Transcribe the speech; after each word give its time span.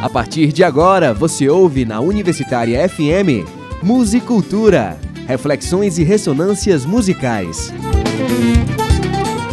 A 0.00 0.08
partir 0.08 0.52
de 0.52 0.62
agora, 0.62 1.12
você 1.12 1.48
ouve 1.48 1.84
na 1.84 1.98
Universitária 2.00 2.88
FM 2.88 3.44
Musicultura, 3.82 4.96
reflexões 5.26 5.98
e 5.98 6.04
ressonâncias 6.04 6.84
musicais. 6.84 7.72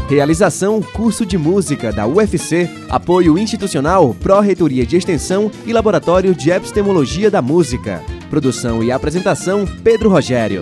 Realização 0.08 0.84
Curso 0.84 1.26
de 1.26 1.36
Música 1.36 1.92
da 1.92 2.06
UFC, 2.06 2.70
apoio 2.90 3.40
institucional 3.40 4.16
Pró-Reitoria 4.20 4.86
de 4.86 4.96
Extensão 4.96 5.52
e 5.66 5.74
Laboratório 5.74 6.36
de 6.36 6.52
Epistemologia 6.52 7.32
da 7.32 7.42
Música. 7.42 8.04
Produção 8.30 8.84
e 8.84 8.92
apresentação 8.92 9.66
Pedro 9.84 10.10
Rogério. 10.10 10.62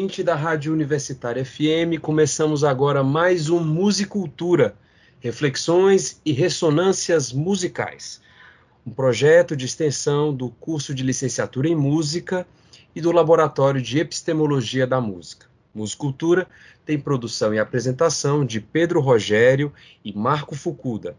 Ouvinte 0.00 0.22
da 0.22 0.34
Rádio 0.34 0.72
Universitária 0.72 1.44
FM. 1.44 2.00
Começamos 2.00 2.64
agora 2.64 3.04
mais 3.04 3.50
um 3.50 3.62
Musicultura, 3.62 4.74
reflexões 5.20 6.22
e 6.24 6.32
ressonâncias 6.32 7.34
musicais. 7.34 8.18
Um 8.86 8.92
projeto 8.92 9.54
de 9.54 9.66
extensão 9.66 10.32
do 10.34 10.48
curso 10.48 10.94
de 10.94 11.02
licenciatura 11.02 11.68
em 11.68 11.76
música 11.76 12.48
e 12.96 13.00
do 13.02 13.12
Laboratório 13.12 13.82
de 13.82 13.98
Epistemologia 13.98 14.86
da 14.86 15.02
Música. 15.02 15.48
Musicultura 15.74 16.48
tem 16.86 16.98
produção 16.98 17.52
e 17.52 17.58
apresentação 17.58 18.42
de 18.42 18.58
Pedro 18.58 19.02
Rogério 19.02 19.70
e 20.02 20.16
Marco 20.16 20.54
Fucuda. 20.54 21.14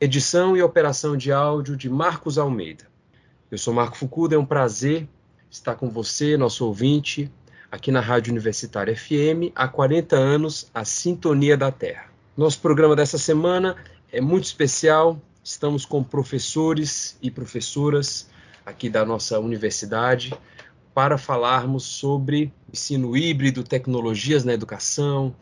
Edição 0.00 0.56
e 0.56 0.62
operação 0.62 1.16
de 1.16 1.32
áudio 1.32 1.76
de 1.76 1.90
Marcos 1.90 2.38
Almeida. 2.38 2.86
Eu 3.50 3.58
sou 3.58 3.74
Marco 3.74 3.96
Fucuda, 3.96 4.36
é 4.36 4.38
um 4.38 4.46
prazer 4.46 5.08
estar 5.50 5.74
com 5.74 5.90
você, 5.90 6.36
nosso 6.36 6.64
ouvinte, 6.64 7.28
aqui 7.72 7.90
na 7.90 8.00
Rádio 8.00 8.32
Universitária 8.32 8.94
FM, 8.94 9.50
há 9.54 9.66
40 9.66 10.14
anos, 10.14 10.70
a 10.74 10.84
Sintonia 10.84 11.56
da 11.56 11.72
Terra. 11.72 12.04
Nosso 12.36 12.60
programa 12.60 12.94
dessa 12.94 13.16
semana 13.16 13.76
é 14.12 14.20
muito 14.20 14.44
especial. 14.44 15.18
Estamos 15.42 15.86
com 15.86 16.04
professores 16.04 17.16
e 17.22 17.30
professoras 17.30 18.28
aqui 18.66 18.90
da 18.90 19.06
nossa 19.06 19.40
universidade 19.40 20.34
para 20.92 21.16
falarmos 21.16 21.84
sobre 21.84 22.52
ensino 22.70 23.16
híbrido, 23.16 23.64
tecnologias 23.64 24.44
na 24.44 24.52
educação, 24.52 25.34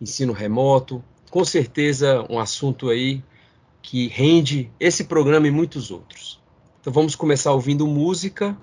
ensino 0.00 0.32
remoto. 0.32 1.04
Com 1.30 1.44
certeza, 1.44 2.24
um 2.30 2.38
assunto 2.38 2.88
aí 2.88 3.22
que 3.82 4.08
rende 4.08 4.72
esse 4.80 5.04
programa 5.04 5.46
e 5.46 5.50
muitos 5.50 5.90
outros. 5.90 6.40
Então 6.80 6.90
vamos 6.90 7.14
começar 7.14 7.52
ouvindo 7.52 7.86
música 7.86 8.56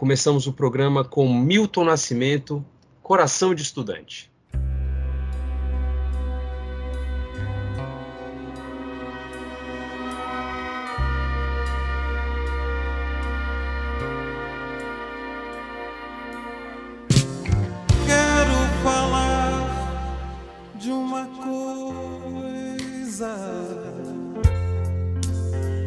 Começamos 0.00 0.46
o 0.46 0.52
programa 0.54 1.04
com 1.04 1.30
Milton 1.30 1.84
Nascimento, 1.84 2.64
Coração 3.02 3.54
de 3.54 3.60
Estudante. 3.60 4.30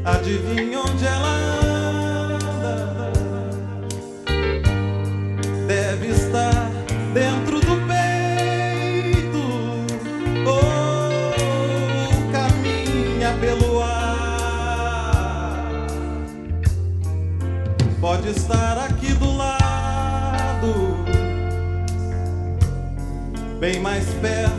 Adivinha 0.05 0.81
onde 0.81 1.05
ela 1.05 1.12
estar 18.35 18.77
aqui 18.79 19.13
do 19.13 19.35
lado, 19.37 20.73
bem 23.59 23.79
mais 23.79 24.05
perto 24.15 24.52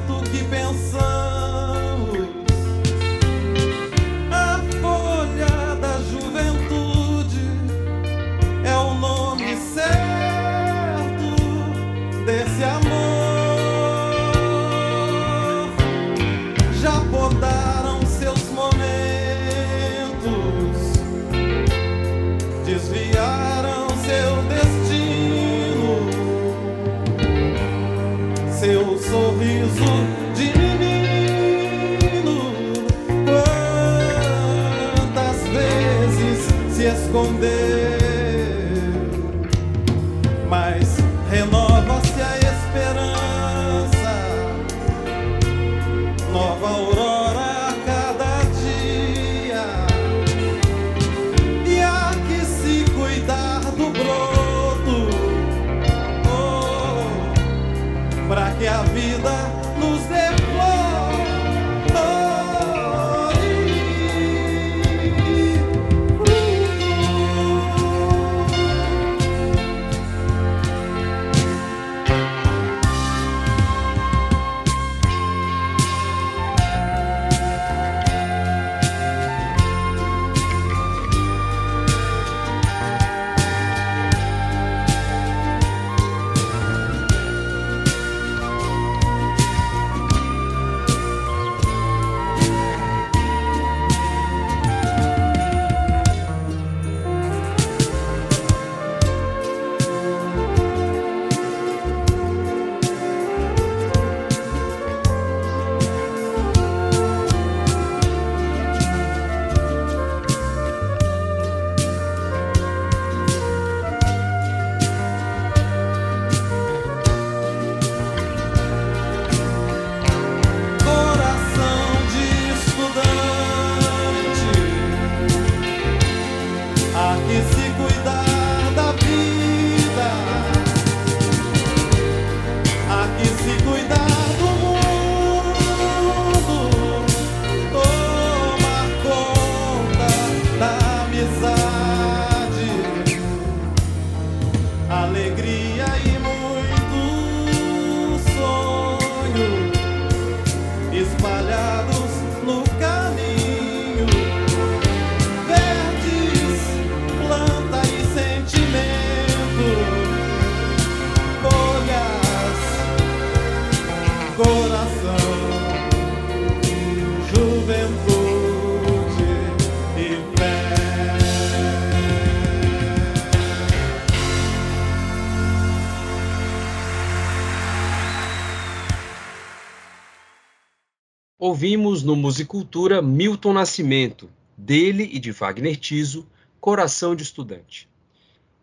Ouvimos 181.65 182.03
no 182.03 182.15
Musicultura 182.15 183.01
Milton 183.01 183.55
Nascimento, 183.55 184.29
dele 184.55 185.09
e 185.11 185.19
de 185.19 185.33
Wagner 185.33 185.79
Tiso, 185.79 186.27
Coração 186.61 187.17
de 187.17 187.23
Estudante. 187.23 187.89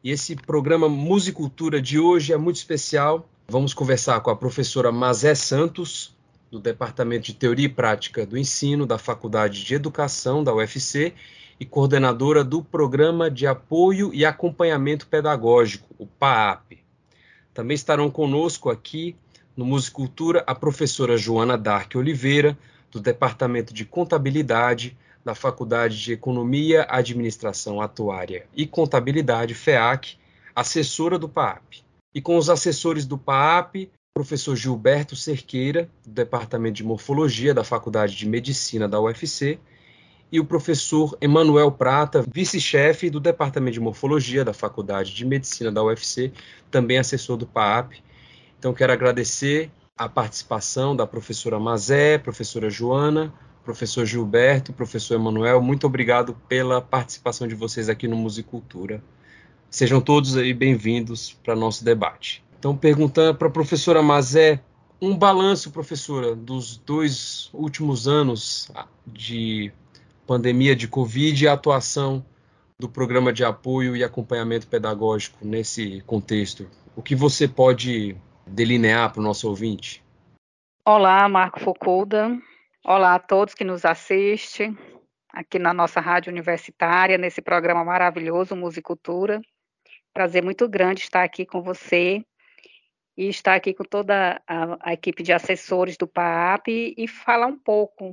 E 0.04 0.12
esse 0.12 0.36
programa 0.36 0.88
Musicultura 0.88 1.82
de 1.82 1.98
hoje 1.98 2.32
é 2.32 2.38
muito 2.38 2.58
especial. 2.58 3.28
Vamos 3.48 3.74
conversar 3.74 4.20
com 4.20 4.30
a 4.30 4.36
professora 4.36 4.92
Mazé 4.92 5.34
Santos, 5.34 6.16
do 6.52 6.60
Departamento 6.60 7.26
de 7.26 7.34
Teoria 7.34 7.66
e 7.66 7.70
Prática 7.70 8.24
do 8.24 8.38
Ensino 8.38 8.86
da 8.86 9.00
Faculdade 9.00 9.66
de 9.66 9.74
Educação 9.74 10.44
da 10.44 10.54
UFC 10.54 11.16
e 11.60 11.66
coordenadora 11.66 12.44
do 12.44 12.64
Programa 12.64 13.32
de 13.32 13.48
Apoio 13.48 14.14
e 14.14 14.24
Acompanhamento 14.24 15.08
Pedagógico, 15.08 15.88
o 15.98 16.06
PAAP. 16.06 16.74
Também 17.52 17.74
estarão 17.74 18.12
conosco 18.12 18.70
aqui 18.70 19.16
no 19.58 19.66
Musicultura 19.66 20.44
a 20.46 20.54
professora 20.54 21.18
Joana 21.18 21.58
Dark 21.58 21.96
Oliveira, 21.96 22.56
do 22.92 23.00
Departamento 23.00 23.74
de 23.74 23.86
Contabilidade 23.86 24.98
da 25.24 25.34
Faculdade 25.34 26.02
de 26.02 26.14
Economia, 26.14 26.86
Administração 26.90 27.80
Atuária 27.80 28.46
e 28.54 28.68
Contabilidade, 28.68 29.54
FEAC, 29.54 30.18
assessora 30.56 31.18
do 31.18 31.30
PAAP. 31.30 31.84
E 32.14 32.22
com 32.22 32.36
os 32.38 32.50
assessores 32.50 33.06
do 33.06 33.18
PAAP, 33.18 33.90
professor 34.14 34.56
Gilberto 34.56 35.16
Cerqueira, 35.16 35.90
do 36.06 36.12
Departamento 36.12 36.76
de 36.76 36.84
Morfologia 36.84 37.54
da 37.54 37.64
Faculdade 37.64 38.16
de 38.16 38.28
Medicina 38.28 38.88
da 38.88 39.00
UFC, 39.00 39.58
e 40.32 40.40
o 40.40 40.46
professor 40.46 41.18
Emanuel 41.20 41.72
Prata, 41.72 42.24
vice-chefe 42.34 43.10
do 43.10 43.20
Departamento 43.20 43.74
de 43.74 43.80
Morfologia 43.80 44.46
da 44.46 44.54
Faculdade 44.54 45.14
de 45.14 45.26
Medicina 45.26 45.72
da 45.72 45.84
UFC, 45.84 46.32
também 46.70 46.98
assessor 46.98 47.38
do 47.38 47.46
PAAP. 47.46 48.02
Então, 48.58 48.74
quero 48.74 48.94
agradecer 48.94 49.70
a 49.98 50.10
participação 50.10 50.96
da 50.96 51.06
professora 51.06 51.60
Mazé, 51.60 52.18
professora 52.18 52.70
Joana, 52.70 53.32
professor 53.64 54.04
Gilberto, 54.06 54.74
professor 54.74 55.14
Emanuel, 55.14 55.62
muito 55.62 55.86
obrigado 55.86 56.36
pela 56.50 56.82
participação 56.82 57.48
de 57.48 57.54
vocês 57.54 57.88
aqui 57.88 58.08
no 58.08 58.16
Musicultura. 58.16 59.04
Sejam 59.70 60.02
todos 60.02 60.36
aí 60.36 60.54
bem-vindos 60.54 61.38
para 61.44 61.56
nosso 61.56 61.86
debate. 61.86 62.44
Então, 62.58 62.76
perguntando 62.76 63.38
para 63.38 63.48
a 63.48 63.52
professora 63.52 64.02
Mazé, 64.02 64.60
um 65.00 65.16
balanço, 65.16 65.72
professora, 65.72 66.36
dos 66.36 66.78
dois 66.78 67.50
últimos 67.54 68.08
anos 68.08 68.72
de 69.06 69.72
pandemia 70.26 70.76
de 70.76 70.88
Covid 70.88 71.44
e 71.44 71.48
a 71.48 71.54
atuação 71.54 72.26
do 72.80 72.90
programa 72.90 73.32
de 73.32 73.44
apoio 73.44 73.96
e 73.96 74.04
acompanhamento 74.04 74.68
pedagógico 74.68 75.38
nesse 75.46 76.02
contexto. 76.08 76.68
O 76.96 77.02
que 77.02 77.16
você 77.16 77.48
pode 77.48 78.18
delinear 78.52 79.12
para 79.12 79.22
o 79.22 79.24
nosso 79.24 79.48
ouvinte? 79.48 80.04
Olá, 80.86 81.28
Marco 81.30 81.60
Foucaulda. 81.60 82.38
Olá 82.84 83.16
a 83.16 83.20
todos 83.20 83.54
que 83.54 83.64
nos 83.64 83.86
assistem 83.86 84.78
aqui 85.32 85.58
na 85.58 85.74
nossa 85.74 86.02
rádio 86.02 86.32
universitária, 86.32 87.18
nesse 87.18 87.42
programa 87.42 87.86
maravilhoso, 87.86 88.56
Musicultura. 88.56 89.42
Prazer 90.14 90.44
muito 90.44 90.68
grande 90.68 91.02
estar 91.02 91.24
aqui 91.24 91.46
com 91.46 91.62
você 91.62 92.24
e 93.16 93.30
estar 93.30 93.56
aqui 93.56 93.74
com 93.74 93.84
toda 93.84 94.42
a, 94.46 94.90
a 94.90 94.94
equipe 94.94 95.24
de 95.24 95.32
assessores 95.32 95.96
do 95.96 96.08
PAP 96.08 96.68
e, 96.68 96.94
e 96.98 97.08
falar 97.08 97.48
um 97.48 97.58
pouco 97.58 98.12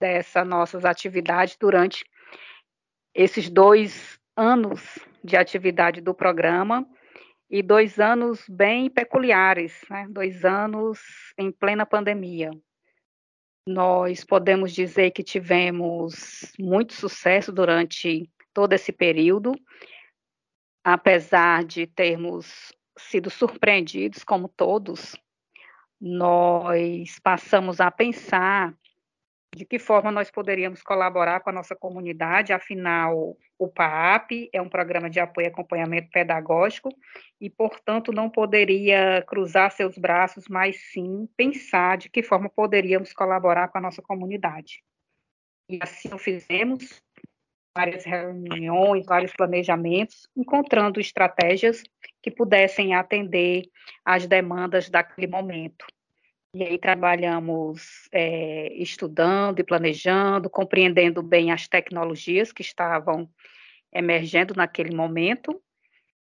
dessas 0.00 0.46
nossas 0.46 0.84
atividades 0.84 1.56
durante 1.60 2.04
esses 3.14 3.50
dois 3.50 4.18
anos 4.34 4.98
de 5.22 5.36
atividade 5.36 6.00
do 6.00 6.14
programa 6.14 6.88
e 7.50 7.62
dois 7.62 7.98
anos 7.98 8.44
bem 8.48 8.90
peculiares, 8.90 9.80
né? 9.88 10.06
dois 10.10 10.44
anos 10.44 11.00
em 11.36 11.50
plena 11.50 11.86
pandemia. 11.86 12.50
Nós 13.66 14.24
podemos 14.24 14.72
dizer 14.72 15.10
que 15.10 15.22
tivemos 15.22 16.52
muito 16.58 16.94
sucesso 16.94 17.52
durante 17.52 18.30
todo 18.52 18.72
esse 18.72 18.92
período, 18.92 19.54
apesar 20.82 21.64
de 21.64 21.86
termos 21.86 22.72
sido 22.98 23.30
surpreendidos, 23.30 24.24
como 24.24 24.48
todos, 24.48 25.16
nós 26.00 27.18
passamos 27.20 27.80
a 27.80 27.90
pensar 27.90 28.74
de 29.54 29.64
que 29.64 29.78
forma 29.78 30.10
nós 30.12 30.30
poderíamos 30.30 30.82
colaborar 30.82 31.40
com 31.40 31.50
a 31.50 31.52
nossa 31.52 31.74
comunidade, 31.74 32.52
afinal, 32.52 33.36
o 33.58 33.68
PAAP 33.68 34.48
é 34.52 34.60
um 34.60 34.68
programa 34.68 35.08
de 35.08 35.18
apoio 35.18 35.46
e 35.46 35.48
acompanhamento 35.48 36.10
pedagógico 36.10 36.90
e, 37.40 37.48
portanto, 37.48 38.12
não 38.12 38.30
poderia 38.30 39.22
cruzar 39.26 39.70
seus 39.72 39.96
braços, 39.96 40.46
mas 40.48 40.76
sim 40.92 41.28
pensar 41.36 41.96
de 41.96 42.08
que 42.08 42.22
forma 42.22 42.48
poderíamos 42.48 43.12
colaborar 43.12 43.68
com 43.68 43.78
a 43.78 43.80
nossa 43.80 44.02
comunidade. 44.02 44.82
E 45.68 45.78
assim 45.82 46.12
o 46.12 46.18
fizemos, 46.18 47.02
várias 47.76 48.04
reuniões, 48.04 49.06
vários 49.06 49.32
planejamentos, 49.32 50.28
encontrando 50.36 51.00
estratégias 51.00 51.82
que 52.22 52.30
pudessem 52.30 52.94
atender 52.94 53.68
às 54.04 54.26
demandas 54.26 54.88
daquele 54.88 55.26
momento. 55.26 55.86
E 56.58 56.64
aí 56.64 56.76
trabalhamos 56.76 58.08
é, 58.10 58.72
estudando 58.72 59.60
e 59.60 59.64
planejando, 59.64 60.50
compreendendo 60.50 61.22
bem 61.22 61.52
as 61.52 61.68
tecnologias 61.68 62.50
que 62.50 62.62
estavam 62.62 63.30
emergendo 63.92 64.54
naquele 64.56 64.92
momento 64.92 65.62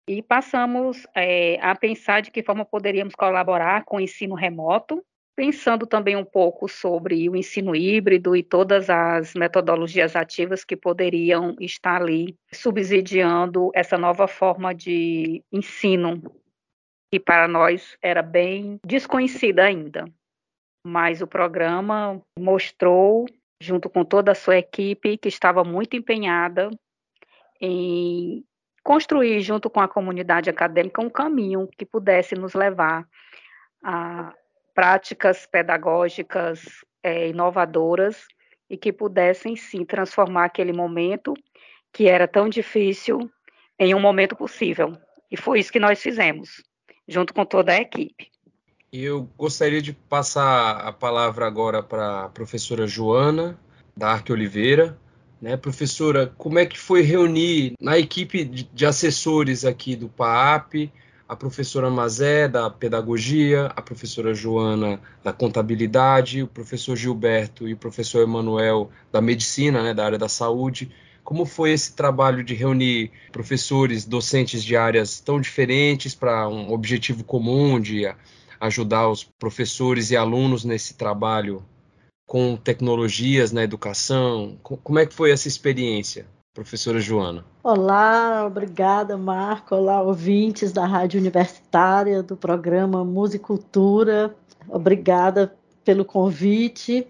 e 0.07 0.23
passamos 0.23 1.07
é, 1.17 1.59
a 1.63 1.75
pensar 1.75 2.21
de 2.21 2.31
que 2.31 2.43
forma 2.43 2.63
poderíamos 2.63 3.15
colaborar 3.15 3.87
com 3.87 3.97
o 3.97 4.01
ensino 4.01 4.35
remoto, 4.35 5.03
pensando 5.35 5.87
também 5.87 6.15
um 6.15 6.27
pouco 6.27 6.69
sobre 6.69 7.27
o 7.31 7.35
ensino 7.35 7.75
híbrido 7.75 8.37
e 8.37 8.43
todas 8.43 8.91
as 8.91 9.33
metodologias 9.33 10.15
ativas 10.15 10.63
que 10.63 10.77
poderiam 10.77 11.57
estar 11.59 12.03
ali 12.03 12.37
subsidiando 12.53 13.71
essa 13.75 13.97
nova 13.97 14.29
forma 14.29 14.75
de 14.75 15.43
ensino 15.51 16.23
que 17.11 17.19
para 17.19 17.49
nós 17.49 17.97
era 18.03 18.21
bem 18.21 18.79
desconhecida 18.85 19.65
ainda. 19.65 20.05
Mas 20.85 21.21
o 21.21 21.27
programa 21.27 22.21
mostrou, 22.39 23.27
junto 23.61 23.91
com 23.91 24.05
toda 24.05 24.33
a 24.33 24.35
sua 24.35 24.59
equipe, 24.59 25.19
que 25.19 25.29
estava 25.29 25.65
muito 25.65 25.97
empenhada 25.97 26.71
em 27.61 28.45
construir, 28.83 29.41
junto 29.41 29.69
com 29.69 29.81
a 29.81 29.89
comunidade 29.89 30.49
acadêmica, 30.49 31.03
um 31.03 31.11
caminho 31.11 31.69
que 31.77 31.85
pudesse 31.85 32.35
nos 32.35 32.55
levar 32.55 33.07
a 33.85 34.33
práticas 34.75 35.45
pedagógicas 35.47 36.63
é, 37.03 37.29
inovadoras 37.29 38.27
e 38.71 38.77
que 38.77 38.93
pudessem, 38.93 39.57
sim, 39.57 39.85
transformar 39.85 40.45
aquele 40.45 40.73
momento 40.73 41.35
que 41.93 42.09
era 42.09 42.29
tão 42.29 42.49
difícil 42.49 43.31
em 43.79 43.95
um 43.95 44.01
momento 44.01 44.37
possível. 44.37 44.97
E 45.31 45.37
foi 45.37 45.59
isso 45.59 45.73
que 45.73 45.81
nós 45.81 46.01
fizemos 46.01 46.63
junto 47.09 47.33
com 47.33 47.45
toda 47.45 47.73
a 47.73 47.77
equipe. 47.77 48.31
Eu 48.91 49.29
gostaria 49.37 49.83
de 49.83 49.93
passar 49.93 50.79
a 50.79 50.91
palavra 50.91 51.47
agora 51.47 51.83
para 51.83 52.25
a 52.25 52.29
professora 52.31 52.87
Joana 52.87 53.59
da 53.95 54.11
Arque 54.11 54.33
Oliveira. 54.33 54.99
Né, 55.41 55.57
professora, 55.59 56.33
como 56.39 56.59
é 56.59 56.65
que 56.65 56.79
foi 56.79 57.03
reunir 57.03 57.75
na 57.79 57.99
equipe 57.99 58.45
de 58.45 58.87
assessores 58.87 59.65
aqui 59.65 59.95
do 59.95 60.09
PAAP, 60.09 60.91
a 61.29 61.37
professora 61.37 61.89
Mazé 61.91 62.49
da 62.49 62.69
Pedagogia, 62.71 63.67
a 63.77 63.83
professora 63.83 64.35
Joana 64.35 64.99
da 65.23 65.33
Contabilidade, 65.33 66.43
o 66.43 66.49
professor 66.49 66.97
Gilberto 66.97 67.69
e 67.69 67.75
o 67.75 67.77
professor 67.77 68.23
Emanuel 68.23 68.91
da 69.13 69.21
Medicina, 69.21 69.83
né, 69.83 69.95
da 69.95 70.07
área 70.07 70.19
da 70.19 70.31
saúde, 70.31 70.91
como 71.23 71.45
foi 71.45 71.73
esse 71.73 71.95
trabalho 71.95 72.43
de 72.43 72.55
reunir 72.55 73.13
professores, 73.31 74.07
docentes 74.07 74.65
de 74.65 74.77
áreas 74.77 75.21
tão 75.21 75.39
diferentes 75.39 76.15
para 76.15 76.49
um 76.49 76.73
objetivo 76.73 77.23
comum 77.23 77.79
de 77.79 78.07
ajudar 78.61 79.09
os 79.09 79.25
professores 79.25 80.11
e 80.11 80.17
alunos 80.17 80.65
nesse 80.65 80.95
trabalho 80.95 81.65
com 82.27 82.57
tecnologias 82.57 83.53
na 83.53 83.63
educação? 83.63 84.59
Como 84.63 84.99
é 84.99 85.07
que 85.07 85.15
foi 85.15 85.31
essa 85.31 85.49
experiência, 85.49 86.27
professora 86.55 87.01
Joana? 87.01 87.45
Olá, 87.63 88.45
obrigada, 88.47 89.17
Marco. 89.17 89.75
Olá, 89.75 90.03
ouvintes 90.03 90.73
da 90.73 90.87
Rádio 90.87 91.21
Universitária, 91.21 92.23
do 92.23 92.37
programa 92.37 93.05
Musicultura. 93.05 94.35
Obrigada 94.69 95.55
pelo 95.85 96.05
convite. 96.05 97.07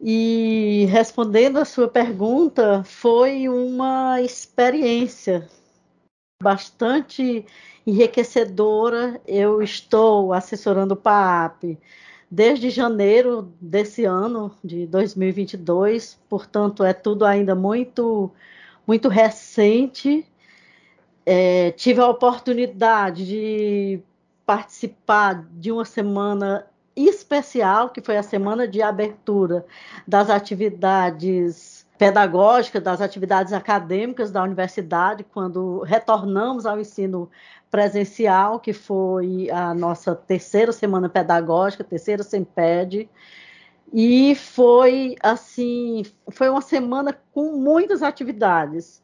E 0.00 0.86
respondendo 0.90 1.58
a 1.58 1.64
sua 1.64 1.88
pergunta, 1.88 2.84
foi 2.84 3.48
uma 3.48 4.20
experiência 4.20 5.48
bastante 6.40 7.44
enriquecedora. 7.84 9.20
Eu 9.26 9.60
estou 9.60 10.32
assessorando 10.32 10.94
o 10.94 10.96
PAAP 10.96 11.76
desde 12.30 12.70
janeiro 12.70 13.52
desse 13.60 14.04
ano, 14.04 14.54
de 14.62 14.86
2022, 14.86 16.16
portanto, 16.28 16.84
é 16.84 16.92
tudo 16.92 17.24
ainda 17.24 17.54
muito, 17.54 18.30
muito 18.86 19.08
recente. 19.08 20.24
É, 21.26 21.72
tive 21.72 22.00
a 22.00 22.08
oportunidade 22.08 23.26
de 23.26 24.00
participar 24.46 25.44
de 25.52 25.72
uma 25.72 25.84
semana 25.84 26.66
especial, 26.94 27.90
que 27.90 28.00
foi 28.00 28.16
a 28.16 28.22
semana 28.22 28.68
de 28.68 28.80
abertura 28.80 29.66
das 30.06 30.30
atividades 30.30 31.77
pedagógicas, 31.98 32.82
das 32.82 33.00
atividades 33.00 33.52
acadêmicas 33.52 34.30
da 34.30 34.42
universidade, 34.42 35.24
quando 35.24 35.80
retornamos 35.80 36.64
ao 36.64 36.78
ensino 36.78 37.28
presencial, 37.70 38.60
que 38.60 38.72
foi 38.72 39.50
a 39.50 39.74
nossa 39.74 40.14
terceira 40.14 40.72
semana 40.72 41.08
pedagógica, 41.08 41.82
terceira 41.82 42.22
SEMPED, 42.22 43.10
e 43.92 44.34
foi 44.36 45.16
assim, 45.20 46.04
foi 46.30 46.48
uma 46.48 46.60
semana 46.60 47.18
com 47.32 47.56
muitas 47.56 48.02
atividades. 48.02 49.02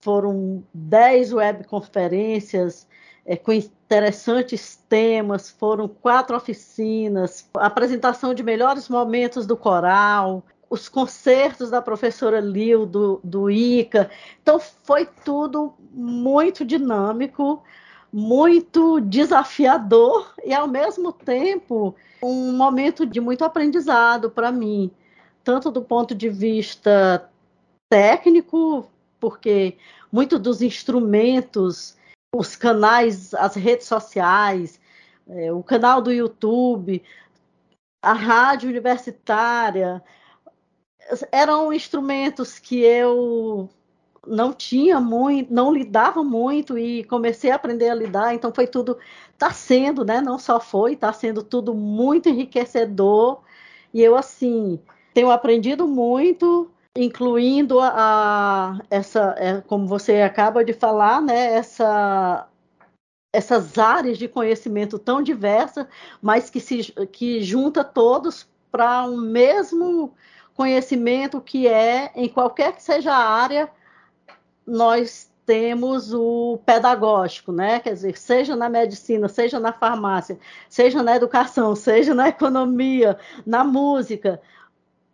Foram 0.00 0.62
dez 0.72 1.32
webconferências 1.32 2.86
é, 3.24 3.36
com 3.36 3.52
interessantes 3.52 4.76
temas, 4.88 5.50
foram 5.50 5.88
quatro 5.88 6.36
oficinas, 6.36 7.48
apresentação 7.56 8.32
de 8.32 8.42
melhores 8.42 8.88
momentos 8.88 9.46
do 9.46 9.56
coral, 9.56 10.44
os 10.68 10.88
concertos 10.88 11.70
da 11.70 11.80
professora 11.80 12.40
Lil, 12.40 12.86
do, 12.86 13.20
do 13.22 13.50
ICA. 13.50 14.10
Então, 14.42 14.58
foi 14.58 15.06
tudo 15.24 15.74
muito 15.92 16.64
dinâmico, 16.64 17.62
muito 18.12 19.00
desafiador 19.00 20.32
e, 20.44 20.52
ao 20.52 20.66
mesmo 20.66 21.12
tempo, 21.12 21.94
um 22.22 22.52
momento 22.52 23.06
de 23.06 23.20
muito 23.20 23.44
aprendizado 23.44 24.30
para 24.30 24.50
mim, 24.50 24.90
tanto 25.44 25.70
do 25.70 25.82
ponto 25.82 26.14
de 26.14 26.28
vista 26.28 27.30
técnico, 27.88 28.90
porque 29.20 29.76
muitos 30.10 30.40
dos 30.40 30.62
instrumentos, 30.62 31.96
os 32.34 32.56
canais, 32.56 33.32
as 33.34 33.54
redes 33.54 33.86
sociais, 33.86 34.80
é, 35.28 35.52
o 35.52 35.62
canal 35.62 36.00
do 36.00 36.12
YouTube, 36.12 37.02
a 38.02 38.12
rádio 38.12 38.68
universitária, 38.70 40.02
eram 41.32 41.72
instrumentos 41.72 42.58
que 42.58 42.80
eu 42.80 43.68
não 44.26 44.52
tinha 44.52 45.00
muito, 45.00 45.52
não 45.52 45.72
lidava 45.72 46.22
muito 46.24 46.78
e 46.78 47.04
comecei 47.04 47.50
a 47.50 47.54
aprender 47.54 47.88
a 47.88 47.94
lidar, 47.94 48.34
então 48.34 48.52
foi 48.52 48.66
tudo, 48.66 48.98
está 49.32 49.52
sendo, 49.52 50.04
né? 50.04 50.20
Não 50.20 50.38
só 50.38 50.58
foi, 50.58 50.94
está 50.94 51.12
sendo 51.12 51.42
tudo 51.42 51.72
muito 51.74 52.28
enriquecedor 52.28 53.40
e 53.94 54.02
eu 54.02 54.16
assim 54.16 54.80
tenho 55.14 55.30
aprendido 55.30 55.86
muito, 55.86 56.70
incluindo 56.96 57.80
a, 57.80 57.92
a 57.96 58.78
essa, 58.90 59.34
é, 59.38 59.60
como 59.62 59.86
você 59.86 60.22
acaba 60.22 60.64
de 60.64 60.72
falar, 60.72 61.22
né? 61.22 61.54
Essa 61.54 62.48
essas 63.32 63.76
áreas 63.76 64.16
de 64.16 64.28
conhecimento 64.28 64.98
tão 64.98 65.20
diversas, 65.22 65.86
mas 66.22 66.48
que 66.48 66.58
se 66.58 66.92
que 67.12 67.42
junta 67.42 67.84
todos 67.84 68.48
para 68.72 69.04
um 69.04 69.16
mesmo 69.18 70.14
conhecimento 70.56 71.40
que 71.40 71.68
é 71.68 72.10
em 72.14 72.28
qualquer 72.28 72.74
que 72.74 72.82
seja 72.82 73.12
a 73.12 73.28
área 73.28 73.68
nós 74.66 75.30
temos 75.44 76.12
o 76.12 76.58
pedagógico, 76.66 77.52
né? 77.52 77.78
Quer 77.78 77.94
dizer, 77.94 78.18
seja 78.18 78.56
na 78.56 78.68
medicina, 78.68 79.28
seja 79.28 79.60
na 79.60 79.72
farmácia, 79.72 80.36
seja 80.68 81.02
na 81.02 81.14
educação, 81.14 81.76
seja 81.76 82.14
na 82.14 82.28
economia, 82.28 83.16
na 83.46 83.62
música, 83.62 84.42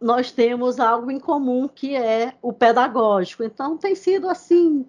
nós 0.00 0.32
temos 0.32 0.80
algo 0.80 1.10
em 1.10 1.20
comum 1.20 1.68
que 1.68 1.94
é 1.94 2.32
o 2.40 2.52
pedagógico. 2.52 3.44
Então 3.44 3.76
tem 3.76 3.94
sido 3.94 4.28
assim 4.28 4.86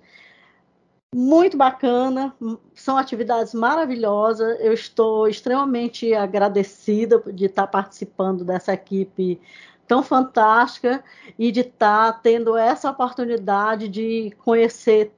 muito 1.14 1.56
bacana, 1.58 2.34
são 2.74 2.98
atividades 2.98 3.54
maravilhosas. 3.54 4.58
Eu 4.62 4.74
estou 4.74 5.28
extremamente 5.28 6.14
agradecida 6.14 7.22
de 7.32 7.46
estar 7.46 7.68
participando 7.68 8.44
dessa 8.46 8.74
equipe 8.74 9.40
tão 9.88 10.04
fantástica 10.04 11.04
e 11.38 11.52
de 11.52 11.62
estar 11.62 12.14
tá 12.14 12.20
tendo 12.22 12.58
essa 12.58 12.90
oportunidade 12.90 13.88
de 13.88 14.34
conhecer 14.44 15.12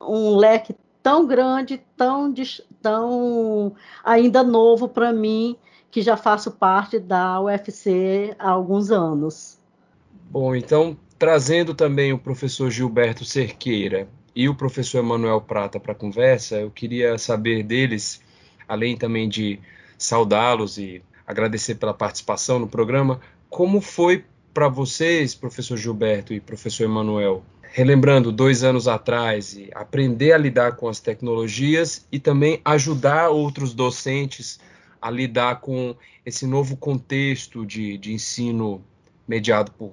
um 0.00 0.36
leque 0.36 0.74
tão 1.02 1.26
grande, 1.26 1.80
tão, 1.96 2.32
tão 2.82 3.74
ainda 4.04 4.42
novo 4.42 4.88
para 4.88 5.12
mim, 5.12 5.56
que 5.90 6.02
já 6.02 6.16
faço 6.16 6.50
parte 6.50 6.98
da 6.98 7.40
UFC 7.40 8.34
há 8.38 8.50
alguns 8.50 8.90
anos. 8.90 9.58
Bom, 10.30 10.54
então, 10.54 10.96
trazendo 11.18 11.74
também 11.74 12.12
o 12.12 12.18
professor 12.18 12.70
Gilberto 12.70 13.24
Cerqueira 13.24 14.06
e 14.36 14.48
o 14.48 14.54
professor 14.54 14.98
Emanuel 14.98 15.40
Prata 15.40 15.80
para 15.80 15.92
a 15.92 15.96
conversa, 15.96 16.56
eu 16.56 16.70
queria 16.70 17.16
saber 17.16 17.62
deles, 17.62 18.22
além 18.68 18.96
também 18.96 19.28
de 19.28 19.58
saudá-los 19.96 20.78
e 20.78 21.02
agradecer 21.26 21.74
pela 21.74 21.92
participação 21.92 22.58
no 22.58 22.68
programa, 22.68 23.20
como 23.48 23.80
foi 23.80 24.24
para 24.52 24.68
vocês, 24.68 25.34
professor 25.34 25.76
Gilberto 25.76 26.32
e 26.32 26.40
professor 26.40 26.84
Emanuel, 26.84 27.44
relembrando 27.62 28.32
dois 28.32 28.64
anos 28.64 28.88
atrás, 28.88 29.54
e 29.54 29.70
aprender 29.74 30.32
a 30.32 30.38
lidar 30.38 30.76
com 30.76 30.88
as 30.88 31.00
tecnologias 31.00 32.06
e 32.10 32.18
também 32.18 32.60
ajudar 32.64 33.28
outros 33.28 33.74
docentes 33.74 34.58
a 35.00 35.10
lidar 35.10 35.60
com 35.60 35.94
esse 36.26 36.46
novo 36.46 36.76
contexto 36.76 37.64
de, 37.64 37.96
de 37.98 38.12
ensino 38.12 38.84
mediado 39.26 39.70
por 39.72 39.92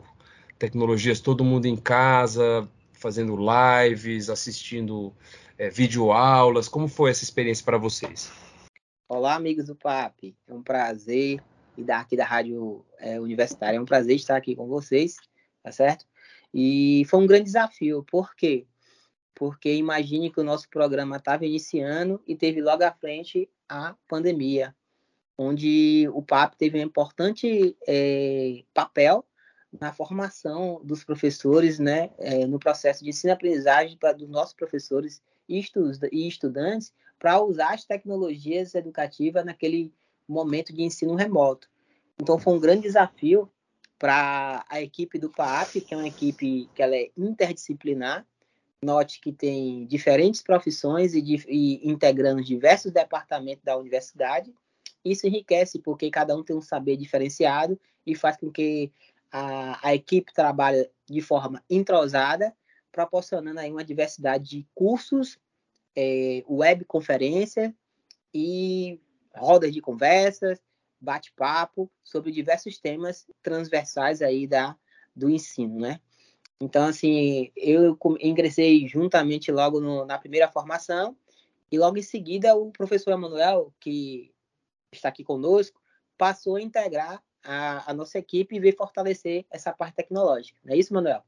tecnologias, 0.57 1.19
todo 1.19 1.43
mundo 1.43 1.65
em 1.65 1.75
casa, 1.75 2.67
fazendo 2.93 3.37
lives, 3.37 4.29
assistindo 4.29 5.13
é, 5.57 5.69
videoaulas. 5.69 6.67
Como 6.67 6.87
foi 6.87 7.11
essa 7.11 7.23
experiência 7.23 7.63
para 7.63 7.77
vocês? 7.77 8.31
Olá, 9.07 9.35
amigos 9.35 9.67
do 9.67 9.75
PAP. 9.75 10.35
É 10.47 10.53
um 10.53 10.63
prazer 10.63 11.39
e 11.77 11.83
da, 11.83 11.99
aqui 11.99 12.15
da 12.15 12.25
Rádio 12.25 12.85
é, 12.99 13.19
Universitária. 13.19 13.77
É 13.77 13.81
um 13.81 13.85
prazer 13.85 14.15
estar 14.15 14.35
aqui 14.35 14.55
com 14.55 14.67
vocês, 14.67 15.17
tá 15.63 15.71
certo? 15.71 16.05
E 16.53 17.03
foi 17.07 17.19
um 17.19 17.27
grande 17.27 17.45
desafio. 17.45 18.03
Por 18.03 18.35
quê? 18.35 18.65
Porque 19.33 19.73
imagine 19.73 20.31
que 20.31 20.39
o 20.39 20.43
nosso 20.43 20.69
programa 20.69 21.17
estava 21.17 21.45
iniciando 21.45 22.21
e 22.25 22.35
teve 22.35 22.61
logo 22.61 22.83
à 22.83 22.91
frente 22.91 23.49
a 23.67 23.95
pandemia, 24.07 24.73
onde 25.37 26.07
o 26.13 26.21
PAP 26.21 26.55
teve 26.55 26.79
um 26.79 26.83
importante 26.83 27.75
é, 27.85 28.63
papel 28.73 29.25
na 29.79 29.91
formação 29.91 30.79
dos 30.83 31.03
professores, 31.03 31.79
né, 31.79 32.11
é, 32.17 32.45
no 32.45 32.57
processo 32.57 33.03
de 33.03 33.09
ensino-aprendizagem 33.09 33.97
dos 34.17 34.29
nossos 34.29 34.53
professores 34.53 35.21
e, 35.49 35.61
e 36.11 36.27
estudantes 36.27 36.93
para 37.19 37.41
usar 37.41 37.73
as 37.73 37.85
tecnologias 37.85 38.75
educativas 38.75 39.43
naquele 39.45 39.93
momento 40.27 40.73
de 40.73 40.81
ensino 40.83 41.15
remoto. 41.15 41.69
Então 42.19 42.39
foi 42.39 42.53
um 42.53 42.59
grande 42.59 42.83
desafio 42.83 43.49
para 43.97 44.65
a 44.69 44.81
equipe 44.81 45.17
do 45.17 45.29
PAP, 45.29 45.81
que 45.81 45.93
é 45.93 45.97
uma 45.97 46.07
equipe 46.07 46.69
que 46.73 46.81
ela 46.81 46.95
é 46.95 47.09
interdisciplinar. 47.17 48.25
Note 48.81 49.19
que 49.19 49.31
tem 49.31 49.85
diferentes 49.85 50.41
profissões 50.41 51.13
e, 51.13 51.21
e 51.47 51.89
integrando 51.89 52.43
diversos 52.43 52.91
departamentos 52.91 53.63
da 53.63 53.77
universidade. 53.77 54.53
Isso 55.03 55.27
enriquece 55.27 55.79
porque 55.79 56.09
cada 56.09 56.35
um 56.35 56.43
tem 56.43 56.55
um 56.55 56.61
saber 56.61 56.97
diferenciado 56.97 57.79
e 58.05 58.15
faz 58.15 58.37
com 58.37 58.51
que 58.51 58.91
a, 59.31 59.89
a 59.89 59.95
equipe 59.95 60.33
trabalhe 60.33 60.89
de 61.05 61.21
forma 61.21 61.63
entrosada, 61.69 62.55
proporcionando 62.91 63.59
aí 63.59 63.71
uma 63.71 63.83
diversidade 63.83 64.49
de 64.49 64.67
cursos, 64.73 65.37
é, 65.95 66.43
webconferência 66.47 67.73
e 68.33 68.99
rodas 69.37 69.73
de 69.73 69.81
conversas, 69.81 70.59
bate-papo 70.99 71.91
sobre 72.03 72.31
diversos 72.31 72.77
temas 72.77 73.25
transversais 73.41 74.21
aí 74.21 74.47
da, 74.47 74.75
do 75.15 75.29
ensino, 75.29 75.79
né? 75.79 75.99
Então, 76.59 76.87
assim, 76.87 77.51
eu 77.55 77.97
ingressei 78.21 78.87
juntamente 78.87 79.51
logo 79.51 79.81
no, 79.81 80.05
na 80.05 80.17
primeira 80.17 80.47
formação 80.47 81.15
e 81.71 81.77
logo 81.77 81.97
em 81.97 82.01
seguida 82.01 82.55
o 82.55 82.71
professor 82.71 83.11
Emanuel, 83.11 83.73
que 83.79 84.31
está 84.91 85.09
aqui 85.09 85.23
conosco, 85.23 85.81
passou 86.17 86.55
a 86.55 86.61
integrar 86.61 87.21
a, 87.43 87.91
a 87.91 87.93
nossa 87.93 88.17
equipe 88.17 88.55
e 88.55 88.59
veio 88.59 88.75
fortalecer 88.75 89.45
essa 89.51 89.73
parte 89.73 89.95
tecnológica. 89.95 90.57
Não 90.63 90.73
é 90.73 90.77
isso, 90.77 90.93
Manuel? 90.93 91.21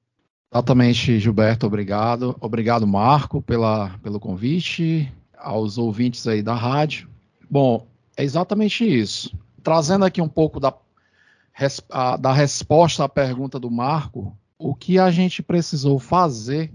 Exatamente, 0.52 1.20
Gilberto, 1.20 1.68
obrigado. 1.68 2.36
Obrigado, 2.40 2.88
Marco, 2.88 3.42
pela, 3.42 3.98
pelo 4.00 4.20
convite, 4.20 5.12
aos 5.38 5.78
ouvintes 5.78 6.26
aí 6.26 6.42
da 6.42 6.56
rádio. 6.56 7.10
Bom, 7.50 7.86
é 8.18 8.24
exatamente 8.24 8.84
isso. 8.84 9.32
Trazendo 9.64 10.04
aqui 10.04 10.22
um 10.22 10.28
pouco 10.28 10.60
da, 10.60 10.74
da 12.20 12.34
resposta 12.34 13.04
à 13.04 13.10
pergunta 13.10 13.60
do 13.60 13.70
Marco, 13.70 14.36
o 14.58 14.74
que 14.74 14.98
a 14.98 15.12
gente 15.12 15.44
precisou 15.44 16.00
fazer 16.00 16.72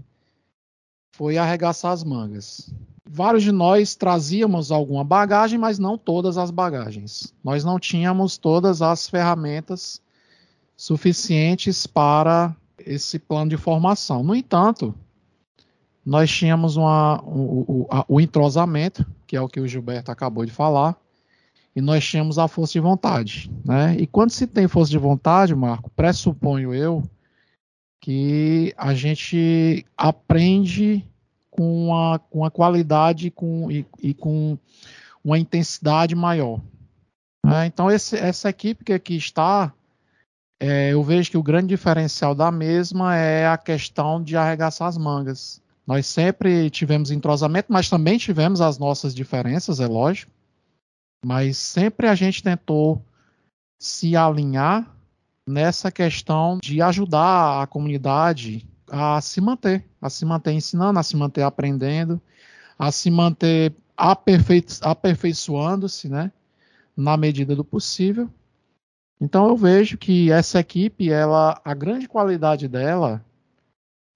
foi 1.11 1.37
arregaçar 1.37 1.91
as 1.91 2.03
mangas. 2.03 2.73
Vários 3.05 3.43
de 3.43 3.51
nós 3.51 3.93
trazíamos 3.93 4.71
alguma 4.71 5.03
bagagem, 5.03 5.59
mas 5.59 5.77
não 5.77 5.97
todas 5.97 6.37
as 6.37 6.49
bagagens. 6.49 7.33
Nós 7.43 7.63
não 7.63 7.77
tínhamos 7.77 8.37
todas 8.37 8.81
as 8.81 9.09
ferramentas 9.09 10.01
suficientes 10.75 11.85
para 11.85 12.55
esse 12.79 13.19
plano 13.19 13.49
de 13.49 13.57
formação. 13.57 14.23
No 14.23 14.33
entanto, 14.33 14.95
nós 16.05 16.31
tínhamos 16.31 16.77
uma, 16.77 17.21
o, 17.23 17.85
o, 17.87 17.87
o 18.07 18.21
entrosamento, 18.21 19.05
que 19.27 19.35
é 19.35 19.41
o 19.41 19.49
que 19.49 19.59
o 19.59 19.67
Gilberto 19.67 20.09
acabou 20.09 20.45
de 20.45 20.51
falar, 20.51 20.97
e 21.75 21.81
nós 21.81 22.05
tínhamos 22.05 22.37
a 22.37 22.47
força 22.47 22.73
de 22.73 22.79
vontade. 22.79 23.51
Né? 23.65 23.95
E 23.97 24.05
quando 24.05 24.31
se 24.31 24.45
tem 24.45 24.67
força 24.67 24.91
de 24.91 24.97
vontade, 24.97 25.55
Marco, 25.55 25.89
pressuponho 25.91 26.73
eu 26.73 27.03
que 27.99 28.73
a 28.77 28.93
gente 28.93 29.85
aprende 29.97 31.05
com 31.49 31.87
uma, 31.87 32.19
com 32.19 32.39
uma 32.39 32.51
qualidade 32.51 33.31
com, 33.31 33.71
e, 33.71 33.85
e 34.01 34.13
com 34.13 34.57
uma 35.23 35.39
intensidade 35.39 36.13
maior. 36.13 36.59
Né? 37.45 37.65
Então, 37.65 37.89
esse, 37.89 38.17
essa 38.17 38.49
equipe 38.49 38.83
que 38.83 38.93
aqui 38.93 39.15
está, 39.15 39.73
é, 40.59 40.93
eu 40.93 41.03
vejo 41.03 41.31
que 41.31 41.37
o 41.37 41.43
grande 41.43 41.67
diferencial 41.67 42.35
da 42.35 42.51
mesma 42.51 43.15
é 43.15 43.47
a 43.47 43.57
questão 43.57 44.21
de 44.21 44.35
arregaçar 44.35 44.87
as 44.87 44.97
mangas. 44.97 45.61
Nós 45.85 46.05
sempre 46.05 46.69
tivemos 46.69 47.11
entrosamento, 47.11 47.71
mas 47.71 47.89
também 47.89 48.17
tivemos 48.17 48.61
as 48.61 48.77
nossas 48.77 49.13
diferenças, 49.13 49.79
é 49.79 49.87
lógico. 49.87 50.31
Mas 51.23 51.57
sempre 51.57 52.07
a 52.07 52.15
gente 52.15 52.43
tentou 52.43 53.03
se 53.79 54.15
alinhar 54.15 54.93
nessa 55.47 55.91
questão 55.91 56.59
de 56.61 56.81
ajudar 56.81 57.61
a 57.61 57.67
comunidade 57.67 58.67
a 58.89 59.19
se 59.21 59.41
manter, 59.41 59.85
a 60.01 60.09
se 60.09 60.25
manter 60.25 60.51
ensinando, 60.51 60.99
a 60.99 61.03
se 61.03 61.15
manter 61.15 61.41
aprendendo, 61.41 62.21
a 62.77 62.91
se 62.91 63.09
manter 63.09 63.73
aperfei 63.95 64.63
aperfeiçoando-se, 64.81 66.09
né, 66.09 66.31
na 66.95 67.15
medida 67.17 67.55
do 67.55 67.63
possível. 67.63 68.29
Então 69.19 69.47
eu 69.47 69.55
vejo 69.55 69.97
que 69.97 70.31
essa 70.31 70.59
equipe, 70.59 71.09
ela, 71.09 71.59
a 71.63 71.73
grande 71.73 72.07
qualidade 72.07 72.67
dela 72.67 73.23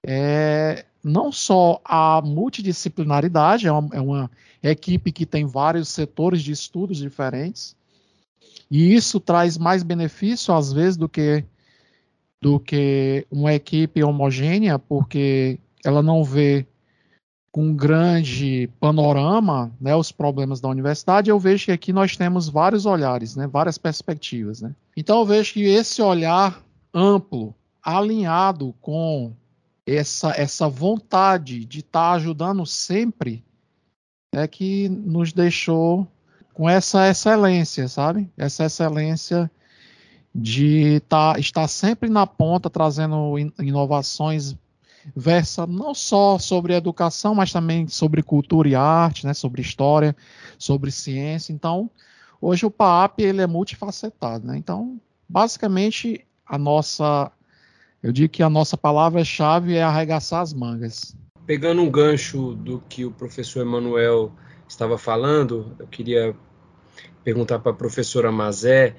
é 0.05 0.85
não 1.07 1.31
só 1.31 1.81
a 1.83 2.21
multidisciplinaridade, 2.21 3.67
é 3.67 3.71
uma, 3.71 3.95
é 3.95 4.01
uma 4.01 4.31
equipe 4.61 5.11
que 5.11 5.25
tem 5.25 5.45
vários 5.45 5.89
setores 5.89 6.41
de 6.41 6.51
estudos 6.51 6.97
diferentes, 6.97 7.75
e 8.69 8.93
isso 8.93 9.19
traz 9.19 9.57
mais 9.57 9.83
benefício, 9.83 10.53
às 10.53 10.73
vezes, 10.73 10.97
do 10.97 11.07
que, 11.07 11.43
do 12.41 12.59
que 12.59 13.25
uma 13.31 13.53
equipe 13.53 14.03
homogênea, 14.03 14.77
porque 14.77 15.59
ela 15.83 16.03
não 16.03 16.23
vê 16.23 16.65
com 17.51 17.67
um 17.67 17.75
grande 17.75 18.69
panorama 18.79 19.71
né, 19.79 19.95
os 19.95 20.11
problemas 20.11 20.59
da 20.59 20.67
universidade. 20.67 21.29
Eu 21.29 21.39
vejo 21.39 21.65
que 21.65 21.71
aqui 21.71 21.93
nós 21.93 22.17
temos 22.17 22.49
vários 22.49 22.85
olhares, 22.85 23.35
né, 23.35 23.47
várias 23.47 23.77
perspectivas. 23.77 24.61
Né? 24.61 24.75
Então, 24.95 25.19
eu 25.19 25.25
vejo 25.25 25.53
que 25.53 25.63
esse 25.63 26.01
olhar 26.01 26.61
amplo, 26.93 27.55
alinhado 27.81 28.75
com 28.81 29.33
essa, 29.95 30.31
essa 30.31 30.67
vontade 30.67 31.63
de 31.65 31.79
estar 31.79 32.11
tá 32.11 32.11
ajudando 32.11 32.65
sempre, 32.65 33.43
é 34.33 34.47
que 34.47 34.89
nos 34.89 35.31
deixou 35.31 36.05
com 36.53 36.69
essa 36.69 37.07
excelência, 37.09 37.87
sabe? 37.87 38.29
Essa 38.35 38.65
excelência 38.65 39.49
de 40.35 40.99
tá, 41.01 41.35
estar 41.39 41.67
sempre 41.67 42.09
na 42.09 42.27
ponta, 42.27 42.69
trazendo 42.69 43.37
inovações 43.59 44.55
versa 45.15 45.65
não 45.65 45.93
só 45.93 46.37
sobre 46.37 46.73
educação, 46.73 47.33
mas 47.33 47.51
também 47.51 47.87
sobre 47.87 48.21
cultura 48.21 48.67
e 48.67 48.75
arte, 48.75 49.25
né, 49.25 49.33
sobre 49.33 49.61
história, 49.61 50.15
sobre 50.57 50.91
ciência. 50.91 51.53
Então, 51.53 51.89
hoje 52.41 52.65
o 52.65 52.71
PAP 52.71 53.19
ele 53.19 53.41
é 53.41 53.47
multifacetado, 53.47 54.45
né? 54.45 54.57
Então, 54.57 54.99
basicamente 55.29 56.25
a 56.45 56.57
nossa 56.57 57.31
eu 58.01 58.11
digo 58.11 58.31
que 58.31 58.43
a 58.43 58.49
nossa 58.49 58.77
palavra-chave 58.77 59.75
é 59.75 59.83
arregaçar 59.83 60.41
as 60.41 60.53
mangas. 60.53 61.15
Pegando 61.45 61.81
um 61.81 61.89
gancho 61.89 62.53
do 62.55 62.81
que 62.89 63.05
o 63.05 63.11
professor 63.11 63.61
Emanuel 63.61 64.31
estava 64.67 64.97
falando, 64.97 65.75
eu 65.79 65.87
queria 65.87 66.35
perguntar 67.23 67.59
para 67.59 67.71
a 67.71 67.75
professora 67.75 68.31
Mazé 68.31 68.95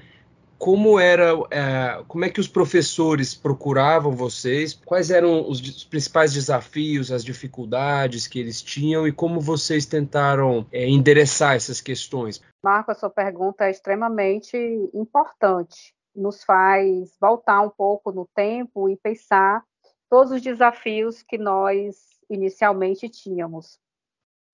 como 0.58 0.98
era, 0.98 1.34
é, 1.52 2.02
como 2.08 2.24
é 2.24 2.28
que 2.28 2.40
os 2.40 2.48
professores 2.48 3.32
procuravam 3.32 4.11
vocês, 4.11 4.74
quais 4.74 5.08
eram 5.08 5.48
os, 5.48 5.61
os, 5.61 5.84
principais 5.84 6.32
desafios, 6.32 7.12
as 7.12 7.24
dificuldades 7.24 8.26
que 8.26 8.40
eles 8.40 8.61
tinham 8.61 9.06
e 9.06 9.12
como 9.12 9.40
vocês 9.40 9.87
tentaram 9.87 10.66
é, 10.72 10.88
endereçar 10.88 11.54
essas 11.54 11.80
questões. 11.80 12.42
Marco, 12.62 12.90
a 12.90 12.94
sua 12.94 13.08
pergunta 13.08 13.66
é 13.66 13.70
extremamente 13.70 14.56
importante, 14.92 15.94
nos 16.18 16.44
faz 16.44 17.16
voltar 17.20 17.61
um 17.62 17.70
pouco 17.70 18.12
no 18.12 18.26
tempo 18.35 18.88
e 18.88 18.96
pensar 18.96 19.64
todos 20.11 20.33
os 20.33 20.42
desafios 20.42 21.22
que 21.22 21.38
nós 21.38 21.96
inicialmente 22.28 23.09
tínhamos. 23.09 23.78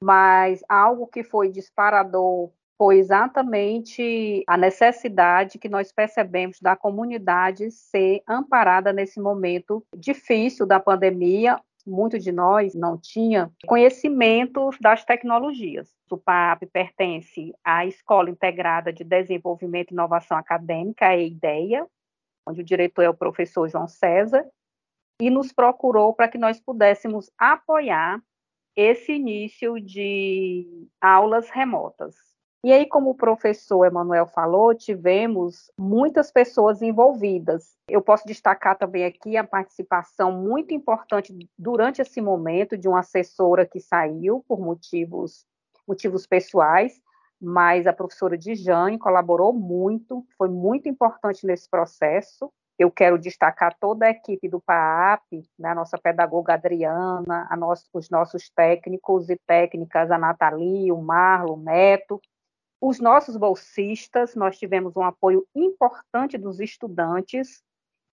Mas 0.03 0.63
algo 0.69 1.07
que 1.07 1.23
foi 1.23 1.51
disparador 1.51 2.51
foi 2.77 2.99
exatamente 2.99 4.43
a 4.47 4.57
necessidade 4.57 5.59
que 5.59 5.69
nós 5.69 5.93
percebemos 5.93 6.61
da 6.61 6.77
comunidade 6.77 7.71
ser 7.71 8.23
amparada 8.27 8.93
nesse 8.93 9.21
momento 9.21 9.85
difícil 9.97 10.67
da 10.67 10.81
pandemia. 10.81 11.61
Muitos 11.87 12.25
de 12.25 12.33
nós 12.33 12.75
não 12.75 12.97
tinha 12.97 13.53
conhecimento 13.67 14.71
das 14.81 15.05
tecnologias. 15.05 15.95
O 16.11 16.17
PAP 16.17 16.65
pertence 16.73 17.55
à 17.63 17.85
Escola 17.85 18.31
Integrada 18.31 18.93
de 18.93 19.05
Desenvolvimento 19.05 19.91
e 19.91 19.95
Inovação 19.95 20.37
Acadêmica, 20.37 21.09
a 21.09 21.17
EIDEA, 21.17 21.87
onde 22.47 22.63
o 22.63 22.65
diretor 22.65 23.03
é 23.03 23.09
o 23.11 23.15
professor 23.15 23.69
João 23.69 23.87
César, 23.87 24.47
e 25.21 25.31
nos 25.31 25.53
procurou 25.53 26.15
para 26.15 26.29
que 26.29 26.39
nós 26.39 26.61
pudéssemos 26.61 27.31
apoiar 27.39 28.21
esse 28.77 29.13
início 29.13 29.81
de 29.81 30.89
aulas 31.01 31.49
remotas. 31.51 32.34
E 32.65 32.73
aí, 32.73 32.87
como 32.87 33.11
o 33.11 33.15
professor 33.15 33.85
Emanuel 33.85 34.27
falou, 34.27 34.75
tivemos 34.75 35.71
muitas 35.79 36.33
pessoas 36.33 36.81
envolvidas. 36.81 37.77
Eu 37.87 38.01
posso 38.01 38.27
destacar 38.27 38.79
também 38.79 39.05
aqui 39.05 39.37
a 39.37 39.45
participação 39.45 40.33
muito 40.33 40.73
importante 40.73 41.37
durante 41.59 42.01
esse 42.01 42.23
momento 42.23 42.79
de 42.79 42.89
uma 42.89 43.01
assessora 43.01 43.67
que 43.67 43.79
saiu 43.79 44.43
por 44.49 44.59
motivos, 44.59 45.45
motivos 45.87 46.27
pessoais, 46.27 46.99
mas 47.39 47.87
a 47.87 47.93
professora 47.93 48.39
Dijane 48.39 48.99
colaborou 48.99 49.53
muito, 49.53 50.25
foi 50.39 50.49
muito 50.49 50.89
importante 50.89 51.47
nesse 51.47 51.69
processo. 51.69 52.51
Eu 52.79 52.91
quero 52.91 53.19
destacar 53.19 53.77
toda 53.79 54.07
a 54.07 54.11
equipe 54.11 54.49
do 54.49 54.59
PAAP, 54.59 55.45
né, 55.59 55.69
a 55.69 55.75
nossa 55.75 55.99
pedagoga 55.99 56.55
Adriana, 56.55 57.47
nosso, 57.59 57.85
os 57.93 58.09
nossos 58.09 58.49
técnicos 58.49 59.29
e 59.29 59.37
técnicas, 59.47 60.11
a 60.11 60.17
Nathalie, 60.17 60.91
o 60.91 61.03
Marlon, 61.03 61.57
o 61.57 61.63
Neto, 61.63 62.23
os 62.81 63.01
nossos 63.01 63.37
bolsistas, 63.37 64.35
nós 64.35 64.59
tivemos 64.59 64.97
um 64.97 65.03
apoio 65.03 65.47
importante 65.55 66.37
dos 66.37 66.61
estudantes 66.61 67.63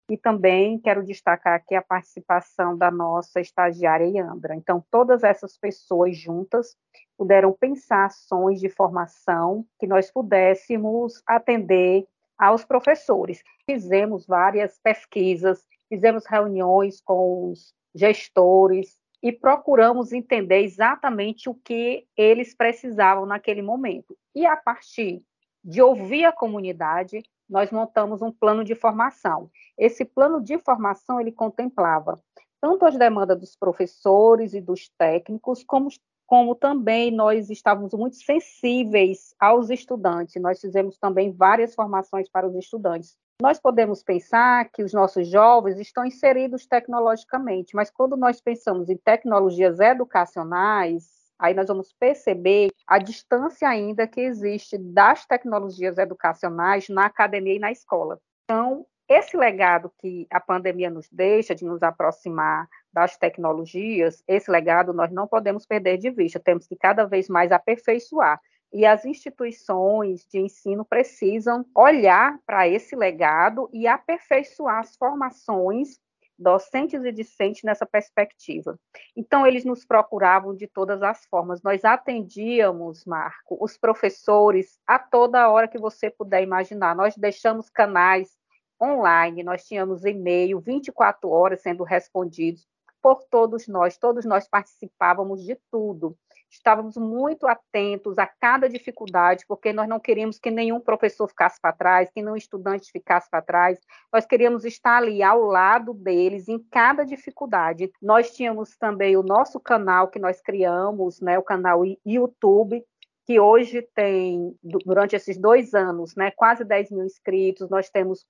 e 0.10 0.18
também 0.18 0.80
quero 0.80 1.06
destacar 1.06 1.54
aqui 1.54 1.76
a 1.76 1.82
participação 1.82 2.78
da 2.78 2.92
nossa 2.92 3.40
estagiária 3.40 4.06
Iandra. 4.06 4.56
Então, 4.56 4.84
todas 4.92 5.24
essas 5.24 5.58
pessoas 5.58 6.18
juntas 6.18 6.76
puderam 7.18 7.54
pensar 7.54 8.06
ações 8.06 8.60
de 8.60 8.70
formação 8.70 9.66
que 9.80 9.88
nós 9.88 10.12
pudéssemos 10.12 11.22
atender 11.26 12.06
aos 12.38 12.66
professores. 12.66 13.44
Fizemos 13.66 14.26
várias 14.26 14.80
pesquisas, 14.80 15.66
fizemos 15.88 16.26
reuniões 16.26 17.00
com 17.02 17.52
os 17.52 17.74
gestores, 17.94 18.98
e 19.22 19.32
procuramos 19.32 20.12
entender 20.12 20.64
exatamente 20.64 21.50
o 21.50 21.54
que 21.54 22.08
eles 22.18 22.56
precisavam 22.56 23.26
naquele 23.26 23.62
momento. 23.62 24.18
E 24.34 24.46
a 24.46 24.56
partir 24.56 25.22
de 25.64 25.82
ouvir 25.82 26.26
a 26.26 26.32
comunidade, 26.32 27.24
nós 27.48 27.70
montamos 27.70 28.22
um 28.22 28.32
plano 28.32 28.64
de 28.64 28.74
formação. 28.74 29.50
Esse 29.78 30.06
plano 30.06 30.42
de 30.42 30.58
formação 30.58 31.20
ele 31.20 31.32
contemplava 31.32 32.20
tanto 32.62 32.86
as 32.86 32.96
demandas 32.96 33.40
dos 33.40 33.56
professores 33.56 34.54
e 34.54 34.62
dos 34.62 34.88
técnicos, 34.98 35.64
como, 35.64 35.90
como 36.28 36.54
também 36.54 37.10
nós 37.10 37.50
estávamos 37.50 37.92
muito 37.94 38.16
sensíveis 38.18 39.34
aos 39.40 39.72
estudantes. 39.72 40.40
Nós 40.42 40.62
fizemos 40.62 40.98
também 40.98 41.32
várias 41.32 41.74
formações 41.74 42.30
para 42.30 42.48
os 42.48 42.56
estudantes, 42.56 43.18
nós 43.42 43.60
podemos 43.60 44.04
pensar 44.04 44.70
que 44.70 44.84
os 44.84 44.94
nossos 44.94 45.28
jovens 45.28 45.80
estão 45.80 46.06
inseridos 46.06 46.68
tecnologicamente, 46.68 47.76
mas 47.76 47.90
quando 47.90 48.16
nós 48.16 48.40
pensamos 48.40 48.88
em 48.88 48.96
tecnologias 48.96 49.80
educacionais, 49.80 51.10
aí 51.40 51.56
nós 51.56 51.68
vamos 51.68 51.92
perceber 51.92 52.70
a 52.86 53.00
distância 53.00 53.68
ainda 53.68 54.08
que 54.08 54.22
existe 54.22 54.78
das 54.78 55.26
tecnologias 55.26 55.98
educacionais 55.98 56.88
na 56.88 57.08
academia 57.08 57.56
e 57.56 57.60
na 57.60 57.72
escola. 57.72 58.20
Então, 58.44 58.86
esse 59.10 59.36
legado 59.36 59.92
que 60.00 60.28
a 60.30 60.40
pandemia 60.40 60.92
nos 60.92 61.10
deixa 61.12 61.56
de 61.56 61.66
nos 61.66 61.82
aproximar 61.82 62.68
das 62.94 63.18
tecnologias, 63.18 64.24
esse 64.28 64.52
legado 64.52 64.94
nós 64.94 65.12
não 65.12 65.28
podemos 65.28 65.66
perder 65.66 65.98
de 65.98 66.12
vista, 66.12 66.40
temos 66.40 66.68
que 66.68 66.76
cada 66.76 67.06
vez 67.06 67.28
mais 67.28 67.52
aperfeiçoar 67.52 68.40
e 68.72 68.86
as 68.86 69.06
instituições 69.06 70.26
de 70.26 70.40
ensino 70.40 70.86
precisam 70.86 71.66
olhar 71.76 72.40
para 72.46 72.68
esse 72.68 72.96
legado 72.96 73.70
e 73.74 73.88
aperfeiçoar 73.88 74.80
as 74.80 74.96
formações 74.96 76.00
docentes 76.42 77.04
e 77.04 77.12
discentes 77.12 77.64
nessa 77.64 77.86
perspectiva. 77.86 78.78
Então, 79.16 79.46
eles 79.46 79.64
nos 79.64 79.86
procuravam 79.86 80.56
de 80.56 80.68
todas 80.68 81.04
as 81.04 81.24
formas. 81.26 81.62
Nós 81.62 81.86
atendíamos, 81.86 83.06
Marco, 83.06 83.58
os 83.64 83.78
professores 83.78 84.80
a 84.88 84.98
toda 84.98 85.50
hora 85.50 85.68
que 85.68 85.78
você 85.78 86.10
puder 86.10 86.42
imaginar. 86.42 86.96
Nós 86.96 87.16
deixamos 87.16 87.70
canais 87.70 88.36
online, 88.82 89.44
nós 89.44 89.64
tínhamos 89.66 90.04
e-mail 90.04 90.60
24 90.60 91.30
horas 91.30 91.62
sendo 91.62 91.84
respondidos 91.84 92.68
por 93.02 93.24
todos 93.30 93.68
nós, 93.68 93.98
todos 93.98 94.26
nós 94.26 94.48
participávamos 94.48 95.44
de 95.44 95.56
tudo. 95.72 96.18
Estávamos 96.52 96.98
muito 96.98 97.48
atentos 97.48 98.18
a 98.18 98.28
cada 98.28 98.68
dificuldade, 98.68 99.46
porque 99.48 99.72
nós 99.72 99.88
não 99.88 100.02
queríamos 100.02 100.38
que 100.38 100.52
nenhum 100.52 100.82
professor 100.82 101.28
ficasse 101.30 101.60
para 101.62 101.72
trás, 101.72 102.12
que 102.12 102.22
nenhum 102.22 102.36
estudante 102.36 102.92
ficasse 102.92 103.30
para 103.30 103.42
trás. 103.42 103.80
Nós 104.12 104.26
queríamos 104.26 104.66
estar 104.66 104.98
ali 104.98 105.24
ao 105.24 105.42
lado 105.44 105.94
deles 105.94 106.50
em 106.50 106.60
cada 106.70 107.06
dificuldade. 107.06 107.90
Nós 108.02 108.36
tínhamos 108.36 108.76
também 108.76 109.16
o 109.16 109.24
nosso 109.24 109.62
canal 109.62 110.10
que 110.10 110.20
nós 110.20 110.42
criamos, 110.42 111.22
né, 111.22 111.40
o 111.40 111.44
canal 111.44 111.84
YouTube, 112.06 112.84
que 113.26 113.40
hoje 113.40 113.82
tem, 113.96 114.54
durante 114.62 115.16
esses 115.16 115.38
dois 115.38 115.74
anos, 115.74 116.16
né, 116.18 116.32
quase 116.32 116.66
10 116.66 116.92
mil 116.92 117.06
inscritos, 117.06 117.70
nós 117.70 117.90
temos 117.90 118.26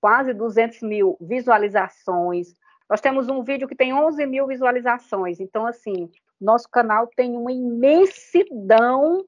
quase 0.00 0.34
200 0.34 0.82
mil 0.82 1.16
visualizações, 1.20 2.48
nós 2.88 3.00
temos 3.00 3.28
um 3.28 3.44
vídeo 3.44 3.68
que 3.68 3.76
tem 3.76 3.94
11 3.94 4.26
mil 4.26 4.48
visualizações. 4.48 5.38
Então, 5.38 5.64
assim, 5.64 6.10
nosso 6.40 6.68
canal 6.68 7.06
tem 7.14 7.36
uma 7.36 7.52
imensidão 7.52 9.24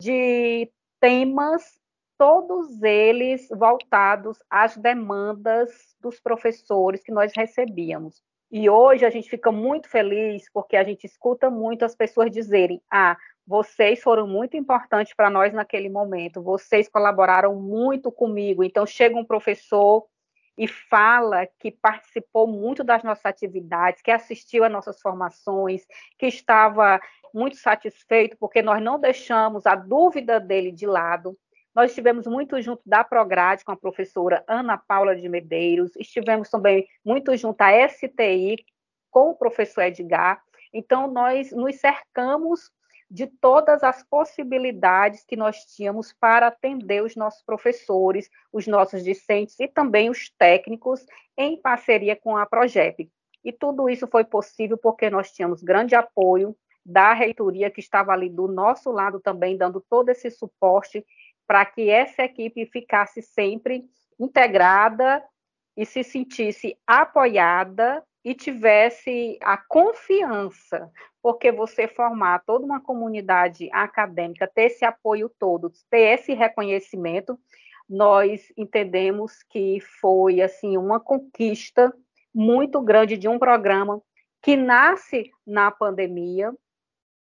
de 0.00 0.70
temas, 1.00 1.80
todos 2.18 2.82
eles 2.82 3.48
voltados 3.50 4.38
às 4.48 4.76
demandas 4.76 5.96
dos 6.00 6.20
professores 6.20 7.02
que 7.02 7.12
nós 7.12 7.32
recebíamos. 7.34 8.22
E 8.50 8.70
hoje 8.70 9.04
a 9.04 9.10
gente 9.10 9.28
fica 9.28 9.50
muito 9.50 9.88
feliz 9.88 10.48
porque 10.52 10.76
a 10.76 10.84
gente 10.84 11.04
escuta 11.04 11.50
muito 11.50 11.84
as 11.84 11.96
pessoas 11.96 12.30
dizerem: 12.30 12.80
ah, 12.90 13.16
vocês 13.46 14.00
foram 14.00 14.26
muito 14.26 14.56
importantes 14.56 15.14
para 15.14 15.30
nós 15.30 15.52
naquele 15.52 15.88
momento, 15.88 16.42
vocês 16.42 16.88
colaboraram 16.88 17.54
muito 17.56 18.10
comigo. 18.10 18.62
Então, 18.62 18.86
chega 18.86 19.16
um 19.16 19.24
professor 19.24 20.06
e 20.56 20.66
fala 20.66 21.46
que 21.58 21.70
participou 21.70 22.46
muito 22.46 22.82
das 22.82 23.02
nossas 23.02 23.26
atividades, 23.26 24.02
que 24.02 24.10
assistiu 24.10 24.64
às 24.64 24.72
nossas 24.72 25.00
formações, 25.00 25.86
que 26.18 26.26
estava 26.26 27.00
muito 27.34 27.56
satisfeito 27.56 28.36
porque 28.38 28.62
nós 28.62 28.82
não 28.82 28.98
deixamos 28.98 29.66
a 29.66 29.74
dúvida 29.74 30.40
dele 30.40 30.72
de 30.72 30.86
lado. 30.86 31.36
Nós 31.74 31.90
estivemos 31.90 32.26
muito 32.26 32.60
junto 32.62 32.82
da 32.86 33.04
Prograde 33.04 33.64
com 33.64 33.72
a 33.72 33.76
professora 33.76 34.42
Ana 34.48 34.78
Paula 34.78 35.14
de 35.14 35.28
Medeiros, 35.28 35.94
estivemos 35.96 36.48
também 36.48 36.86
muito 37.04 37.36
junto 37.36 37.60
à 37.60 37.86
STI 37.86 38.56
com 39.10 39.30
o 39.30 39.34
professor 39.34 39.82
Edgar. 39.82 40.42
Então, 40.72 41.10
nós 41.10 41.52
nos 41.52 41.76
cercamos 41.76 42.70
de 43.10 43.26
todas 43.26 43.82
as 43.84 44.02
possibilidades 44.02 45.24
que 45.24 45.36
nós 45.36 45.58
tínhamos 45.64 46.12
para 46.12 46.48
atender 46.48 47.02
os 47.02 47.14
nossos 47.14 47.42
professores, 47.42 48.28
os 48.52 48.66
nossos 48.66 49.04
discentes 49.04 49.58
e 49.60 49.68
também 49.68 50.10
os 50.10 50.30
técnicos 50.30 51.04
em 51.36 51.60
parceria 51.60 52.16
com 52.16 52.36
a 52.36 52.44
Progep. 52.46 53.08
E 53.44 53.52
tudo 53.52 53.88
isso 53.88 54.08
foi 54.08 54.24
possível 54.24 54.76
porque 54.76 55.08
nós 55.08 55.30
tínhamos 55.30 55.62
grande 55.62 55.94
apoio 55.94 56.56
da 56.84 57.12
reitoria 57.12 57.70
que 57.70 57.80
estava 57.80 58.12
ali 58.12 58.28
do 58.28 58.48
nosso 58.48 58.90
lado 58.90 59.20
também 59.20 59.56
dando 59.56 59.80
todo 59.88 60.08
esse 60.08 60.30
suporte 60.30 61.04
para 61.46 61.64
que 61.64 61.88
essa 61.88 62.22
equipe 62.22 62.66
ficasse 62.66 63.22
sempre 63.22 63.84
integrada 64.18 65.22
e 65.76 65.84
se 65.84 66.02
sentisse 66.02 66.76
apoiada 66.86 68.02
e 68.26 68.34
tivesse 68.34 69.38
a 69.40 69.56
confiança, 69.56 70.90
porque 71.22 71.52
você 71.52 71.86
formar 71.86 72.42
toda 72.44 72.64
uma 72.64 72.80
comunidade 72.80 73.70
acadêmica, 73.72 74.50
ter 74.52 74.62
esse 74.62 74.84
apoio 74.84 75.30
todo, 75.38 75.72
ter 75.88 76.18
esse 76.18 76.34
reconhecimento, 76.34 77.38
nós 77.88 78.52
entendemos 78.56 79.44
que 79.44 79.78
foi 80.00 80.40
assim 80.40 80.76
uma 80.76 80.98
conquista 80.98 81.94
muito 82.34 82.80
grande 82.80 83.16
de 83.16 83.28
um 83.28 83.38
programa 83.38 84.02
que 84.42 84.56
nasce 84.56 85.30
na 85.46 85.70
pandemia 85.70 86.52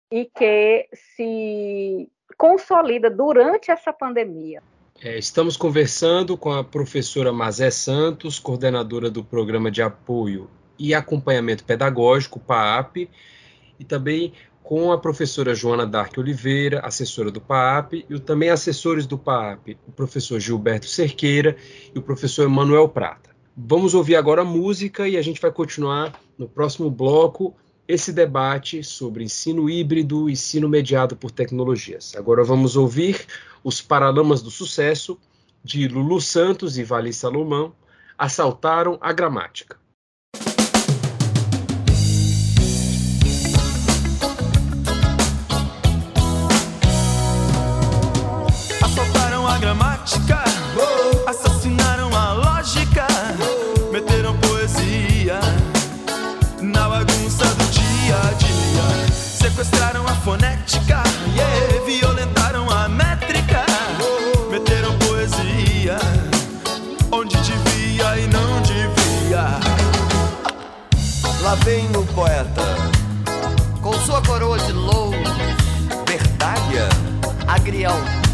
e 0.09 0.23
que 0.33 0.87
se 0.93 2.09
consolida 2.37 3.09
durante 3.09 3.69
essa 3.69 3.91
pandemia. 3.91 4.63
É, 5.03 5.17
estamos 5.17 5.57
conversando 5.57 6.37
com 6.37 6.53
a 6.53 6.63
professora 6.63 7.33
Mazé 7.33 7.69
Santos, 7.69 8.39
coordenadora 8.39 9.11
do 9.11 9.25
Programa 9.25 9.69
de 9.69 9.81
Apoio 9.81 10.49
e 10.77 10.93
Acompanhamento 10.93 11.63
Pedagógico, 11.63 12.39
PAAP, 12.39 13.09
e 13.79 13.83
também 13.83 14.33
com 14.63 14.91
a 14.91 14.97
professora 14.97 15.53
Joana 15.53 15.85
Dark 15.85 16.17
Oliveira, 16.17 16.79
assessora 16.79 17.29
do 17.29 17.39
PAAP, 17.39 18.05
e 18.09 18.19
também 18.19 18.49
assessores 18.49 19.05
do 19.05 19.17
PAAP, 19.17 19.77
o 19.87 19.91
professor 19.91 20.39
Gilberto 20.39 20.87
Cerqueira 20.87 21.55
e 21.93 21.99
o 21.99 22.01
professor 22.01 22.45
Emanuel 22.45 22.89
Prata. 22.89 23.29
Vamos 23.55 23.93
ouvir 23.93 24.15
agora 24.15 24.41
a 24.41 24.45
música 24.45 25.07
e 25.07 25.17
a 25.17 25.21
gente 25.21 25.39
vai 25.39 25.51
continuar 25.51 26.19
no 26.37 26.49
próximo 26.49 26.89
bloco 26.89 27.55
esse 27.87 28.11
debate 28.11 28.83
sobre 28.83 29.23
ensino 29.23 29.69
híbrido 29.69 30.27
e 30.27 30.33
ensino 30.33 30.67
mediado 30.67 31.15
por 31.15 31.29
tecnologias. 31.29 32.15
Agora 32.17 32.43
vamos 32.43 32.75
ouvir 32.75 33.25
os 33.63 33.81
Paralamas 33.81 34.41
do 34.41 34.49
Sucesso, 34.49 35.17
de 35.63 35.87
Lulu 35.87 36.19
Santos 36.19 36.77
e 36.77 36.83
Vali 36.83 37.13
Salomão, 37.13 37.73
assaltaram 38.17 38.97
a 38.99 39.13
gramática. 39.13 39.77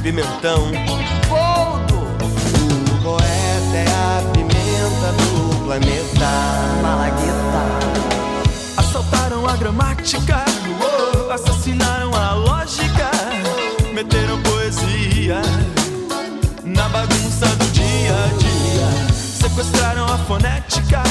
Pimentão. 0.02 0.72
O 2.92 3.04
poeta 3.04 3.78
é 3.78 3.88
a 3.88 4.22
pimenta 4.34 5.12
do 5.14 5.66
planeta. 5.66 6.30
Malagueta. 6.82 7.62
Assaltaram 8.78 9.48
a 9.48 9.56
gramática, 9.56 10.44
assassinaram 11.32 12.14
a 12.16 12.34
lógica, 12.34 13.12
meteram 13.94 14.42
poesia 14.42 15.42
na 16.64 16.90
bagunça 16.90 17.46
do 17.46 17.72
dia 17.72 18.12
a 18.12 18.28
dia. 18.40 19.14
Sequestraram 19.14 20.06
a 20.06 20.18
fonética, 20.20 21.04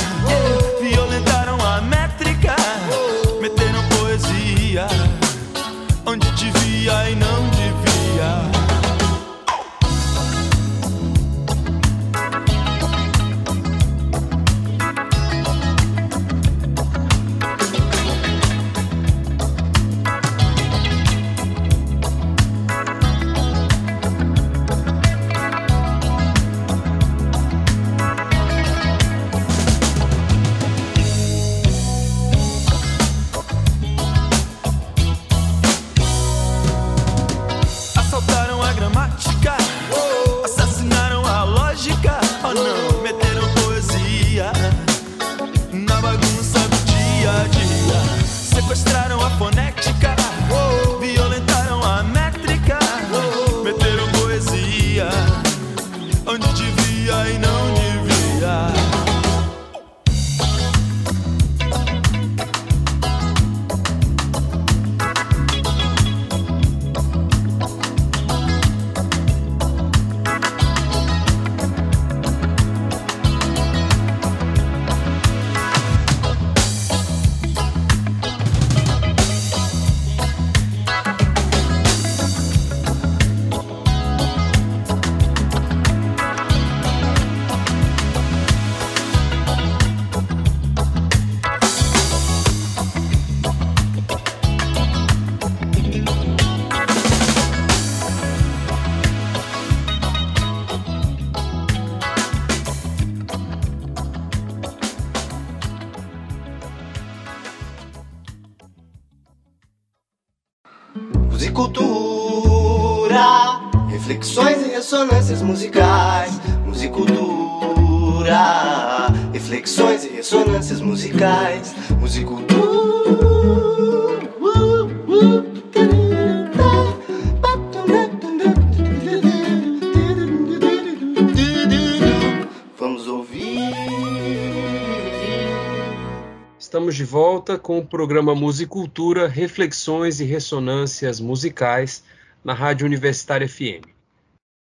com 137.61 137.79
o 137.79 137.87
programa 137.87 138.35
Musicultura, 138.35 139.29
Reflexões 139.29 140.21
e 140.21 140.25
Ressonâncias 140.25 141.21
Musicais 141.21 142.03
na 142.43 142.55
Rádio 142.55 142.87
Universitária 142.87 143.49
FM. 143.49 143.87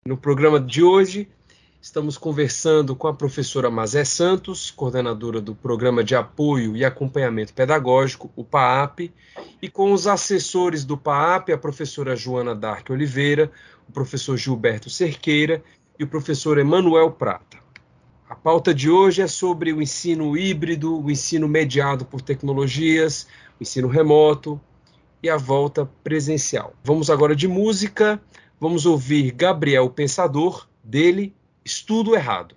No 0.07 0.17
programa 0.17 0.59
de 0.59 0.81
hoje, 0.81 1.27
estamos 1.81 2.17
conversando 2.17 2.95
com 2.95 3.07
a 3.07 3.13
professora 3.13 3.69
Mazé 3.69 4.05
Santos, 4.05 4.71
coordenadora 4.71 5.41
do 5.41 5.53
Programa 5.53 6.03
de 6.03 6.15
Apoio 6.15 6.75
e 6.75 6.85
Acompanhamento 6.85 7.53
Pedagógico, 7.53 8.31
o 8.35 8.43
PAAP, 8.43 9.11
e 9.61 9.69
com 9.69 9.91
os 9.91 10.07
assessores 10.07 10.85
do 10.85 10.97
PAAP, 10.97 11.49
a 11.51 11.57
professora 11.57 12.15
Joana 12.15 12.55
Dark 12.55 12.89
Oliveira, 12.89 13.51
o 13.89 13.91
professor 13.91 14.37
Gilberto 14.37 14.89
Cerqueira 14.89 15.61
e 15.99 16.03
o 16.03 16.07
professor 16.07 16.57
Emanuel 16.57 17.11
Prata. 17.11 17.54
A 18.27 18.33
pauta 18.33 18.73
de 18.73 18.89
hoje 18.89 19.21
é 19.21 19.27
sobre 19.27 19.71
o 19.71 19.79
ensino 19.79 20.35
híbrido, 20.35 20.99
o 20.99 21.11
ensino 21.11 21.47
mediado 21.47 22.05
por 22.05 22.21
tecnologias, 22.21 23.27
o 23.59 23.61
ensino 23.61 23.87
remoto 23.87 24.59
e 25.21 25.29
a 25.29 25.37
volta 25.37 25.85
presencial. 26.03 26.73
Vamos 26.83 27.11
agora 27.11 27.35
de 27.35 27.47
música, 27.47 28.19
vamos 28.59 28.87
ouvir 28.87 29.31
Gabriel 29.31 29.91
Pensador, 29.91 30.67
dele 30.83 31.35
Estudo 31.63 32.15
Errado. 32.15 32.55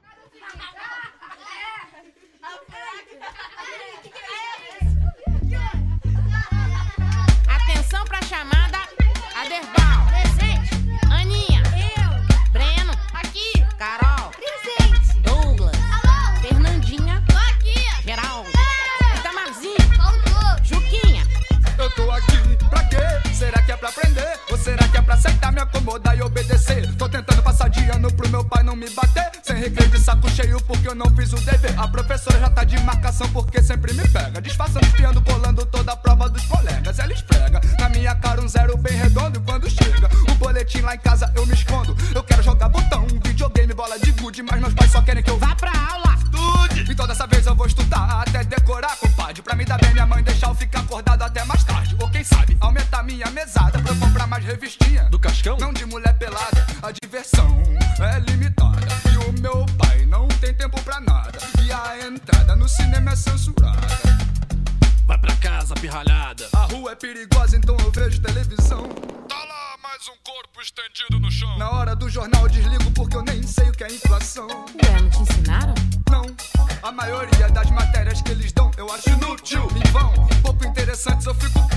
moda 25.88 26.14
e 26.14 26.20
obedecer. 26.20 26.94
Tô 26.96 27.08
tentando 27.08 27.42
passar 27.42 27.68
de 27.70 27.82
ano 27.88 28.12
pro 28.12 28.28
meu 28.28 28.44
pai 28.44 28.62
não 28.62 28.76
me 28.76 28.90
bater. 28.90 29.30
Sem 29.42 29.56
recreio 29.56 29.90
de 29.90 29.98
saco 29.98 30.28
cheio 30.28 30.60
porque 30.64 30.86
eu 30.86 30.94
não 30.94 31.06
fiz 31.16 31.32
o 31.32 31.36
dever. 31.36 31.74
A 31.80 31.88
professora 31.88 32.38
já 32.38 32.50
tá 32.50 32.62
de 32.62 32.78
marcação 32.80 33.26
porque 33.30 33.62
sempre 33.62 33.94
me 33.94 34.06
pega. 34.08 34.40
Disfarçando, 34.42 34.84
espiando, 34.84 35.22
colando 35.22 35.64
toda 35.64 35.92
a 35.92 35.96
prova 35.96 36.28
dos 36.28 36.44
colegas. 36.44 36.98
Ela 36.98 37.12
esfrega 37.14 37.60
na 37.78 37.88
minha 37.88 38.14
cara 38.16 38.42
um 38.42 38.48
zero 38.48 38.76
bem 38.76 38.94
redondo. 38.94 39.38
E 39.38 39.42
quando 39.42 39.70
chega 39.70 40.10
o 40.30 40.34
boletim 40.34 40.80
lá 40.82 40.94
em 40.94 40.98
casa 40.98 41.32
eu 41.34 41.46
me 41.46 41.54
escondo. 41.54 41.96
Eu 42.14 42.22
quero 42.22 42.42
jogar 42.42 42.68
botão, 42.68 43.06
videogame, 43.24 43.72
bola 43.72 43.98
de 43.98 44.12
gude. 44.12 44.42
Mas 44.42 44.60
meus 44.60 44.74
pais 44.74 44.90
só 44.92 45.00
querem 45.00 45.22
que 45.22 45.30
eu 45.30 45.38
vá 45.38 45.54
pra 45.54 45.72
aula. 45.72 46.18
estudar. 46.78 46.90
E 46.90 46.94
toda 46.94 47.12
essa 47.12 47.26
vez 47.26 47.46
eu 47.46 47.54
vou 47.54 47.66
estudar 47.66 48.22
até 48.26 48.44
decorar, 48.44 48.96
compadre. 48.96 49.42
Pra 49.42 49.54
me 49.54 49.64
dar 49.64 49.78
bem, 49.78 49.92
minha 49.92 50.06
mãe 50.06 50.22
deixar 50.22 50.48
eu 50.48 50.54
ficar 50.54 50.80
acordado 50.80 51.22
até 51.22 51.44
mais 51.44 51.64
tarde. 51.64 51.96
Ou 52.00 52.08
quem 52.10 52.24
sabe 52.24 52.56
aumentar 52.60 53.02
minha 53.02 53.30
mesada 53.30 53.78
pra 53.78 53.92
eu 53.92 53.96
comprar 53.96 54.26
mais 54.26 54.44
revistinha 54.44 55.04
diversão 57.02 57.62
é 58.00 58.18
limitada 58.30 58.86
e 59.12 59.16
o 59.28 59.32
meu 59.40 59.64
pai 59.76 60.04
não 60.06 60.26
tem 60.40 60.54
tempo 60.54 60.80
pra 60.82 61.00
nada. 61.00 61.38
E 61.62 61.72
a 61.72 62.06
entrada 62.06 62.56
no 62.56 62.68
cinema 62.68 63.12
é 63.12 63.16
censurada. 63.16 63.86
Vai 65.06 65.18
pra 65.18 65.34
casa, 65.36 65.74
pirralhada. 65.74 66.48
A 66.52 66.64
rua 66.66 66.92
é 66.92 66.94
perigosa, 66.94 67.56
então 67.56 67.76
eu 67.80 67.90
vejo 67.90 68.20
televisão. 68.20 68.88
Tá 69.28 69.36
lá 69.36 69.76
mais 69.82 70.08
um 70.08 70.16
corpo 70.24 70.60
estendido 70.60 71.18
no 71.18 71.30
chão. 71.30 71.58
Na 71.58 71.70
hora 71.70 71.94
do 71.96 72.08
jornal 72.08 72.48
desligo 72.48 72.90
porque 72.92 73.16
eu 73.16 73.22
nem 73.22 73.42
sei 73.42 73.68
o 73.68 73.72
que 73.72 73.84
é 73.84 73.92
inflação. 73.92 74.48
Ué, 74.48 75.00
não 75.00 75.10
te 75.10 75.22
ensinaram? 75.22 75.74
Não. 76.10 76.26
A 76.82 76.92
maioria 76.92 77.48
das 77.48 77.70
matérias 77.70 78.22
que 78.22 78.30
eles 78.32 78.52
dão 78.52 78.70
eu 78.76 78.90
acho 78.92 79.08
inútil, 79.10 79.68
em 79.74 79.90
vão. 79.90 80.12
Pouco 80.42 80.66
interessantes 80.66 81.26
eu 81.26 81.34
fico 81.34 81.67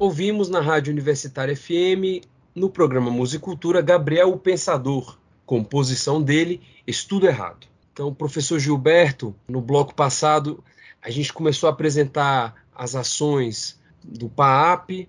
Ouvimos 0.00 0.48
na 0.48 0.60
Rádio 0.60 0.92
Universitária 0.92 1.56
FM, 1.56 2.24
no 2.54 2.70
programa 2.70 3.10
Musicultura, 3.10 3.82
Gabriel 3.82 4.30
o 4.30 4.38
Pensador, 4.38 5.18
composição 5.44 6.22
dele, 6.22 6.60
Estudo 6.86 7.26
Errado. 7.26 7.66
Então, 7.92 8.14
professor 8.14 8.60
Gilberto, 8.60 9.34
no 9.48 9.60
bloco 9.60 9.92
passado, 9.92 10.62
a 11.02 11.10
gente 11.10 11.32
começou 11.32 11.68
a 11.68 11.72
apresentar 11.72 12.54
as 12.72 12.94
ações 12.94 13.76
do 14.04 14.28
PAAP 14.28 15.08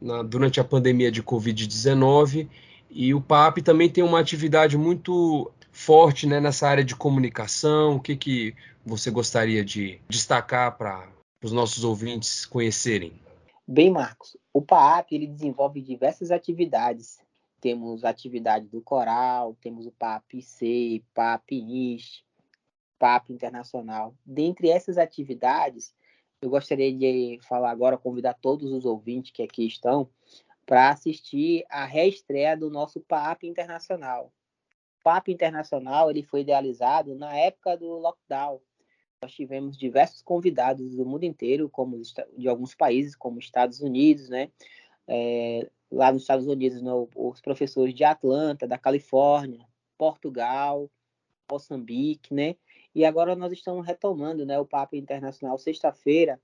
na, 0.00 0.22
durante 0.22 0.58
a 0.58 0.64
pandemia 0.64 1.12
de 1.12 1.22
Covid-19 1.22 2.48
e 2.88 3.12
o 3.12 3.20
PAAP 3.20 3.58
também 3.58 3.90
tem 3.90 4.02
uma 4.02 4.20
atividade 4.20 4.78
muito 4.78 5.52
forte 5.70 6.26
né, 6.26 6.40
nessa 6.40 6.66
área 6.66 6.82
de 6.82 6.96
comunicação. 6.96 7.96
O 7.96 8.00
que, 8.00 8.16
que 8.16 8.54
você 8.86 9.10
gostaria 9.10 9.62
de 9.62 10.00
destacar 10.08 10.78
para 10.78 11.08
os 11.42 11.52
nossos 11.52 11.84
ouvintes 11.84 12.46
conhecerem? 12.46 13.22
Bem, 13.66 13.90
Marcos, 13.90 14.36
o 14.52 14.60
PAAP 14.60 15.12
ele 15.12 15.26
desenvolve 15.26 15.80
diversas 15.80 16.30
atividades. 16.30 17.18
Temos 17.62 18.04
atividade 18.04 18.68
do 18.68 18.82
coral, 18.82 19.56
temos 19.58 19.86
o 19.86 19.92
PAAP-C, 19.92 21.02
PAAP-IST, 21.14 22.26
PAAP 22.98 23.30
Internacional. 23.30 24.14
Dentre 24.24 24.68
essas 24.68 24.98
atividades, 24.98 25.94
eu 26.42 26.50
gostaria 26.50 26.92
de 26.92 27.38
falar 27.48 27.70
agora, 27.70 27.96
convidar 27.96 28.34
todos 28.34 28.70
os 28.70 28.84
ouvintes 28.84 29.30
que 29.30 29.42
aqui 29.42 29.66
estão 29.66 30.10
para 30.66 30.90
assistir 30.90 31.64
a 31.70 31.86
reestreia 31.86 32.54
do 32.54 32.68
nosso 32.68 33.00
PAAP 33.00 33.44
Internacional. 33.44 34.30
O 35.00 35.04
PAAP 35.04 35.28
Internacional 35.28 36.10
ele 36.10 36.22
foi 36.22 36.42
idealizado 36.42 37.14
na 37.14 37.34
época 37.34 37.78
do 37.78 37.96
lockdown, 37.96 38.60
nós 39.22 39.32
tivemos 39.32 39.76
diversos 39.76 40.22
convidados 40.22 40.94
do 40.94 41.06
mundo 41.06 41.24
inteiro, 41.24 41.68
como 41.68 42.00
de 42.36 42.48
alguns 42.48 42.74
países, 42.74 43.16
como 43.16 43.38
Estados 43.38 43.80
Unidos, 43.80 44.28
né? 44.28 44.50
É, 45.06 45.68
lá 45.90 46.12
nos 46.12 46.22
Estados 46.22 46.46
Unidos, 46.46 46.82
no, 46.82 47.08
os 47.14 47.40
professores 47.40 47.94
de 47.94 48.04
Atlanta, 48.04 48.66
da 48.66 48.78
Califórnia, 48.78 49.66
Portugal, 49.96 50.90
Moçambique, 51.50 52.34
né? 52.34 52.56
E 52.94 53.04
agora 53.04 53.34
nós 53.34 53.52
estamos 53.52 53.86
retomando, 53.86 54.46
né, 54.46 54.58
o 54.58 54.64
Papo 54.64 54.94
Internacional 54.94 55.58
sexta-feira 55.58 56.40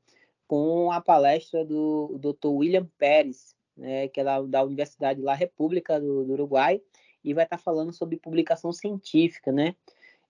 com 0.48 0.90
a 0.90 1.00
palestra 1.00 1.64
do, 1.64 2.18
Dr. 2.18 2.48
William 2.48 2.88
Pérez, 2.98 3.54
né, 3.76 4.08
que 4.08 4.20
é 4.20 4.24
da, 4.24 4.42
da 4.42 4.64
Universidade 4.64 5.22
La 5.22 5.34
República 5.34 6.00
do, 6.00 6.24
do 6.24 6.32
Uruguai, 6.32 6.82
e 7.22 7.32
vai 7.32 7.44
estar 7.44 7.58
falando 7.58 7.92
sobre 7.92 8.16
publicação 8.16 8.72
científica, 8.72 9.52
né? 9.52 9.76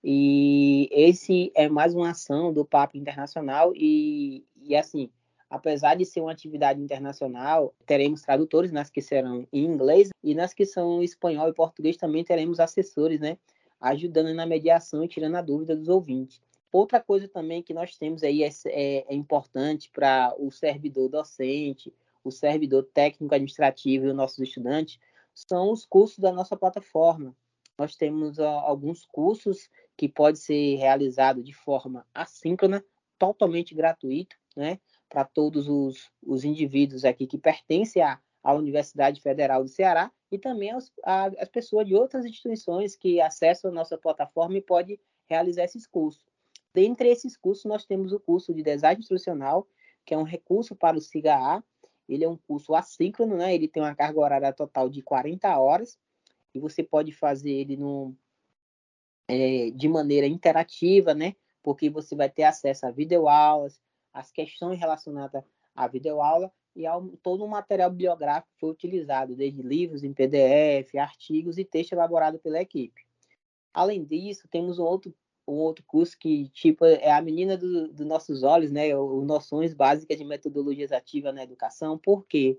E 0.02 0.88
esse 0.92 1.52
é 1.54 1.68
mais 1.68 1.94
uma 1.94 2.10
ação 2.10 2.52
do 2.52 2.64
Papo 2.64 2.96
Internacional 2.96 3.72
e, 3.74 4.44
e 4.62 4.74
assim, 4.74 5.10
apesar 5.48 5.94
de 5.94 6.06
ser 6.06 6.20
uma 6.20 6.32
atividade 6.32 6.80
internacional, 6.80 7.74
teremos 7.84 8.22
tradutores 8.22 8.72
nas 8.72 8.88
que 8.88 9.02
serão 9.02 9.46
em 9.52 9.64
inglês 9.64 10.08
e 10.22 10.34
nas 10.34 10.54
que 10.54 10.64
são 10.64 11.02
espanhol 11.02 11.48
e 11.48 11.54
português 11.54 11.96
também 11.96 12.24
teremos 12.24 12.60
assessores, 12.60 13.20
né, 13.20 13.36
ajudando 13.80 14.32
na 14.32 14.46
mediação 14.46 15.04
e 15.04 15.08
tirando 15.08 15.36
a 15.36 15.42
dúvida 15.42 15.76
dos 15.76 15.88
ouvintes. 15.88 16.40
Outra 16.72 17.00
coisa 17.00 17.28
também 17.28 17.62
que 17.62 17.74
nós 17.74 17.96
temos 17.96 18.22
aí 18.22 18.44
é, 18.44 18.50
é, 18.66 19.12
é 19.12 19.14
importante 19.14 19.90
para 19.90 20.32
o 20.38 20.50
servidor 20.50 21.08
docente, 21.08 21.92
o 22.22 22.30
servidor 22.30 22.84
técnico 22.94 23.34
administrativo 23.34 24.06
e 24.06 24.08
os 24.10 24.14
nossos 24.14 24.38
estudantes 24.38 24.98
são 25.34 25.72
os 25.72 25.84
cursos 25.84 26.18
da 26.18 26.32
nossa 26.32 26.56
plataforma. 26.56 27.34
Nós 27.80 27.96
temos 27.96 28.38
alguns 28.38 29.06
cursos 29.06 29.70
que 29.96 30.06
pode 30.06 30.38
ser 30.38 30.74
realizado 30.74 31.42
de 31.42 31.54
forma 31.54 32.06
assíncrona, 32.12 32.84
totalmente 33.18 33.74
gratuito, 33.74 34.36
né, 34.54 34.78
para 35.08 35.24
todos 35.24 35.66
os, 35.66 36.12
os 36.22 36.44
indivíduos 36.44 37.06
aqui 37.06 37.26
que 37.26 37.38
pertencem 37.38 38.02
à, 38.02 38.20
à 38.42 38.52
Universidade 38.52 39.22
Federal 39.22 39.62
do 39.62 39.70
Ceará 39.70 40.12
e 40.30 40.38
também 40.38 40.72
aos, 40.72 40.92
a, 41.02 41.28
as 41.38 41.48
pessoas 41.48 41.86
de 41.86 41.94
outras 41.94 42.26
instituições 42.26 42.94
que 42.94 43.18
acessam 43.18 43.70
a 43.70 43.74
nossa 43.74 43.96
plataforma 43.96 44.58
e 44.58 44.60
podem 44.60 45.00
realizar 45.26 45.64
esses 45.64 45.86
cursos. 45.86 46.26
Dentre 46.74 47.08
esses 47.08 47.34
cursos, 47.34 47.64
nós 47.64 47.86
temos 47.86 48.12
o 48.12 48.20
curso 48.20 48.52
de 48.52 48.62
Design 48.62 49.00
Instrucional, 49.00 49.66
que 50.04 50.12
é 50.12 50.18
um 50.18 50.22
recurso 50.22 50.76
para 50.76 50.98
o 50.98 51.00
SIGA-A. 51.00 51.64
Ele 52.06 52.24
é 52.24 52.28
um 52.28 52.36
curso 52.36 52.74
assíncrono, 52.74 53.38
né? 53.38 53.54
ele 53.54 53.68
tem 53.68 53.82
uma 53.82 53.94
carga 53.94 54.20
horária 54.20 54.52
total 54.52 54.90
de 54.90 55.00
40 55.00 55.58
horas, 55.58 55.98
e 56.54 56.58
você 56.58 56.82
pode 56.82 57.12
fazer 57.12 57.50
ele 57.50 57.76
no, 57.76 58.14
é, 59.28 59.70
de 59.70 59.88
maneira 59.88 60.26
interativa, 60.26 61.14
né? 61.14 61.34
Porque 61.62 61.88
você 61.88 62.16
vai 62.16 62.28
ter 62.28 62.44
acesso 62.44 62.86
a 62.86 62.90
videoaulas, 62.90 63.80
as 64.12 64.32
questões 64.32 64.78
relacionadas 64.78 65.44
à 65.74 65.86
videoaula 65.86 66.52
e 66.74 66.86
ao, 66.86 67.06
todo 67.22 67.44
o 67.44 67.48
material 67.48 67.90
bibliográfico 67.90 68.52
foi 68.58 68.70
utilizado, 68.70 69.34
desde 69.34 69.62
livros 69.62 70.02
em 70.02 70.12
PDF, 70.12 70.96
artigos 70.98 71.58
e 71.58 71.64
texto 71.64 71.92
elaborado 71.92 72.38
pela 72.38 72.60
equipe. 72.60 73.02
Além 73.72 74.04
disso, 74.04 74.48
temos 74.50 74.78
um 74.78 74.84
outro, 74.84 75.14
um 75.46 75.54
outro 75.54 75.84
curso 75.86 76.18
que 76.18 76.48
tipo 76.48 76.84
é 76.84 77.12
a 77.12 77.22
menina 77.22 77.56
dos 77.56 77.92
do 77.92 78.04
nossos 78.04 78.42
olhos, 78.42 78.70
né? 78.70 78.96
O, 78.96 79.22
noções 79.24 79.74
básicas 79.74 80.18
de 80.18 80.24
metodologias 80.24 80.90
ativas 80.92 81.34
na 81.34 81.44
educação, 81.44 81.96
porque 81.98 82.58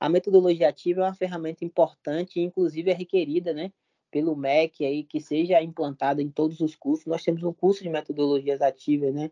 a 0.00 0.08
metodologia 0.08 0.68
ativa 0.68 1.00
é 1.00 1.04
uma 1.04 1.14
ferramenta 1.14 1.64
importante 1.64 2.40
inclusive 2.40 2.90
é 2.90 2.94
requerida, 2.94 3.52
né? 3.52 3.72
pelo 4.10 4.36
MEC 4.36 4.84
aí 4.84 5.04
que 5.04 5.20
seja 5.20 5.62
implantado 5.62 6.20
em 6.20 6.30
todos 6.30 6.60
os 6.60 6.74
cursos. 6.74 7.06
Nós 7.06 7.22
temos 7.22 7.42
um 7.42 7.52
curso 7.52 7.82
de 7.82 7.90
metodologias 7.90 8.60
ativas, 8.60 9.14
né, 9.14 9.30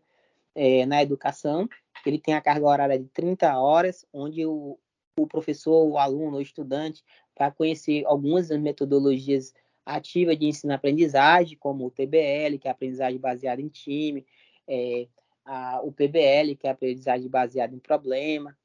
é, 0.55 0.85
na 0.85 1.01
educação. 1.01 1.67
Ele 2.05 2.19
tem 2.19 2.33
a 2.33 2.41
carga 2.41 2.65
horária 2.65 2.99
de 2.99 3.07
30 3.09 3.59
horas, 3.59 4.05
onde 4.13 4.45
o, 4.45 4.77
o 5.17 5.27
professor, 5.27 5.87
o 5.87 5.97
aluno, 5.97 6.37
o 6.37 6.41
estudante 6.41 7.03
vai 7.37 7.51
conhecer 7.51 8.05
algumas 8.05 8.49
das 8.49 8.59
metodologias 8.59 9.53
ativas 9.85 10.37
de 10.37 10.45
ensino-aprendizagem, 10.45 11.57
como 11.57 11.85
o 11.85 11.91
TBL, 11.91 12.57
que 12.59 12.67
é 12.67 12.69
a 12.69 12.71
aprendizagem 12.71 13.19
baseada 13.19 13.61
em 13.61 13.69
time, 13.69 14.25
é, 14.67 15.07
a, 15.45 15.81
o 15.81 15.91
PBL, 15.91 16.55
que 16.59 16.67
é 16.67 16.69
a 16.69 16.73
aprendizagem 16.73 17.29
baseada 17.29 17.73
em 17.73 17.79
problema, 17.79 18.55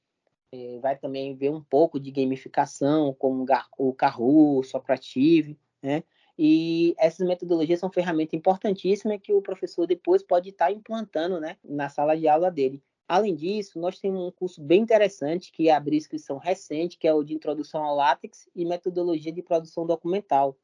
é, 0.52 0.78
vai 0.78 0.96
também 0.96 1.34
ver 1.34 1.50
um 1.50 1.62
pouco 1.62 1.98
de 1.98 2.10
gamificação, 2.10 3.14
como 3.14 3.46
o 3.78 3.92
Kahoot, 3.94 4.68
Socrative, 4.68 5.58
né? 5.82 6.04
E 6.38 6.94
essas 6.98 7.26
metodologias 7.26 7.80
são 7.80 7.90
ferramentas 7.90 8.34
importantíssimas 8.34 9.20
que 9.22 9.32
o 9.32 9.42
professor 9.42 9.86
depois 9.86 10.22
pode 10.22 10.50
estar 10.50 10.72
implantando 10.72 11.38
né, 11.38 11.58
na 11.62 11.88
sala 11.88 12.16
de 12.16 12.26
aula 12.26 12.50
dele. 12.50 12.82
Além 13.06 13.34
disso, 13.34 13.78
nós 13.78 13.98
temos 13.98 14.26
um 14.26 14.30
curso 14.30 14.62
bem 14.62 14.80
interessante 14.80 15.52
que 15.52 15.68
abriu 15.68 15.98
inscrição 15.98 16.38
recente, 16.38 16.96
que 16.96 17.06
é 17.06 17.12
o 17.12 17.22
de 17.22 17.34
Introdução 17.34 17.84
ao 17.84 17.94
Látex 17.94 18.48
e 18.54 18.64
Metodologia 18.64 19.30
de 19.30 19.42
Produção 19.42 19.86
Documental. 19.86 20.56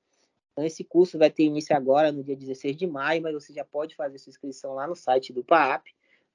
Então, 0.52 0.64
esse 0.64 0.82
curso 0.82 1.18
vai 1.18 1.30
ter 1.30 1.44
início 1.44 1.76
agora, 1.76 2.10
no 2.10 2.24
dia 2.24 2.34
16 2.34 2.74
de 2.76 2.86
maio, 2.86 3.22
mas 3.22 3.34
você 3.34 3.52
já 3.52 3.64
pode 3.64 3.94
fazer 3.94 4.18
sua 4.18 4.30
inscrição 4.30 4.74
lá 4.74 4.86
no 4.86 4.96
site 4.96 5.32
do 5.32 5.44
PAAP. 5.44 5.88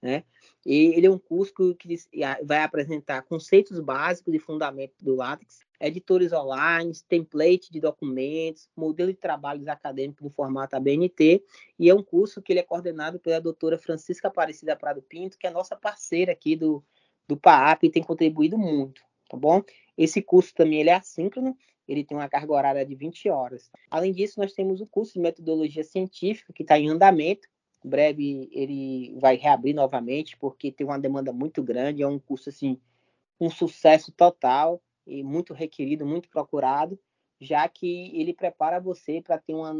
Né? 0.03 0.25
E 0.65 0.87
ele 0.95 1.07
é 1.07 1.09
um 1.09 1.17
curso 1.17 1.73
que 1.75 1.97
vai 2.43 2.61
apresentar 2.61 3.21
conceitos 3.21 3.79
básicos 3.79 4.33
e 4.33 4.37
fundamentos 4.37 5.01
do 5.01 5.15
látex, 5.15 5.61
editores 5.79 6.33
online, 6.33 6.91
template 7.07 7.71
de 7.71 7.79
documentos, 7.79 8.69
modelo 8.75 9.13
de 9.13 9.17
trabalhos 9.17 9.65
acadêmicos 9.65 10.21
no 10.21 10.29
formato 10.29 10.75
ABNT, 10.75 11.41
e 11.79 11.89
é 11.89 11.95
um 11.95 12.03
curso 12.03 12.41
que 12.41 12.51
ele 12.51 12.59
é 12.59 12.63
coordenado 12.63 13.17
pela 13.17 13.39
doutora 13.39 13.77
Francisca 13.77 14.27
Aparecida 14.27 14.75
Prado 14.75 15.01
Pinto, 15.01 15.37
que 15.37 15.47
é 15.47 15.49
nossa 15.49 15.73
parceira 15.73 16.33
aqui 16.33 16.57
do, 16.57 16.83
do 17.25 17.37
PAAP 17.37 17.85
e 17.85 17.89
tem 17.89 18.03
contribuído 18.03 18.57
muito, 18.57 19.01
tá 19.29 19.37
bom? 19.37 19.63
Esse 19.97 20.21
curso 20.21 20.53
também 20.53 20.81
ele 20.81 20.89
é 20.89 20.95
assíncrono, 20.95 21.55
ele 21.87 22.03
tem 22.03 22.17
uma 22.17 22.27
carga 22.27 22.51
horária 22.51 22.85
de 22.85 22.93
20 22.93 23.29
horas. 23.29 23.71
Além 23.89 24.11
disso, 24.11 24.37
nós 24.37 24.51
temos 24.51 24.81
o 24.81 24.85
curso 24.85 25.13
de 25.13 25.21
metodologia 25.21 25.83
científica, 25.85 26.51
que 26.51 26.63
está 26.63 26.77
em 26.77 26.89
andamento, 26.89 27.47
breve 27.83 28.49
ele 28.51 29.15
vai 29.19 29.35
reabrir 29.35 29.73
novamente, 29.73 30.37
porque 30.37 30.71
tem 30.71 30.85
uma 30.85 30.99
demanda 30.99 31.31
muito 31.31 31.61
grande, 31.61 32.03
é 32.03 32.07
um 32.07 32.19
curso 32.19 32.49
assim, 32.49 32.79
um 33.39 33.49
sucesso 33.49 34.11
total 34.11 34.81
e 35.05 35.23
muito 35.23 35.53
requerido, 35.53 36.05
muito 36.05 36.29
procurado, 36.29 36.99
já 37.39 37.67
que 37.67 38.11
ele 38.17 38.33
prepara 38.33 38.79
você 38.79 39.21
para 39.21 39.37
ter 39.37 39.53
uma, 39.53 39.71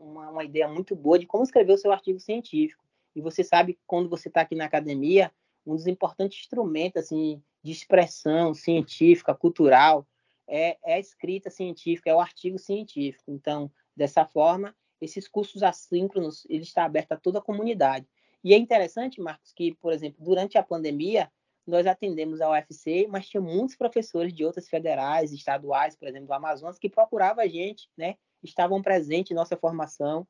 uma, 0.00 0.30
uma, 0.30 0.44
ideia 0.44 0.66
muito 0.66 0.96
boa 0.96 1.18
de 1.18 1.26
como 1.26 1.44
escrever 1.44 1.74
o 1.74 1.78
seu 1.78 1.92
artigo 1.92 2.18
científico. 2.18 2.84
E 3.14 3.20
você 3.20 3.44
sabe, 3.44 3.78
quando 3.86 4.08
você 4.08 4.28
está 4.28 4.40
aqui 4.40 4.54
na 4.54 4.64
academia, 4.64 5.30
um 5.66 5.76
dos 5.76 5.86
importantes 5.86 6.40
instrumentos 6.40 7.02
assim, 7.02 7.42
de 7.62 7.70
expressão 7.70 8.54
científica, 8.54 9.34
cultural, 9.34 10.06
é, 10.48 10.78
é 10.84 10.94
a 10.94 10.98
escrita 10.98 11.50
científica, 11.50 12.10
é 12.10 12.14
o 12.14 12.20
artigo 12.20 12.58
científico. 12.58 13.30
Então, 13.30 13.70
dessa 13.94 14.24
forma, 14.24 14.74
esses 15.02 15.26
cursos 15.26 15.62
assíncronos, 15.62 16.46
ele 16.48 16.62
está 16.62 16.84
aberto 16.84 17.12
a 17.12 17.16
toda 17.16 17.40
a 17.40 17.42
comunidade. 17.42 18.06
E 18.44 18.54
é 18.54 18.56
interessante, 18.56 19.20
Marcos, 19.20 19.52
que, 19.52 19.74
por 19.74 19.92
exemplo, 19.92 20.24
durante 20.24 20.56
a 20.56 20.62
pandemia, 20.62 21.30
nós 21.66 21.86
atendemos 21.86 22.40
a 22.40 22.50
UFC, 22.50 23.06
mas 23.08 23.28
tinha 23.28 23.40
muitos 23.40 23.76
professores 23.76 24.32
de 24.32 24.44
outras 24.44 24.68
federais, 24.68 25.32
estaduais, 25.32 25.96
por 25.96 26.08
exemplo, 26.08 26.28
do 26.28 26.32
Amazonas, 26.32 26.78
que 26.78 26.88
procuravam 26.88 27.44
a 27.44 27.48
gente, 27.48 27.88
né? 27.96 28.16
Estavam 28.42 28.82
presentes 28.82 29.30
em 29.30 29.34
nossa 29.34 29.56
formação. 29.56 30.26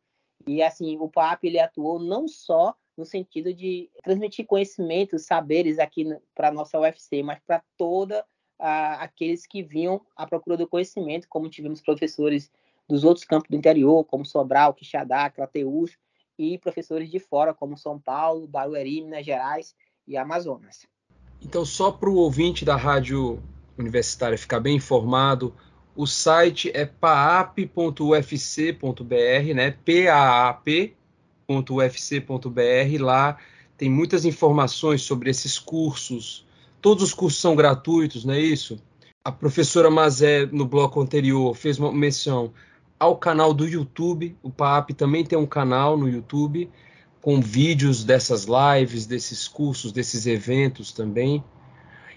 E, 0.47 0.63
assim, 0.63 0.99
o 0.99 1.09
PAP, 1.09 1.45
ele 1.45 1.59
atuou 1.59 1.99
não 1.99 2.27
só 2.27 2.75
no 2.97 3.05
sentido 3.05 3.55
de 3.55 3.91
transmitir 4.03 4.47
conhecimentos, 4.47 5.25
saberes 5.25 5.79
aqui 5.79 6.05
para 6.35 6.49
a 6.49 6.53
nossa 6.53 6.79
UFC, 6.79 7.23
mas 7.23 7.41
para 7.47 7.63
toda 7.79 8.25
a, 8.59 9.03
aqueles 9.03 9.47
que 9.47 9.63
vinham 9.63 10.05
à 10.15 10.27
procura 10.27 10.57
do 10.57 10.69
conhecimento, 10.69 11.29
como 11.29 11.49
tivemos 11.49 11.81
professores 11.81 12.51
dos 12.89 13.05
outros 13.05 13.25
campos 13.25 13.49
do 13.49 13.57
interior, 13.57 14.05
como 14.05 14.25
Sobral, 14.25 14.75
Quixadá, 14.75 15.29
Crateús, 15.31 15.97
e 16.39 16.59
professores 16.59 17.11
de 17.11 17.19
fora, 17.19 17.55
como 17.55 17.77
São 17.77 17.99
Paulo, 17.99 18.47
Barueri, 18.47 19.03
Minas 19.03 19.25
Gerais 19.25 19.75
e 20.07 20.17
Amazonas. 20.17 20.87
Então, 21.41 21.65
só 21.65 21.91
para 21.91 22.09
o 22.09 22.17
ouvinte 22.17 22.65
da 22.65 22.77
rádio 22.77 23.43
universitária 23.77 24.39
ficar 24.39 24.61
bem 24.61 24.77
informado, 24.77 25.55
o 25.95 26.07
site 26.07 26.71
é 26.75 26.87
paap.ufc.br, 26.87 27.85
né? 29.55 29.77
paap.ufc.br. 29.85 30.93
Lá 33.01 33.39
tem 33.77 33.91
muitas 33.91 34.25
informações 34.25 35.03
sobre 35.03 35.31
esses 35.31 35.59
cursos. 35.59 36.47
Todos 36.81 37.05
os 37.05 37.15
cursos 37.15 37.41
são 37.41 37.55
gratuitos, 37.55 38.25
não 38.25 38.35
é 38.35 38.41
isso? 38.41 38.81
A 39.25 39.31
professora 39.31 39.91
Mazé, 39.91 40.47
no 40.47 40.67
bloco 40.67 41.01
anterior, 41.01 41.55
fez 41.55 41.79
uma 41.79 41.93
menção 41.93 42.53
ao 43.03 43.17
canal 43.17 43.53
do 43.53 43.67
YouTube. 43.67 44.37
O 44.45 44.49
PAP 44.49 44.91
também 44.91 45.25
tem 45.25 45.37
um 45.37 45.47
canal 45.47 45.97
no 45.97 46.09
YouTube 46.09 46.71
com 47.21 47.41
vídeos 47.41 48.05
dessas 48.05 48.47
lives, 48.47 49.07
desses 49.07 49.49
cursos, 49.49 49.91
desses 49.91 50.25
eventos 50.25 50.93
também. 50.93 51.43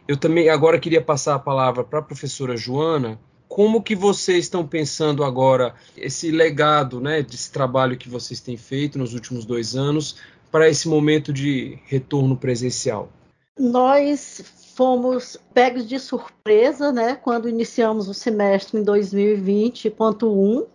Eu 0.08 0.16
também 0.16 0.48
agora 0.48 0.80
queria 0.80 1.02
passar 1.02 1.34
a 1.34 1.40
palavra 1.40 1.84
para 1.84 1.98
a 1.98 2.04
professora 2.04 2.56
Joana. 2.56 3.20
Como 3.48 3.82
que 3.82 3.96
vocês 3.96 4.46
estão 4.46 4.68
pensando 4.68 5.24
agora 5.24 5.74
esse 5.98 6.30
legado, 6.30 7.02
né, 7.02 7.24
desse 7.24 7.52
trabalho 7.52 7.98
que 7.98 8.08
vocês 8.08 8.40
têm 8.40 8.56
feito 8.56 9.00
nos 9.00 9.16
últimos 9.16 9.44
dois 9.44 9.76
anos 9.76 10.18
para 10.52 10.70
esse 10.70 10.88
momento 10.88 11.34
de 11.34 11.80
retorno 11.88 12.38
presencial? 12.38 13.10
Nós 13.58 14.44
fomos 14.76 15.36
pegos 15.52 15.88
de 15.88 15.98
surpresa, 15.98 16.92
né, 16.92 17.16
quando 17.16 17.50
iniciamos 17.50 18.08
o 18.08 18.14
semestre 18.14 18.80
em 18.80 18.84
2020.1 18.84 20.75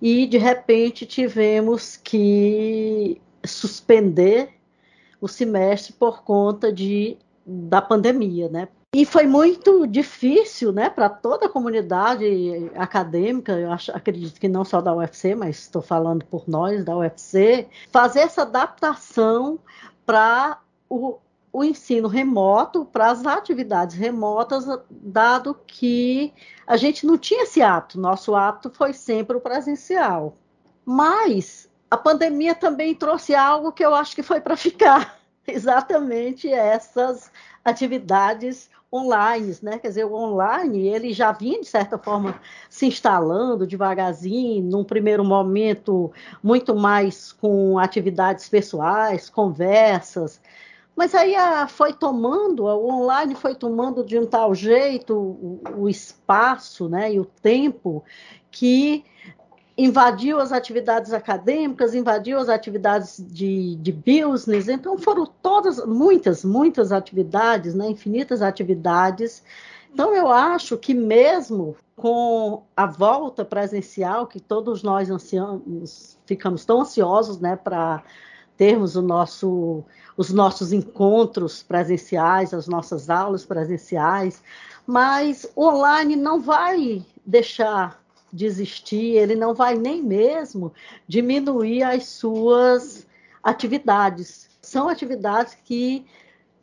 e 0.00 0.26
de 0.26 0.38
repente 0.38 1.04
tivemos 1.06 1.96
que 1.96 3.20
suspender 3.44 4.50
o 5.20 5.28
semestre 5.28 5.92
por 5.92 6.22
conta 6.22 6.72
de, 6.72 7.16
da 7.44 7.82
pandemia, 7.82 8.48
né? 8.48 8.68
E 8.92 9.04
foi 9.04 9.24
muito 9.24 9.86
difícil, 9.86 10.72
né, 10.72 10.90
para 10.90 11.08
toda 11.08 11.46
a 11.46 11.48
comunidade 11.48 12.26
acadêmica, 12.74 13.52
eu 13.52 13.70
acho, 13.70 13.92
acredito 13.96 14.40
que 14.40 14.48
não 14.48 14.64
só 14.64 14.80
da 14.80 14.92
UFC, 14.92 15.32
mas 15.36 15.60
estou 15.60 15.80
falando 15.80 16.24
por 16.24 16.48
nós 16.48 16.84
da 16.84 16.96
UFC, 16.96 17.68
fazer 17.92 18.20
essa 18.20 18.42
adaptação 18.42 19.60
para 20.04 20.58
o, 20.88 21.18
o 21.52 21.64
ensino 21.64 22.06
remoto, 22.06 22.84
para 22.84 23.10
as 23.10 23.26
atividades 23.26 23.96
remotas, 23.96 24.66
dado 24.90 25.56
que 25.66 26.32
a 26.66 26.76
gente 26.76 27.04
não 27.04 27.18
tinha 27.18 27.42
esse 27.42 27.60
hábito, 27.60 28.00
nosso 28.00 28.34
hábito 28.34 28.70
foi 28.70 28.92
sempre 28.92 29.36
o 29.36 29.40
presencial. 29.40 30.36
Mas 30.84 31.68
a 31.90 31.96
pandemia 31.96 32.54
também 32.54 32.94
trouxe 32.94 33.34
algo 33.34 33.72
que 33.72 33.84
eu 33.84 33.94
acho 33.94 34.14
que 34.14 34.22
foi 34.22 34.40
para 34.40 34.56
ficar, 34.56 35.18
exatamente 35.46 36.48
essas 36.48 37.30
atividades 37.64 38.70
online, 38.92 39.56
né? 39.62 39.78
Quer 39.78 39.88
dizer, 39.88 40.04
o 40.04 40.14
online 40.14 40.88
ele 40.88 41.12
já 41.12 41.30
vinha 41.32 41.60
de 41.60 41.66
certa 41.66 41.96
forma 41.96 42.40
se 42.68 42.86
instalando 42.86 43.66
devagarzinho, 43.66 44.64
num 44.64 44.84
primeiro 44.84 45.24
momento 45.24 46.12
muito 46.42 46.74
mais 46.74 47.32
com 47.32 47.78
atividades 47.78 48.48
pessoais, 48.48 49.30
conversas, 49.30 50.40
mas 51.00 51.14
aí 51.14 51.34
a, 51.34 51.66
foi 51.66 51.94
tomando, 51.94 52.64
o 52.64 52.92
online 52.92 53.34
foi 53.34 53.54
tomando 53.54 54.04
de 54.04 54.18
um 54.18 54.26
tal 54.26 54.54
jeito 54.54 55.16
o, 55.16 55.60
o 55.78 55.88
espaço, 55.88 56.90
né, 56.90 57.14
e 57.14 57.18
o 57.18 57.24
tempo 57.24 58.04
que 58.50 59.02
invadiu 59.78 60.38
as 60.38 60.52
atividades 60.52 61.14
acadêmicas, 61.14 61.94
invadiu 61.94 62.38
as 62.38 62.50
atividades 62.50 63.16
de, 63.30 63.76
de 63.76 63.90
business, 63.90 64.68
então 64.68 64.98
foram 64.98 65.24
todas, 65.24 65.82
muitas, 65.86 66.44
muitas 66.44 66.92
atividades, 66.92 67.74
né, 67.74 67.88
infinitas 67.88 68.42
atividades. 68.42 69.42
Então 69.90 70.14
eu 70.14 70.28
acho 70.30 70.76
que 70.76 70.92
mesmo 70.92 71.78
com 71.96 72.62
a 72.76 72.84
volta 72.84 73.42
presencial, 73.42 74.26
que 74.26 74.38
todos 74.38 74.82
nós 74.82 75.10
ansiamos, 75.10 76.18
ficamos 76.26 76.66
tão 76.66 76.82
ansiosos, 76.82 77.40
né, 77.40 77.56
para 77.56 78.02
termos 78.60 78.94
nosso, 78.94 79.82
os 80.18 80.30
nossos 80.30 80.70
encontros 80.70 81.62
presenciais, 81.62 82.52
as 82.52 82.68
nossas 82.68 83.08
aulas 83.08 83.42
presenciais, 83.42 84.42
mas 84.86 85.50
o 85.56 85.66
online 85.66 86.14
não 86.14 86.38
vai 86.38 87.02
deixar 87.24 87.98
desistir, 88.30 89.16
ele 89.16 89.34
não 89.34 89.54
vai 89.54 89.78
nem 89.78 90.02
mesmo 90.02 90.74
diminuir 91.08 91.84
as 91.84 92.04
suas 92.04 93.06
atividades. 93.42 94.50
São 94.60 94.90
atividades 94.90 95.56
que, 95.64 96.04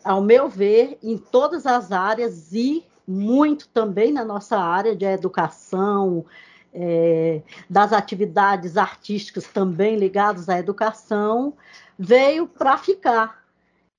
ao 0.03 0.21
meu 0.21 0.47
ver, 0.47 0.99
em 1.01 1.17
todas 1.17 1.65
as 1.65 1.91
áreas 1.91 2.53
e 2.53 2.85
muito 3.07 3.67
também 3.69 4.11
na 4.11 4.23
nossa 4.23 4.55
área 4.55 4.95
de 4.95 5.05
educação, 5.05 6.23
é, 6.79 7.41
das 7.67 7.91
atividades 7.91 8.77
artísticas 8.77 9.47
também 9.47 9.95
ligadas 9.97 10.47
à 10.47 10.59
educação, 10.59 11.53
veio 11.97 12.47
para 12.47 12.77
ficar. 12.77 13.43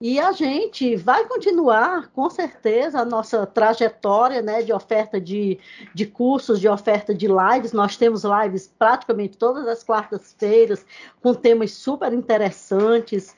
E 0.01 0.21
a 0.21 0.31
gente 0.31 0.95
vai 0.95 1.27
continuar, 1.27 2.07
com 2.13 2.31
certeza, 2.31 3.01
a 3.01 3.05
nossa 3.05 3.45
trajetória 3.45 4.41
né, 4.41 4.63
de 4.63 4.73
oferta 4.73 5.21
de, 5.21 5.59
de 5.93 6.07
cursos, 6.07 6.61
de 6.61 6.69
oferta 6.69 7.13
de 7.13 7.27
lives. 7.27 7.73
Nós 7.73 7.97
temos 7.97 8.23
lives 8.23 8.73
praticamente 8.79 9.37
todas 9.37 9.67
as 9.67 9.83
quartas-feiras, 9.83 10.87
com 11.21 11.35
temas 11.35 11.73
super 11.73 12.13
interessantes, 12.13 13.35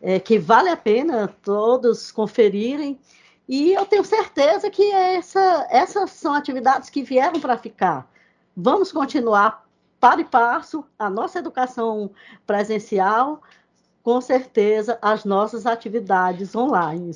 é, 0.00 0.18
que 0.18 0.38
vale 0.38 0.70
a 0.70 0.76
pena 0.78 1.28
todos 1.42 2.10
conferirem. 2.10 2.98
E 3.46 3.74
eu 3.74 3.84
tenho 3.84 4.04
certeza 4.04 4.70
que 4.70 4.90
essa, 4.90 5.66
essas 5.70 6.10
são 6.12 6.32
atividades 6.32 6.88
que 6.88 7.02
vieram 7.02 7.38
para 7.38 7.58
ficar. 7.58 8.08
Vamos 8.60 8.90
continuar 8.90 9.64
para 10.00 10.20
e 10.20 10.24
passo 10.24 10.84
a 10.98 11.08
nossa 11.08 11.38
educação 11.38 12.10
presencial, 12.44 13.40
com 14.02 14.20
certeza, 14.20 14.98
as 15.00 15.24
nossas 15.24 15.64
atividades 15.64 16.56
online. 16.56 17.12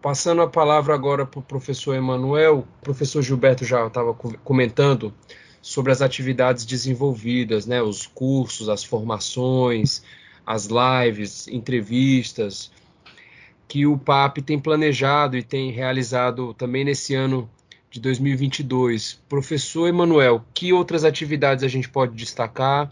Passando 0.00 0.40
a 0.40 0.48
palavra 0.48 0.94
agora 0.94 1.26
para 1.26 1.40
o 1.40 1.42
professor 1.42 1.96
Emanuel, 1.96 2.60
o 2.60 2.80
professor 2.80 3.22
Gilberto 3.22 3.64
já 3.64 3.84
estava 3.84 4.14
comentando 4.14 5.12
sobre 5.60 5.90
as 5.90 6.00
atividades 6.00 6.64
desenvolvidas, 6.64 7.66
né, 7.66 7.82
os 7.82 8.06
cursos, 8.06 8.68
as 8.68 8.84
formações, 8.84 10.04
as 10.46 10.68
lives, 10.68 11.48
entrevistas, 11.48 12.70
que 13.66 13.84
o 13.84 13.98
PAP 13.98 14.38
tem 14.38 14.60
planejado 14.60 15.36
e 15.36 15.42
tem 15.42 15.72
realizado 15.72 16.54
também 16.54 16.84
nesse 16.84 17.16
ano 17.16 17.50
de 17.92 18.00
2022. 18.00 19.20
Professor 19.28 19.86
Emanuel, 19.86 20.44
que 20.52 20.72
outras 20.72 21.04
atividades 21.04 21.62
a 21.62 21.68
gente 21.68 21.88
pode 21.88 22.16
destacar? 22.16 22.90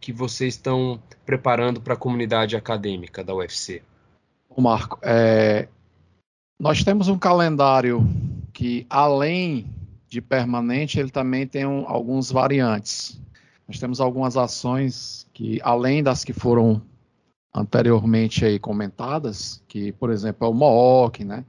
que 0.00 0.12
vocês 0.12 0.54
estão 0.54 1.00
preparando 1.26 1.80
para 1.80 1.94
a 1.94 1.96
comunidade 1.96 2.56
acadêmica 2.56 3.22
da 3.22 3.34
UFC? 3.34 3.82
Marco, 4.56 4.98
é, 5.02 5.68
nós 6.58 6.82
temos 6.82 7.08
um 7.08 7.18
calendário 7.18 8.04
que, 8.52 8.86
além 8.90 9.66
de 10.08 10.20
permanente, 10.20 10.98
ele 10.98 11.10
também 11.10 11.46
tem 11.46 11.66
um, 11.66 11.86
alguns 11.86 12.32
variantes. 12.32 13.20
Nós 13.68 13.78
temos 13.78 14.00
algumas 14.00 14.36
ações 14.36 15.26
que, 15.32 15.60
além 15.62 16.02
das 16.02 16.24
que 16.24 16.32
foram 16.32 16.82
anteriormente 17.54 18.44
aí 18.44 18.58
comentadas, 18.58 19.62
que, 19.68 19.92
por 19.92 20.10
exemplo, 20.10 20.46
é 20.46 20.50
o 20.50 20.54
MOOC, 20.54 21.24
né? 21.24 21.44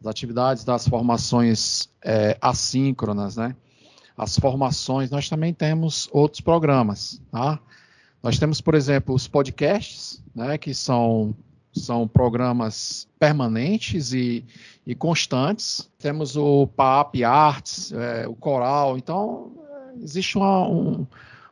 As 0.00 0.06
atividades 0.06 0.64
das 0.64 0.88
formações 0.88 1.88
é, 2.02 2.36
assíncronas, 2.40 3.36
né? 3.36 3.54
As 4.16 4.38
formações, 4.38 5.10
nós 5.10 5.28
também 5.28 5.52
temos 5.52 6.08
outros 6.12 6.40
programas, 6.40 7.20
tá? 7.30 7.58
Nós 8.22 8.38
temos, 8.38 8.60
por 8.60 8.74
exemplo, 8.74 9.14
os 9.14 9.26
podcasts, 9.26 10.22
né, 10.34 10.58
que 10.58 10.74
são, 10.74 11.34
são 11.72 12.06
programas 12.06 13.08
permanentes 13.18 14.12
e, 14.12 14.44
e 14.86 14.94
constantes. 14.94 15.90
Temos 15.98 16.36
o 16.36 16.66
PAP 16.66 17.22
Arts, 17.24 17.92
é, 17.92 18.28
o 18.28 18.34
Coral. 18.34 18.98
Então, 18.98 19.52
existe 20.02 20.36
uma, 20.36 20.68
um, 20.68 21.06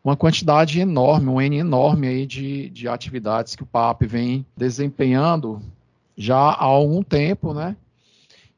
uma 0.05 0.17
quantidade 0.17 0.79
enorme, 0.79 1.29
um 1.29 1.41
N 1.41 1.57
enorme 1.57 2.07
aí 2.07 2.27
de, 2.27 2.69
de 2.69 2.87
atividades 2.87 3.57
que 3.57 3.63
o 3.63 3.67
PAP 3.67 4.03
vem 4.03 4.45
desempenhando 4.57 5.63
já 6.17 6.37
há 6.37 6.65
algum 6.65 7.03
tempo, 7.03 7.55
né? 7.55 7.77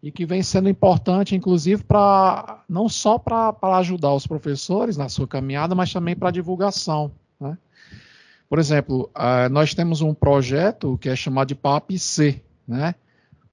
E 0.03 0.11
que 0.11 0.25
vem 0.25 0.43
sendo 0.43 0.69
importante, 0.69 1.37
inclusive, 1.37 1.85
para 1.85 2.65
não 2.69 2.89
só 2.89 3.19
para 3.19 3.55
ajudar 3.79 4.15
os 4.15 4.27
professores 4.27 4.97
na 4.97 5.09
sua 5.09 5.29
caminhada, 5.29 5.75
mas 5.75 5.93
também 5.93 6.17
para 6.17 6.29
a 6.29 6.33
divulgação. 6.33 7.13
Né? 7.39 7.59
Por 8.49 8.59
exemplo, 8.59 9.11
uh, 9.15 9.49
nós 9.51 9.75
temos 9.75 10.01
um 10.01 10.15
projeto 10.15 10.97
que 10.99 11.09
é 11.09 11.15
chamado 11.15 11.49
de 11.49 11.55
PAP-C, 11.55 12.43
né? 12.67 12.95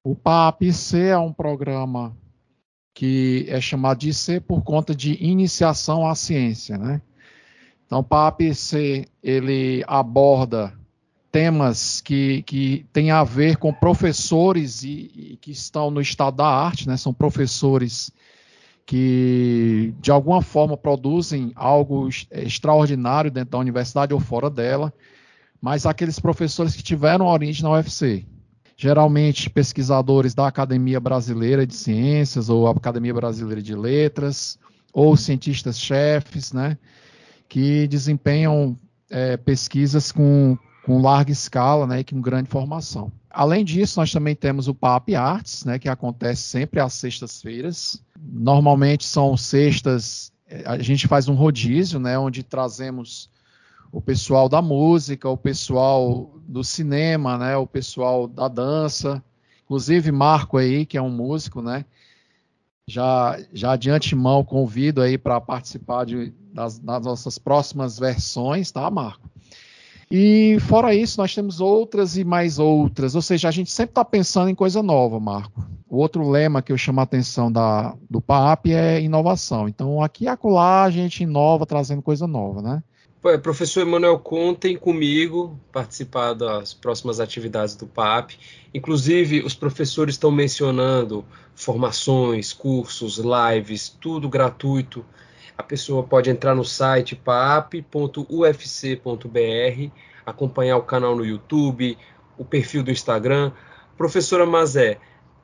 O 0.03 0.15
PAP-C 0.15 1.07
é 1.07 1.17
um 1.17 1.33
programa 1.33 2.15
que 2.93 3.45
é 3.49 3.61
chamado 3.61 3.99
de 3.99 4.09
IC 4.09 4.39
por 4.39 4.63
conta 4.63 4.95
de 4.95 5.23
iniciação 5.23 6.07
à 6.07 6.15
ciência, 6.15 6.77
né? 6.77 7.01
Então, 7.85 7.99
o 7.99 8.03
PAPC, 8.03 9.07
ele 9.21 9.83
aborda 9.87 10.73
temas 11.31 12.01
que, 12.01 12.41
que 12.43 12.85
têm 12.91 13.11
a 13.11 13.23
ver 13.23 13.57
com 13.57 13.73
professores 13.73 14.83
e, 14.83 15.11
e, 15.13 15.37
que 15.41 15.51
estão 15.51 15.91
no 15.91 16.01
estado 16.01 16.37
da 16.37 16.47
arte, 16.47 16.87
né? 16.87 16.97
São 16.97 17.13
professores 17.13 18.11
que, 18.85 19.93
de 19.99 20.11
alguma 20.11 20.41
forma, 20.41 20.77
produzem 20.77 21.51
algo 21.55 22.09
extraordinário 22.31 23.29
dentro 23.29 23.51
da 23.51 23.57
universidade 23.57 24.13
ou 24.13 24.19
fora 24.19 24.49
dela, 24.49 24.93
mas 25.61 25.85
aqueles 25.85 26.19
professores 26.19 26.75
que 26.75 26.83
tiveram 26.83 27.25
origem 27.25 27.63
na 27.63 27.71
UFC 27.71 28.25
geralmente 28.77 29.49
pesquisadores 29.49 30.35
da 30.35 30.47
Academia 30.47 30.99
Brasileira 30.99 31.65
de 31.65 31.75
Ciências 31.75 32.47
ou 32.47 32.67
Academia 32.67 33.13
Brasileira 33.13 33.61
de 33.61 33.75
Letras, 33.75 34.59
ou 34.93 35.17
cientistas-chefes, 35.17 36.53
né, 36.53 36.77
que 37.49 37.87
desempenham 37.87 38.77
é, 39.09 39.35
pesquisas 39.35 40.11
com, 40.11 40.55
com 40.87 41.01
larga 41.01 41.33
escala 41.33 41.85
né, 41.85 41.99
e 41.99 42.03
com 42.05 42.21
grande 42.21 42.49
formação. 42.49 43.11
Além 43.29 43.65
disso, 43.65 43.99
nós 43.99 44.09
também 44.09 44.33
temos 44.33 44.69
o 44.69 44.73
PAP 44.73 45.09
Arts, 45.15 45.65
né, 45.65 45.77
que 45.77 45.89
acontece 45.89 46.43
sempre 46.43 46.79
às 46.79 46.93
sextas-feiras. 46.93 48.01
Normalmente 48.17 49.03
são 49.03 49.35
sextas, 49.35 50.31
a 50.65 50.77
gente 50.77 51.05
faz 51.05 51.27
um 51.27 51.35
rodízio, 51.35 51.99
né, 51.99 52.17
onde 52.17 52.41
trazemos 52.41 53.29
o 53.91 53.99
pessoal 53.99 54.47
da 54.47 54.61
música, 54.61 55.27
o 55.27 55.35
pessoal 55.35 56.33
do 56.47 56.63
cinema, 56.63 57.37
né, 57.37 57.57
o 57.57 57.67
pessoal 57.67 58.25
da 58.25 58.47
dança, 58.47 59.21
inclusive 59.65 60.09
Marco 60.09 60.57
aí, 60.57 60.85
que 60.85 60.97
é 60.97 61.01
um 61.01 61.11
músico, 61.11 61.61
né, 61.61 61.83
já, 62.87 63.37
já 63.51 63.75
de 63.75 63.89
antemão 63.89 64.41
convido 64.41 65.01
aí 65.01 65.17
para 65.17 65.41
participar 65.41 66.05
de, 66.05 66.33
das, 66.53 66.79
das, 66.79 67.05
nossas 67.05 67.37
próximas 67.37 67.99
versões, 67.99 68.71
tá, 68.71 68.89
Marco? 68.89 69.29
E 70.09 70.57
fora 70.61 70.95
isso, 70.95 71.19
nós 71.19 71.35
temos 71.35 71.59
outras 71.59 72.15
e 72.17 72.23
mais 72.23 72.59
outras, 72.59 73.13
ou 73.13 73.21
seja, 73.21 73.49
a 73.49 73.51
gente 73.51 73.69
sempre 73.69 73.91
está 73.91 74.05
pensando 74.05 74.49
em 74.49 74.55
coisa 74.55 74.81
nova, 74.81 75.19
Marco. 75.19 75.65
O 75.89 75.97
outro 75.97 76.29
lema 76.29 76.61
que 76.61 76.71
eu 76.71 76.77
chamo 76.77 76.99
a 76.99 77.03
atenção 77.03 77.51
da, 77.51 77.93
do 78.09 78.21
PAP 78.21 78.67
é 78.67 79.01
inovação. 79.01 79.67
Então, 79.67 80.01
aqui 80.01 80.25
e 80.25 80.27
acolá 80.27 80.83
a 80.83 80.89
gente 80.89 81.23
inova 81.23 81.65
trazendo 81.65 82.01
coisa 82.01 82.27
nova, 82.27 82.61
né? 82.61 82.83
Professor 83.41 83.81
Emanuel, 83.81 84.19
contem 84.19 84.77
comigo 84.77 85.59
participar 85.71 86.33
das 86.33 86.73
próximas 86.73 87.19
atividades 87.19 87.75
do 87.75 87.85
PAP. 87.85 88.35
Inclusive, 88.73 89.41
os 89.41 89.53
professores 89.53 90.15
estão 90.15 90.31
mencionando 90.31 91.25
formações, 91.53 92.53
cursos, 92.53 93.17
lives, 93.17 93.89
tudo 93.89 94.29
gratuito. 94.29 95.03
A 95.57 95.63
pessoa 95.63 96.03
pode 96.03 96.29
entrar 96.29 96.53
no 96.53 96.63
site 96.63 97.15
pap.ufc.br, 97.15 97.91
acompanhar 100.25 100.77
o 100.77 100.83
canal 100.83 101.15
no 101.15 101.25
YouTube, 101.25 101.97
o 102.37 102.45
perfil 102.45 102.83
do 102.83 102.91
Instagram. 102.91 103.51
Professora 103.97 104.45
Mazé, 104.45 104.99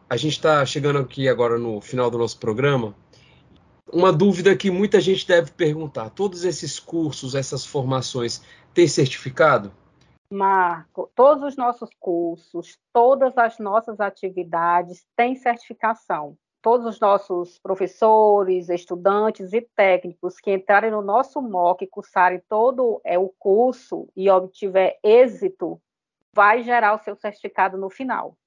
a 0.09 0.16
gente 0.16 0.34
está 0.34 0.64
chegando 0.66 0.99
aqui 0.99 1.28
agora 1.28 1.57
no 1.57 1.82
final 1.82 2.11
do 2.11 2.18
nosso 2.18 2.38
programa 2.38 2.95
uma 3.93 4.11
dúvida 4.11 4.55
que 4.55 4.72
muita 4.72 4.99
gente 4.99 5.28
deve 5.28 5.51
perguntar: 5.51 6.09
todos 6.09 6.43
esses 6.43 6.80
cursos, 6.80 7.36
essas 7.36 7.66
formações, 7.66 8.41
têm 8.74 8.88
certificado? 8.88 9.72
Marco, 10.30 11.11
todos 11.16 11.43
os 11.43 11.55
nossos 11.55 11.89
cursos, 11.99 12.80
todas 12.91 13.38
as 13.38 13.59
nossas 13.59 13.99
atividades 13.99 15.05
têm 15.16 15.36
certificação. 15.36 16.36
Todos 16.64 16.86
os 16.86 16.99
nossos 17.01 17.59
professores, 17.59 18.70
estudantes 18.70 19.51
e 19.51 19.59
técnicos 19.59 20.39
que 20.39 20.49
entrarem 20.49 20.89
no 20.89 21.01
nosso 21.01 21.41
MOC 21.41 21.82
e 21.84 21.88
cursarem 21.88 22.41
todo 22.47 23.01
é, 23.03 23.20
o 23.20 23.28
curso 23.38 24.07
e 24.16 24.30
obtiver 24.30 24.97
êxito, 25.03 25.78
vai 26.34 26.64
gerar 26.64 26.95
o 26.95 27.03
seu 27.03 27.18
certificado 27.18 27.78
no 27.78 27.89
final. 27.89 28.38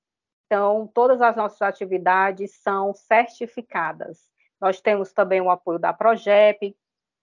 Então, 0.47 0.91
todas 0.95 1.21
as 1.21 1.37
nossas 1.37 1.61
atividades 1.61 2.55
são 2.55 2.95
certificadas. 2.95 4.27
Nós 4.59 4.81
temos 4.81 5.13
também 5.13 5.43
o 5.43 5.51
apoio 5.51 5.79
da 5.79 5.93
Progep, 5.93 6.75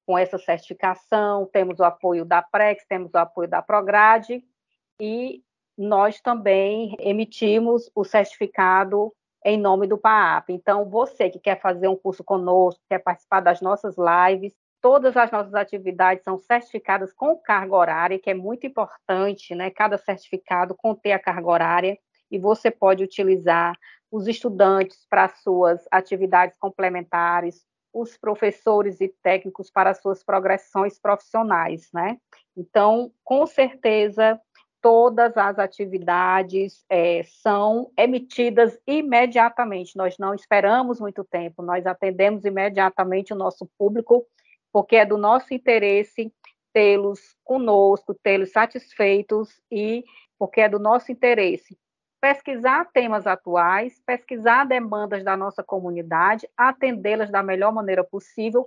com 0.05 0.15
essa 0.15 0.37
certificação, 0.37 1.47
temos 1.47 1.79
o 1.79 1.83
apoio 1.83 2.23
da 2.23 2.43
Prex, 2.43 2.85
temos 2.87 3.11
o 3.15 3.17
apoio 3.17 3.49
da 3.49 3.63
Prograde, 3.63 4.45
e 4.99 5.43
nós 5.75 6.21
também 6.21 6.95
emitimos 6.99 7.89
o 7.95 8.03
certificado 8.03 9.11
em 9.45 9.57
nome 9.57 9.87
do 9.87 9.97
PAAP. 9.97 10.49
Então, 10.49 10.89
você 10.89 11.29
que 11.29 11.39
quer 11.39 11.59
fazer 11.61 11.87
um 11.87 11.95
curso 11.95 12.23
conosco, 12.23 12.81
quer 12.89 12.99
participar 12.99 13.39
das 13.39 13.61
nossas 13.61 13.95
lives, 13.97 14.53
todas 14.81 15.15
as 15.15 15.31
nossas 15.31 15.53
atividades 15.53 16.23
são 16.23 16.37
certificadas 16.37 17.13
com 17.13 17.37
carga 17.37 17.75
horária, 17.75 18.19
que 18.19 18.29
é 18.29 18.33
muito 18.33 18.67
importante, 18.67 19.55
né? 19.55 19.69
Cada 19.69 19.97
certificado 19.97 20.75
conter 20.75 21.13
a 21.13 21.19
carga 21.19 21.49
horária, 21.49 21.97
e 22.29 22.39
você 22.39 22.71
pode 22.71 23.03
utilizar 23.03 23.77
os 24.11 24.27
estudantes 24.27 25.05
para 25.09 25.29
suas 25.29 25.85
atividades 25.91 26.57
complementares, 26.57 27.63
os 27.93 28.17
professores 28.17 28.99
e 28.99 29.07
técnicos 29.21 29.69
para 29.69 29.93
suas 29.93 30.23
progressões 30.23 30.99
profissionais, 30.99 31.89
né? 31.93 32.17
Então, 32.57 33.11
com 33.23 33.45
certeza, 33.45 34.39
todas 34.83 35.37
as 35.37 35.57
atividades 35.57 36.83
é, 36.89 37.23
são 37.23 37.89
emitidas 37.97 38.77
imediatamente. 38.85 39.95
Nós 39.95 40.17
não 40.17 40.35
esperamos 40.35 40.99
muito 40.99 41.23
tempo, 41.23 41.63
nós 41.63 41.87
atendemos 41.87 42.43
imediatamente 42.43 43.31
o 43.31 43.37
nosso 43.37 43.65
público, 43.77 44.25
porque 44.73 44.97
é 44.97 45.05
do 45.05 45.17
nosso 45.17 45.53
interesse 45.53 46.33
tê-los 46.73 47.19
conosco, 47.45 48.13
tê-los 48.13 48.51
satisfeitos 48.51 49.61
e 49.71 50.03
porque 50.37 50.59
é 50.59 50.67
do 50.67 50.79
nosso 50.79 51.11
interesse 51.11 51.77
pesquisar 52.19 52.89
temas 52.93 53.27
atuais, 53.27 54.01
pesquisar 54.05 54.63
demandas 54.63 55.25
da 55.25 55.35
nossa 55.35 55.61
comunidade, 55.61 56.47
atendê-las 56.55 57.29
da 57.29 57.43
melhor 57.43 57.73
maneira 57.73 58.01
possível, 58.01 58.65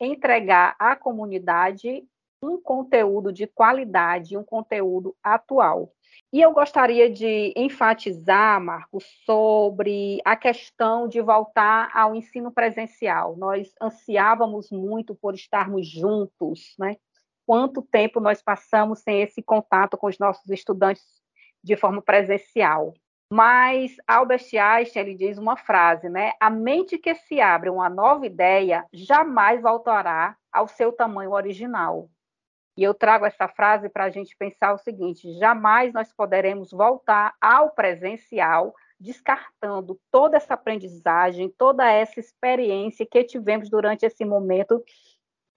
entregar 0.00 0.74
à 0.76 0.96
comunidade 0.96 2.02
um 2.42 2.60
conteúdo 2.60 3.32
de 3.32 3.46
qualidade, 3.46 4.36
um 4.36 4.44
conteúdo 4.44 5.16
atual. 5.22 5.92
E 6.32 6.40
eu 6.40 6.52
gostaria 6.52 7.10
de 7.10 7.52
enfatizar, 7.56 8.60
Marcos, 8.60 9.04
sobre 9.24 10.20
a 10.24 10.36
questão 10.36 11.08
de 11.08 11.20
voltar 11.20 11.90
ao 11.94 12.14
ensino 12.14 12.50
presencial. 12.50 13.36
Nós 13.36 13.72
ansiávamos 13.80 14.70
muito 14.70 15.14
por 15.14 15.34
estarmos 15.34 15.88
juntos, 15.88 16.74
né? 16.78 16.96
Quanto 17.46 17.80
tempo 17.80 18.18
nós 18.18 18.42
passamos 18.42 19.00
sem 19.00 19.22
esse 19.22 19.40
contato 19.40 19.96
com 19.96 20.08
os 20.08 20.18
nossos 20.18 20.50
estudantes 20.50 21.04
de 21.62 21.76
forma 21.76 22.02
presencial. 22.02 22.92
Mas 23.32 23.96
Albert 24.06 24.46
Einstein 24.54 25.02
ele 25.02 25.14
diz 25.14 25.38
uma 25.38 25.56
frase, 25.56 26.08
né? 26.08 26.32
A 26.40 26.48
mente 26.48 26.98
que 26.98 27.14
se 27.14 27.40
abre 27.40 27.68
a 27.68 27.72
uma 27.72 27.88
nova 27.88 28.26
ideia 28.26 28.84
jamais 28.92 29.62
voltará 29.62 30.36
ao 30.52 30.68
seu 30.68 30.92
tamanho 30.92 31.32
original. 31.32 32.08
E 32.76 32.82
eu 32.82 32.92
trago 32.92 33.24
essa 33.24 33.48
frase 33.48 33.88
para 33.88 34.04
a 34.04 34.10
gente 34.10 34.36
pensar 34.36 34.74
o 34.74 34.78
seguinte: 34.78 35.32
jamais 35.38 35.92
nós 35.92 36.12
poderemos 36.12 36.70
voltar 36.70 37.34
ao 37.40 37.70
presencial 37.70 38.74
descartando 38.98 40.00
toda 40.10 40.36
essa 40.36 40.54
aprendizagem, 40.54 41.50
toda 41.50 41.90
essa 41.90 42.18
experiência 42.18 43.06
que 43.06 43.24
tivemos 43.24 43.68
durante 43.68 44.04
esse 44.04 44.24
momento 44.24 44.82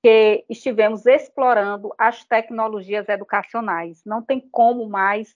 que 0.01 0.45
estivemos 0.49 1.05
explorando 1.05 1.93
as 1.97 2.23
tecnologias 2.23 3.07
educacionais. 3.09 4.01
Não 4.05 4.21
tem 4.21 4.39
como 4.49 4.87
mais 4.87 5.35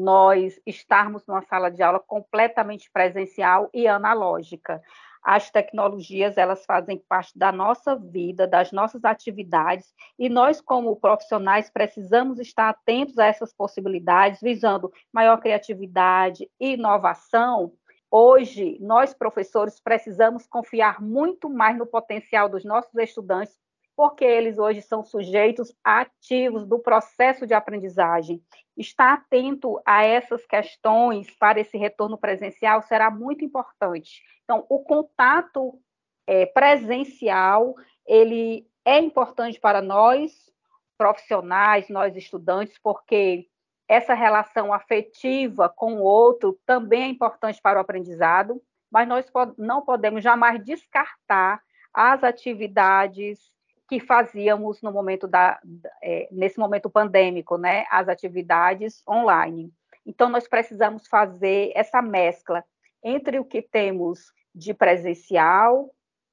nós 0.00 0.60
estarmos 0.64 1.26
numa 1.26 1.42
sala 1.42 1.70
de 1.70 1.82
aula 1.82 1.98
completamente 1.98 2.88
presencial 2.90 3.68
e 3.74 3.88
analógica. 3.88 4.80
As 5.22 5.50
tecnologias, 5.50 6.36
elas 6.36 6.64
fazem 6.64 7.02
parte 7.08 7.38
da 7.38 7.52
nossa 7.52 7.96
vida, 7.96 8.46
das 8.46 8.72
nossas 8.72 9.04
atividades, 9.04 9.92
e 10.18 10.28
nós, 10.28 10.60
como 10.60 10.96
profissionais, 10.96 11.70
precisamos 11.70 12.38
estar 12.38 12.68
atentos 12.68 13.18
a 13.18 13.26
essas 13.26 13.52
possibilidades, 13.52 14.40
visando 14.40 14.92
maior 15.12 15.38
criatividade 15.38 16.48
e 16.60 16.74
inovação. 16.74 17.72
Hoje, 18.10 18.78
nós, 18.80 19.12
professores, 19.12 19.78
precisamos 19.80 20.46
confiar 20.46 21.00
muito 21.02 21.50
mais 21.50 21.76
no 21.76 21.86
potencial 21.86 22.48
dos 22.48 22.64
nossos 22.64 22.94
estudantes 22.94 23.58
porque 23.98 24.24
eles 24.24 24.58
hoje 24.58 24.80
são 24.80 25.02
sujeitos 25.02 25.74
ativos 25.82 26.64
do 26.64 26.78
processo 26.78 27.44
de 27.48 27.52
aprendizagem. 27.52 28.40
Estar 28.76 29.14
atento 29.14 29.80
a 29.84 30.04
essas 30.04 30.46
questões 30.46 31.28
para 31.36 31.58
esse 31.58 31.76
retorno 31.76 32.16
presencial 32.16 32.80
será 32.80 33.10
muito 33.10 33.44
importante. 33.44 34.22
Então, 34.44 34.64
o 34.68 34.84
contato 34.84 35.82
é, 36.28 36.46
presencial 36.46 37.74
ele 38.06 38.68
é 38.84 39.00
importante 39.00 39.58
para 39.58 39.82
nós 39.82 40.48
profissionais, 40.96 41.88
nós 41.88 42.14
estudantes, 42.14 42.78
porque 42.80 43.48
essa 43.88 44.14
relação 44.14 44.72
afetiva 44.72 45.68
com 45.68 45.94
o 45.94 46.04
outro 46.04 46.56
também 46.64 47.02
é 47.02 47.08
importante 47.08 47.60
para 47.60 47.80
o 47.80 47.82
aprendizado. 47.82 48.62
mas 48.92 49.08
nós 49.08 49.26
não 49.58 49.82
podemos 49.84 50.22
jamais 50.22 50.64
descartar 50.64 51.60
as 51.92 52.22
atividades 52.22 53.57
que 53.88 53.98
fazíamos 53.98 54.82
no 54.82 54.92
momento 54.92 55.26
da, 55.26 55.58
é, 56.02 56.28
nesse 56.30 56.58
momento 56.58 56.90
pandêmico, 56.90 57.56
né, 57.56 57.86
as 57.90 58.08
atividades 58.08 59.02
online. 59.08 59.72
Então, 60.04 60.28
nós 60.28 60.46
precisamos 60.46 61.06
fazer 61.08 61.72
essa 61.74 62.02
mescla 62.02 62.62
entre 63.02 63.38
o 63.38 63.44
que 63.44 63.62
temos 63.62 64.30
de 64.54 64.74
presencial, 64.74 65.90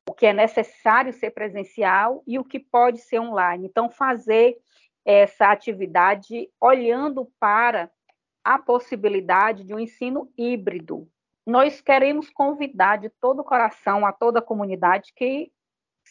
o 0.08 0.14
que 0.14 0.26
é 0.26 0.34
necessário 0.34 1.14
ser 1.14 1.32
presencial 1.32 2.22
e 2.28 2.38
o 2.38 2.44
que 2.44 2.60
pode 2.60 3.00
ser 3.00 3.20
online. 3.20 3.68
Então, 3.68 3.90
fazer 3.90 4.58
essa 5.06 5.52
atividade 5.52 6.50
olhando 6.60 7.32
para 7.40 7.90
a 8.44 8.60
possibilidade 8.60 9.64
de 9.64 9.74
um 9.74 9.80
ensino 9.80 10.30
híbrido. 10.38 11.08
Nós 11.46 11.80
queremos 11.80 12.30
convidar 12.30 12.98
de 12.98 13.10
todo 13.10 13.40
o 13.40 13.44
coração 13.44 14.06
a 14.06 14.12
toda 14.12 14.40
a 14.40 14.42
comunidade 14.42 15.14
que 15.16 15.52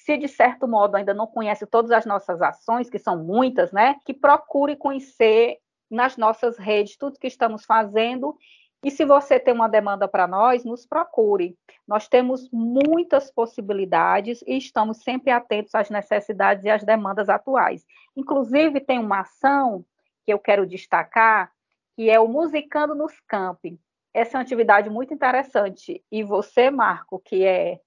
se 0.04 0.18
de 0.18 0.28
certo 0.28 0.68
modo 0.68 0.96
ainda 0.96 1.14
não 1.14 1.26
conhece 1.26 1.64
todas 1.66 1.90
as 1.90 2.04
nossas 2.04 2.42
ações, 2.42 2.90
que 2.90 2.98
são 2.98 3.24
muitas, 3.24 3.72
né, 3.72 3.96
que 4.04 4.12
procure 4.12 4.76
conhecer 4.76 5.56
nas 5.90 6.18
nossas 6.18 6.58
redes 6.58 6.98
tudo 6.98 7.18
que 7.18 7.26
estamos 7.26 7.64
fazendo. 7.64 8.36
E 8.84 8.90
se 8.90 9.02
você 9.06 9.40
tem 9.40 9.54
uma 9.54 9.66
demanda 9.66 10.06
para 10.06 10.26
nós, 10.26 10.62
nos 10.62 10.84
procure. 10.84 11.56
Nós 11.88 12.06
temos 12.06 12.50
muitas 12.52 13.30
possibilidades 13.30 14.42
e 14.46 14.58
estamos 14.58 14.98
sempre 14.98 15.30
atentos 15.30 15.74
às 15.74 15.88
necessidades 15.88 16.64
e 16.64 16.70
às 16.70 16.84
demandas 16.84 17.30
atuais. 17.30 17.86
Inclusive, 18.14 18.80
tem 18.80 18.98
uma 18.98 19.20
ação 19.20 19.86
que 20.26 20.34
eu 20.34 20.38
quero 20.38 20.66
destacar, 20.66 21.50
que 21.96 22.10
é 22.10 22.20
o 22.20 22.28
Musicando 22.28 22.94
nos 22.94 23.18
Campi. 23.26 23.80
Essa 24.12 24.36
é 24.36 24.38
uma 24.38 24.42
atividade 24.42 24.90
muito 24.90 25.14
interessante. 25.14 26.04
E 26.12 26.22
você, 26.22 26.70
Marco, 26.70 27.18
que 27.18 27.42
é 27.42 27.80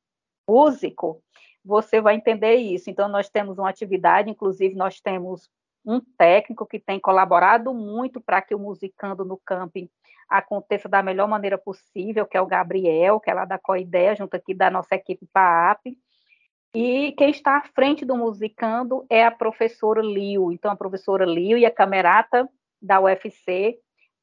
músico, 0.50 1.22
você 1.68 2.00
vai 2.00 2.16
entender 2.16 2.56
isso. 2.56 2.90
Então, 2.90 3.10
nós 3.10 3.30
temos 3.30 3.58
uma 3.58 3.70
atividade, 3.70 4.30
inclusive, 4.30 4.74
nós 4.74 5.02
temos 5.02 5.50
um 5.86 6.00
técnico 6.18 6.66
que 6.66 6.80
tem 6.80 7.00
colaborado 7.00 7.74
muito 7.74 8.22
para 8.22 8.42
que 8.42 8.56
o 8.56 8.60
Musicando 8.60 9.26
no 9.26 9.38
Camping 9.46 9.90
aconteça 10.30 10.90
da 10.90 11.04
melhor 11.04 11.28
maneira 11.28 11.58
possível, 11.58 12.26
que 12.26 12.38
é 12.38 12.42
o 12.42 12.48
Gabriel, 12.48 13.20
que 13.20 13.30
é 13.30 13.34
lá 13.34 13.46
da 13.46 13.60
Coideia, 13.60 14.16
junto 14.16 14.34
aqui 14.36 14.54
da 14.54 14.70
nossa 14.70 14.96
equipe 14.96 15.26
PAAP. 15.32 15.98
E 16.74 17.14
quem 17.18 17.30
está 17.30 17.58
à 17.58 17.62
frente 17.62 18.06
do 18.06 18.18
Musicando 18.18 19.06
é 19.10 19.26
a 19.26 19.32
professora 19.32 20.02
Liu. 20.02 20.52
Então, 20.52 20.72
a 20.72 20.76
professora 20.76 21.26
Liu 21.26 21.58
e 21.58 21.66
a 21.66 21.72
camerata 21.72 22.48
da 22.82 23.00
UFC 23.00 23.78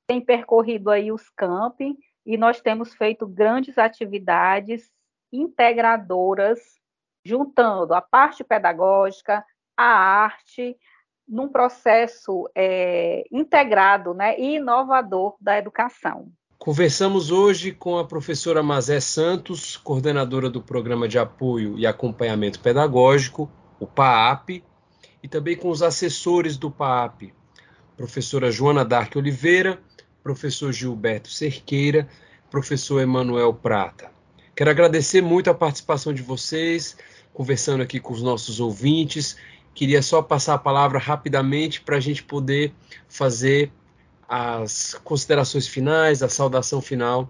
têm 0.06 0.20
percorrido 0.20 0.90
aí 0.90 1.10
os 1.10 1.28
camping 1.30 1.96
e 2.24 2.36
nós 2.36 2.60
temos 2.60 2.94
feito 2.94 3.26
grandes 3.26 3.76
atividades 3.78 4.90
integradoras 5.32 6.60
juntando 7.24 7.94
a 7.94 8.02
parte 8.02 8.44
pedagógica, 8.44 9.44
a 9.76 9.84
arte, 9.84 10.76
num 11.26 11.48
processo 11.48 12.48
é, 12.54 13.24
integrado 13.32 14.12
né, 14.12 14.38
e 14.38 14.56
inovador 14.56 15.36
da 15.40 15.56
educação. 15.56 16.30
Conversamos 16.58 17.30
hoje 17.30 17.72
com 17.72 17.98
a 17.98 18.06
professora 18.06 18.62
Mazé 18.62 19.00
Santos, 19.00 19.76
coordenadora 19.76 20.48
do 20.48 20.62
Programa 20.62 21.08
de 21.08 21.18
Apoio 21.18 21.78
e 21.78 21.86
Acompanhamento 21.86 22.60
Pedagógico, 22.60 23.50
o 23.80 23.86
PAAP, 23.86 24.62
e 25.22 25.28
também 25.28 25.56
com 25.56 25.68
os 25.68 25.82
assessores 25.82 26.56
do 26.56 26.70
PAAP, 26.70 27.34
professora 27.96 28.50
Joana 28.50 28.84
Dark 28.84 29.16
Oliveira, 29.16 29.78
professor 30.22 30.72
Gilberto 30.72 31.28
Cerqueira, 31.28 32.08
professor 32.50 33.00
Emanuel 33.00 33.52
Prata. 33.52 34.10
Quero 34.54 34.70
agradecer 34.70 35.20
muito 35.20 35.50
a 35.50 35.54
participação 35.54 36.14
de 36.14 36.22
vocês, 36.22 36.96
conversando 37.34 37.82
aqui 37.82 38.00
com 38.00 38.14
os 38.14 38.22
nossos 38.22 38.60
ouvintes. 38.60 39.36
Queria 39.74 40.00
só 40.00 40.22
passar 40.22 40.54
a 40.54 40.58
palavra 40.58 40.98
rapidamente 40.98 41.80
para 41.80 41.96
a 41.96 42.00
gente 42.00 42.22
poder 42.22 42.72
fazer 43.08 43.70
as 44.26 44.94
considerações 45.04 45.66
finais, 45.66 46.22
a 46.22 46.28
saudação 46.28 46.80
final. 46.80 47.28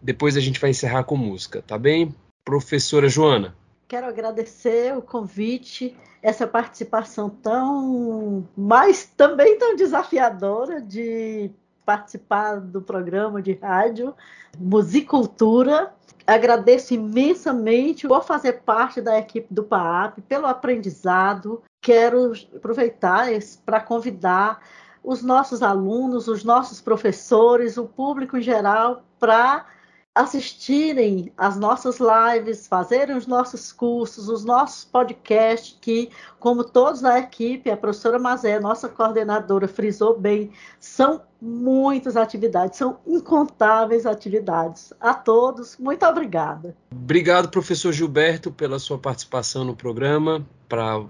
Depois 0.00 0.36
a 0.36 0.40
gente 0.40 0.58
vai 0.58 0.70
encerrar 0.70 1.04
com 1.04 1.16
música, 1.16 1.62
tá 1.66 1.76
bem? 1.76 2.14
Professora 2.44 3.08
Joana. 3.08 3.54
Quero 3.86 4.06
agradecer 4.06 4.96
o 4.96 5.02
convite, 5.02 5.96
essa 6.22 6.46
participação 6.46 7.28
tão, 7.28 8.48
mas 8.56 9.04
também 9.04 9.58
tão 9.58 9.74
desafiadora 9.74 10.80
de 10.80 11.50
participar 11.84 12.60
do 12.60 12.80
programa 12.80 13.42
de 13.42 13.54
rádio 13.54 14.14
Musicultura 14.56 15.92
Agradeço 16.30 16.94
imensamente 16.94 18.06
por 18.06 18.22
fazer 18.22 18.62
parte 18.62 19.00
da 19.00 19.18
equipe 19.18 19.52
do 19.52 19.64
PAAP, 19.64 20.20
pelo 20.28 20.46
aprendizado. 20.46 21.60
Quero 21.80 22.32
aproveitar 22.54 23.26
para 23.66 23.80
convidar 23.80 24.60
os 25.02 25.22
nossos 25.22 25.60
alunos, 25.60 26.28
os 26.28 26.44
nossos 26.44 26.80
professores, 26.80 27.76
o 27.76 27.84
público 27.84 28.36
em 28.36 28.42
geral, 28.42 29.02
para 29.18 29.66
assistirem 30.14 31.32
às 31.36 31.56
nossas 31.56 31.98
lives, 32.00 32.66
fazerem 32.66 33.16
os 33.16 33.26
nossos 33.26 33.72
cursos, 33.72 34.28
os 34.28 34.44
nossos 34.44 34.84
podcasts, 34.84 35.78
que, 35.80 36.10
como 36.38 36.64
todos 36.64 37.00
da 37.00 37.18
equipe, 37.18 37.70
a 37.70 37.76
professora 37.76 38.18
Mazé, 38.18 38.58
nossa 38.58 38.88
coordenadora, 38.88 39.68
frisou 39.68 40.18
bem, 40.18 40.50
são 40.80 41.22
muitas 41.40 42.16
atividades, 42.16 42.78
são 42.78 42.98
incontáveis 43.06 44.04
atividades. 44.04 44.92
A 45.00 45.14
todos, 45.14 45.78
muito 45.78 46.04
obrigada. 46.04 46.76
Obrigado, 46.90 47.48
professor 47.48 47.92
Gilberto, 47.92 48.50
pela 48.50 48.78
sua 48.78 48.98
participação 48.98 49.64
no 49.64 49.76
programa, 49.76 50.44
para 50.68 51.04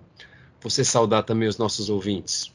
você 0.61 0.85
saudar 0.85 1.23
também 1.23 1.49
os 1.49 1.57
nossos 1.57 1.89
ouvintes. 1.89 2.55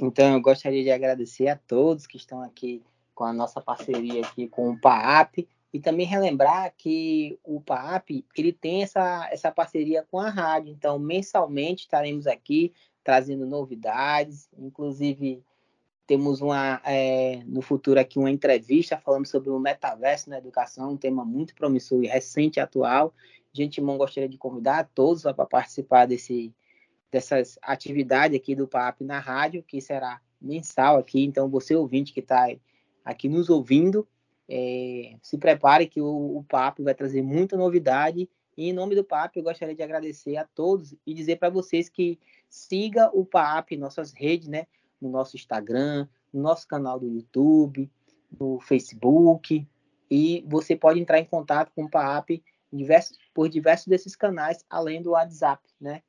Então, 0.00 0.34
eu 0.34 0.40
gostaria 0.40 0.82
de 0.82 0.90
agradecer 0.90 1.48
a 1.48 1.56
todos 1.56 2.06
que 2.06 2.18
estão 2.18 2.42
aqui 2.42 2.82
com 3.14 3.24
a 3.24 3.32
nossa 3.32 3.60
parceria 3.60 4.24
aqui 4.24 4.46
com 4.46 4.70
o 4.70 4.78
PAAP, 4.78 5.48
e 5.72 5.78
também 5.78 6.06
relembrar 6.06 6.72
que 6.76 7.38
o 7.44 7.60
PAP 7.60 8.24
ele 8.36 8.52
tem 8.52 8.82
essa, 8.82 9.28
essa 9.30 9.50
parceria 9.50 10.06
com 10.10 10.18
a 10.18 10.30
rádio, 10.30 10.72
então 10.72 10.98
mensalmente 10.98 11.82
estaremos 11.82 12.26
aqui 12.26 12.72
trazendo 13.04 13.46
novidades, 13.46 14.48
inclusive 14.56 15.42
temos 16.06 16.40
uma 16.40 16.80
é, 16.86 17.42
no 17.44 17.60
futuro 17.60 18.00
aqui 18.00 18.18
uma 18.18 18.30
entrevista 18.30 18.96
falando 18.96 19.26
sobre 19.26 19.50
o 19.50 19.58
metaverso 19.58 20.30
na 20.30 20.38
educação, 20.38 20.92
um 20.92 20.96
tema 20.96 21.22
muito 21.22 21.54
promissor 21.54 22.02
e 22.02 22.06
recente 22.06 22.56
e 22.56 22.60
atual. 22.60 23.12
Gente, 23.52 23.78
irmão, 23.78 23.98
gostaria 23.98 24.28
de 24.28 24.38
convidar 24.38 24.88
todos 24.94 25.22
para 25.22 25.44
participar 25.44 26.06
desse, 26.06 26.54
dessas 27.12 27.58
atividades 27.60 28.38
aqui 28.38 28.54
do 28.54 28.66
PAP 28.66 29.02
na 29.02 29.18
rádio, 29.18 29.62
que 29.62 29.82
será 29.82 30.20
mensal 30.40 30.96
aqui. 30.96 31.22
Então, 31.24 31.48
você 31.50 31.74
ouvinte 31.74 32.14
que 32.14 32.20
está 32.20 32.46
aqui 33.04 33.28
nos 33.28 33.50
ouvindo, 33.50 34.08
é, 34.48 35.16
se 35.22 35.36
prepare 35.36 35.86
que 35.86 36.00
o, 36.00 36.38
o 36.38 36.44
Papo 36.44 36.82
vai 36.82 36.94
trazer 36.94 37.22
muita 37.22 37.56
novidade. 37.56 38.28
E 38.56 38.70
em 38.70 38.72
nome 38.72 38.94
do 38.94 39.04
Papo, 39.04 39.38
eu 39.38 39.42
gostaria 39.42 39.74
de 39.74 39.82
agradecer 39.82 40.36
a 40.36 40.44
todos 40.44 40.94
e 41.06 41.14
dizer 41.14 41.36
para 41.36 41.50
vocês 41.50 41.88
que 41.88 42.18
siga 42.48 43.10
o 43.12 43.24
PAP, 43.24 43.76
nossas 43.76 44.12
redes, 44.12 44.48
né? 44.48 44.66
No 45.00 45.10
nosso 45.10 45.36
Instagram, 45.36 46.08
no 46.32 46.42
nosso 46.42 46.66
canal 46.66 46.98
do 46.98 47.06
YouTube, 47.06 47.88
no 48.40 48.58
Facebook. 48.60 49.66
E 50.10 50.44
você 50.48 50.74
pode 50.74 50.98
entrar 50.98 51.20
em 51.20 51.24
contato 51.24 51.70
com 51.74 51.84
o 51.84 51.90
PAP 51.90 52.42
diversos, 52.72 53.18
por 53.34 53.48
diversos 53.48 53.86
desses 53.86 54.16
canais, 54.16 54.64
além 54.68 55.02
do 55.02 55.10
WhatsApp, 55.10 55.62
né? 55.80 56.02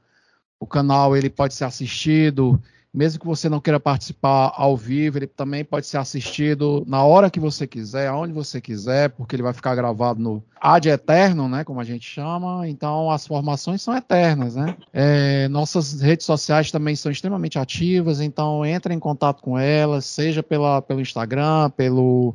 O 0.59 0.67
canal 0.67 1.17
ele 1.17 1.31
pode 1.31 1.55
ser 1.55 1.65
assistido 1.65 2.61
Mesmo 2.95 3.19
que 3.19 3.27
você 3.27 3.49
não 3.49 3.61
queira 3.61 3.81
participar 3.81 4.53
ao 4.55 4.77
vivo, 4.77 5.19
ele 5.19 5.27
também 5.27 5.65
pode 5.65 5.85
ser 5.85 5.99
assistido 5.99 6.85
na 6.87 7.03
hora 7.03 7.29
que 7.29 7.41
você 7.41 7.67
quiser, 7.67 8.07
aonde 8.07 8.33
você 8.33 8.61
quiser, 8.61 9.11
porque 9.11 9.35
ele 9.35 9.43
vai 9.43 9.53
ficar 9.53 9.75
gravado 9.75 10.21
no 10.21 10.41
ad 10.61 10.89
eterno, 10.89 11.49
né, 11.49 11.65
como 11.65 11.81
a 11.81 11.85
gente 11.85 12.09
chama. 12.09 12.69
Então, 12.69 13.11
as 13.11 13.27
formações 13.27 13.83
são 13.83 13.97
eternas, 13.97 14.55
né? 14.55 14.77
É, 14.93 15.49
nossas 15.49 16.01
redes 16.01 16.25
sociais 16.25 16.71
também 16.71 16.95
são 16.95 17.11
extremamente 17.11 17.59
ativas, 17.59 18.21
então 18.21 18.65
entre 18.65 18.95
em 18.95 19.01
contato 19.01 19.43
com 19.43 19.59
elas, 19.59 20.05
seja 20.05 20.41
pela, 20.41 20.81
pelo 20.81 21.01
Instagram, 21.01 21.71
pelo 21.71 22.33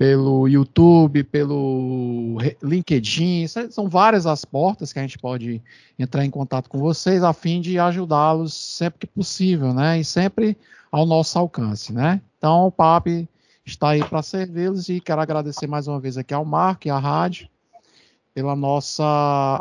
pelo 0.00 0.48
YouTube, 0.48 1.22
pelo 1.24 2.38
LinkedIn, 2.62 3.46
são 3.46 3.86
várias 3.86 4.24
as 4.24 4.46
portas 4.46 4.94
que 4.94 4.98
a 4.98 5.02
gente 5.02 5.18
pode 5.18 5.62
entrar 5.98 6.24
em 6.24 6.30
contato 6.30 6.70
com 6.70 6.78
vocês 6.78 7.22
a 7.22 7.34
fim 7.34 7.60
de 7.60 7.78
ajudá-los 7.78 8.54
sempre 8.54 9.00
que 9.00 9.06
possível, 9.06 9.74
né? 9.74 10.00
E 10.00 10.04
sempre 10.04 10.56
ao 10.90 11.04
nosso 11.04 11.38
alcance, 11.38 11.92
né? 11.92 12.18
Então 12.38 12.68
o 12.68 12.72
PAP 12.72 13.28
está 13.62 13.90
aí 13.90 14.02
para 14.02 14.22
servi-los 14.22 14.88
e 14.88 15.00
quero 15.00 15.20
agradecer 15.20 15.66
mais 15.66 15.86
uma 15.86 16.00
vez 16.00 16.16
aqui 16.16 16.32
ao 16.32 16.46
Marco 16.46 16.88
e 16.88 16.90
à 16.90 16.98
rádio 16.98 17.46
pela 18.32 18.56
nossa 18.56 19.04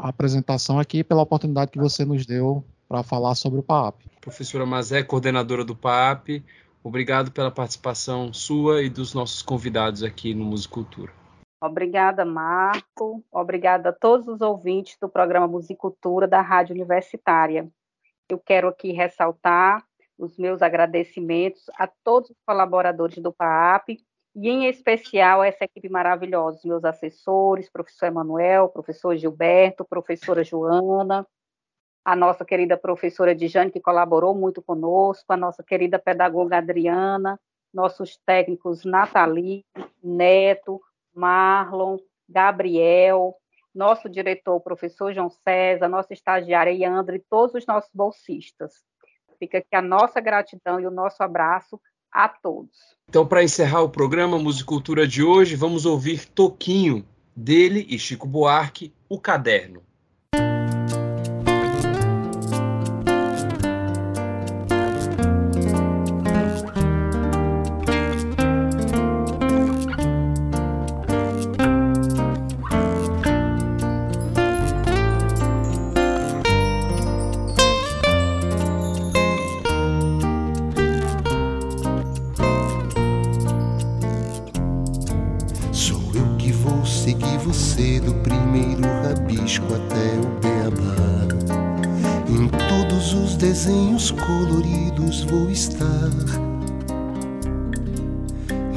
apresentação 0.02 0.80
aqui, 0.80 1.04
pela 1.04 1.24
oportunidade 1.24 1.70
que 1.70 1.78
você 1.78 2.06
nos 2.06 2.26
deu 2.26 2.64
para 2.88 3.04
falar 3.04 3.36
sobre 3.36 3.60
o 3.60 3.64
PAP. 3.64 3.96
Professora 4.22 4.66
Mazé, 4.66 5.04
coordenadora 5.04 5.66
do 5.66 5.76
PAP, 5.76 6.42
Obrigado 6.84 7.32
pela 7.32 7.52
participação 7.52 8.34
sua 8.34 8.82
e 8.82 8.90
dos 8.90 9.14
nossos 9.14 9.42
convidados 9.42 10.02
aqui 10.02 10.34
no 10.34 10.46
Musicultura. 10.46 11.12
Obrigada, 11.62 12.24
Marco. 12.24 13.24
Obrigada 13.30 13.90
a 13.90 13.94
todos 13.94 14.28
os 14.30 14.40
ouvintes 14.40 14.98
do 15.00 15.10
programa 15.10 15.46
Musicultura 15.46 16.26
da 16.26 16.42
Rádio 16.42 16.74
Universitária. 16.74 17.70
Eu 18.30 18.40
quero 18.40 18.70
aqui 18.70 18.94
ressaltar 18.94 19.84
os 20.18 20.38
meus 20.38 20.62
agradecimentos 20.62 21.64
a 21.78 21.86
todos 21.88 22.30
os 22.30 22.38
colaboradores 22.46 23.18
do 23.18 23.34
PAP 23.34 23.98
e, 24.36 24.50
em 24.50 24.68
especial, 24.68 25.42
a 25.42 25.48
essa 25.48 25.66
equipe 25.66 25.90
maravilhosa, 25.90 26.60
os 26.60 26.66
meus 26.66 26.86
assessores, 26.86 27.70
professor 27.70 28.06
Emanuel, 28.06 28.70
professor 28.70 29.18
Gilberto, 29.18 29.84
professora 29.84 30.44
Joana, 30.46 31.28
a 32.10 32.16
nossa 32.16 32.44
querida 32.44 32.76
professora 32.76 33.36
Dijane, 33.36 33.70
que 33.70 33.80
colaborou 33.80 34.34
muito 34.34 34.64
conosco, 34.64 35.32
a 35.32 35.38
nossa 35.38 35.62
querida 35.62 36.00
pedagoga 36.00 36.58
Adriana, 36.58 37.40
nossos 37.72 38.18
técnicos 38.26 38.84
Nathalie, 38.84 39.64
Neto, 40.04 40.82
Marlon, 41.14 41.98
Gabriel, 42.28 43.36
nosso 43.76 44.10
diretor, 44.10 44.60
professor 44.60 45.14
João 45.14 45.30
César, 45.30 45.88
nossa 45.88 46.12
estagiária 46.12 46.72
Yandra 46.72 47.16
e 47.16 47.24
todos 47.30 47.54
os 47.54 47.68
nossos 47.68 47.92
bolsistas. 47.94 48.74
Fica 49.38 49.60
aqui 49.60 49.76
a 49.76 49.82
nossa 49.82 50.20
gratidão 50.20 50.80
e 50.80 50.88
o 50.88 50.92
nosso 50.92 51.22
abraço 51.22 51.80
a 52.12 52.28
todos. 52.28 52.76
Então, 53.08 53.24
para 53.24 53.44
encerrar 53.44 53.84
o 53.84 53.90
programa 53.90 54.40
Musicultura 54.40 55.08
de 55.08 55.22
hoje, 55.22 55.56
vamos 55.56 55.86
ouvir 55.86 56.26
Toquinho, 56.26 57.08
dele 57.36 57.86
e 57.88 58.00
Chico 58.00 58.28
Buarque, 58.28 58.92
O 59.08 59.22
Caderno. 59.22 59.88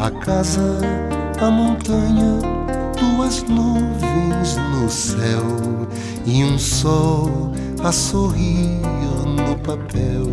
A 0.02 0.10
casa, 0.10 0.80
a 1.40 1.48
montanha, 1.48 2.40
duas 2.98 3.44
nuvens 3.44 4.56
no 4.72 4.90
céu 4.90 5.46
e 6.26 6.42
um 6.42 6.58
sol 6.58 7.52
a 7.84 7.92
sorrir 7.92 8.80
no 9.24 9.56
papel. 9.58 10.26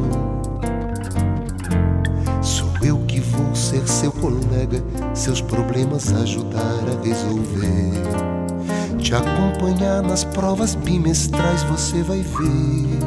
Sou 2.42 2.68
eu 2.82 2.98
que 3.06 3.20
vou 3.20 3.54
ser 3.54 3.88
seu 3.88 4.12
colega, 4.12 4.84
seus 5.14 5.40
problemas 5.40 6.12
ajudar 6.14 6.86
a 6.90 7.06
resolver. 7.06 8.98
Te 8.98 9.14
acompanhar 9.14 10.02
nas 10.02 10.24
provas 10.24 10.74
bimestrais, 10.74 11.62
você 11.62 12.02
vai 12.02 12.24
ver 12.24 13.00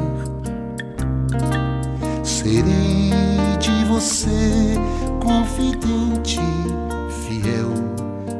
Serei 2.23 3.11
de 3.59 3.85
você 3.87 4.79
confidente, 5.23 6.41
fiel, 7.25 7.73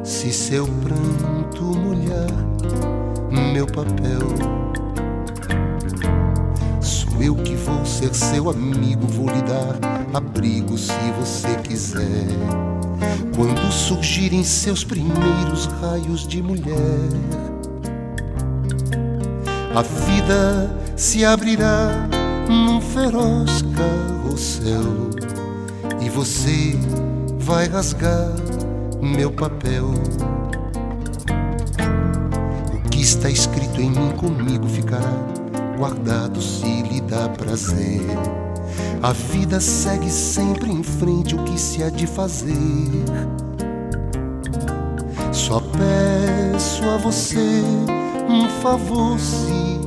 se 0.03 0.33
seu 0.33 0.67
pranto 0.67 1.63
molhar 1.63 2.27
meu 3.53 3.65
papel. 3.65 4.27
Sou 6.81 7.23
eu 7.23 7.35
que 7.35 7.55
vou 7.55 7.85
ser 7.85 8.13
seu 8.13 8.49
amigo, 8.49 9.07
vou 9.07 9.27
lhe 9.27 9.41
dar 9.43 9.77
abrigo 10.13 10.77
se 10.77 10.91
você 11.17 11.55
quiser. 11.63 12.27
Quando 13.33 13.71
surgirem 13.71 14.43
seus 14.43 14.83
primeiros 14.83 15.65
raios 15.81 16.27
de 16.27 16.43
mulher, 16.43 17.09
a 19.73 19.81
vida 19.81 20.77
se 20.97 21.23
abrirá 21.23 22.09
num 22.49 22.81
feroz 22.81 23.63
carrossel 23.75 25.22
você 26.13 26.77
vai 27.39 27.67
rasgar 27.67 28.29
meu 29.01 29.31
papel. 29.31 29.85
O 32.71 32.89
que 32.89 33.01
está 33.01 33.31
escrito 33.31 33.81
em 33.81 33.89
mim 33.89 34.11
comigo 34.11 34.67
ficará 34.67 35.11
guardado 35.75 36.39
se 36.39 36.83
lhe 36.83 37.01
dá 37.01 37.27
prazer. 37.29 38.01
A 39.01 39.11
vida 39.11 39.59
segue 39.59 40.09
sempre 40.09 40.69
em 40.69 40.83
frente, 40.83 41.35
o 41.35 41.43
que 41.45 41.59
se 41.59 41.83
há 41.83 41.89
de 41.89 42.05
fazer? 42.05 42.53
Só 45.31 45.59
peço 45.59 46.87
a 46.89 46.97
você 46.97 47.63
um 48.29 48.47
favor 48.61 49.19
se 49.19 49.81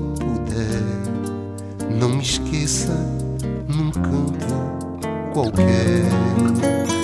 não 1.98 2.10
me 2.10 2.22
esqueça 2.22 2.92
num 3.68 3.90
canto 3.90 4.75
qualquer. 5.36 6.95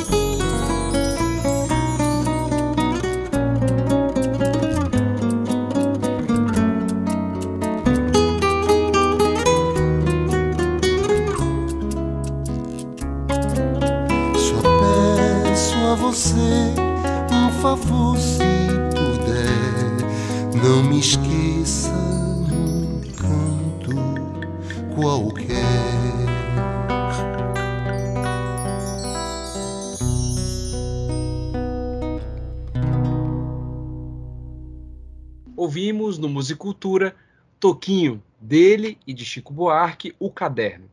Ouvimos 36.43 36.49
no 36.49 36.49
Musicultura 36.49 37.15
Toquinho, 37.61 38.21
dele 38.41 38.99
e 39.07 39.15
de 39.15 39.25
Chico 39.25 39.53
Buarque, 39.53 40.15
O 40.19 40.29
Caderno. 40.29 40.91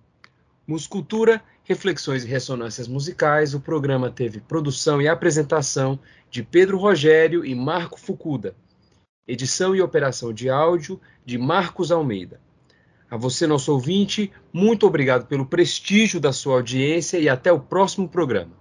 Musicultura, 0.67 1.41
reflexões 1.63 2.23
e 2.23 2.27
ressonâncias 2.27 2.87
musicais, 2.87 3.55
o 3.55 3.59
programa 3.59 4.11
teve 4.11 4.39
produção 4.39 5.01
e 5.01 5.07
apresentação 5.07 5.99
de 6.29 6.43
Pedro 6.43 6.77
Rogério 6.77 7.43
e 7.43 7.55
Marco 7.55 7.99
Fucuda. 7.99 8.53
Edição 9.27 9.75
e 9.75 9.81
operação 9.81 10.31
de 10.31 10.49
áudio 10.49 11.01
de 11.25 11.37
Marcos 11.39 11.91
Almeida. 11.91 12.39
A 13.09 13.17
você, 13.17 13.47
nosso 13.47 13.73
ouvinte, 13.73 14.31
muito 14.53 14.85
obrigado 14.85 15.25
pelo 15.25 15.47
prestígio 15.47 16.19
da 16.19 16.31
sua 16.31 16.55
audiência 16.55 17.17
e 17.17 17.27
até 17.27 17.51
o 17.51 17.59
próximo 17.59 18.07
programa. 18.07 18.51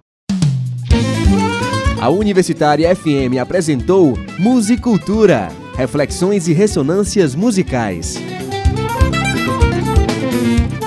A 2.00 2.08
Universitária 2.08 2.94
FM 2.96 3.36
apresentou 3.42 4.14
Musicultura, 4.38 5.48
reflexões 5.78 6.48
e 6.48 6.52
ressonâncias 6.52 7.36
musicais. 7.36 8.16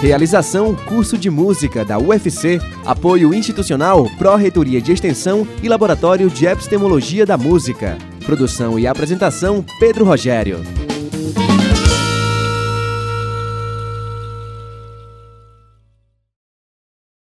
Realização 0.01 0.75
Curso 0.75 1.17
de 1.17 1.29
Música 1.29 1.85
da 1.85 1.97
UFC, 1.97 2.59
apoio 2.85 3.33
institucional 3.33 4.09
Pró-Reitoria 4.17 4.81
de 4.81 4.91
Extensão 4.91 5.47
e 5.63 5.69
Laboratório 5.69 6.29
de 6.29 6.45
Epistemologia 6.45 7.25
da 7.25 7.37
Música. 7.37 7.97
Produção 8.25 8.77
e 8.77 8.85
apresentação 8.85 9.63
Pedro 9.79 10.03
Rogério. 10.03 10.59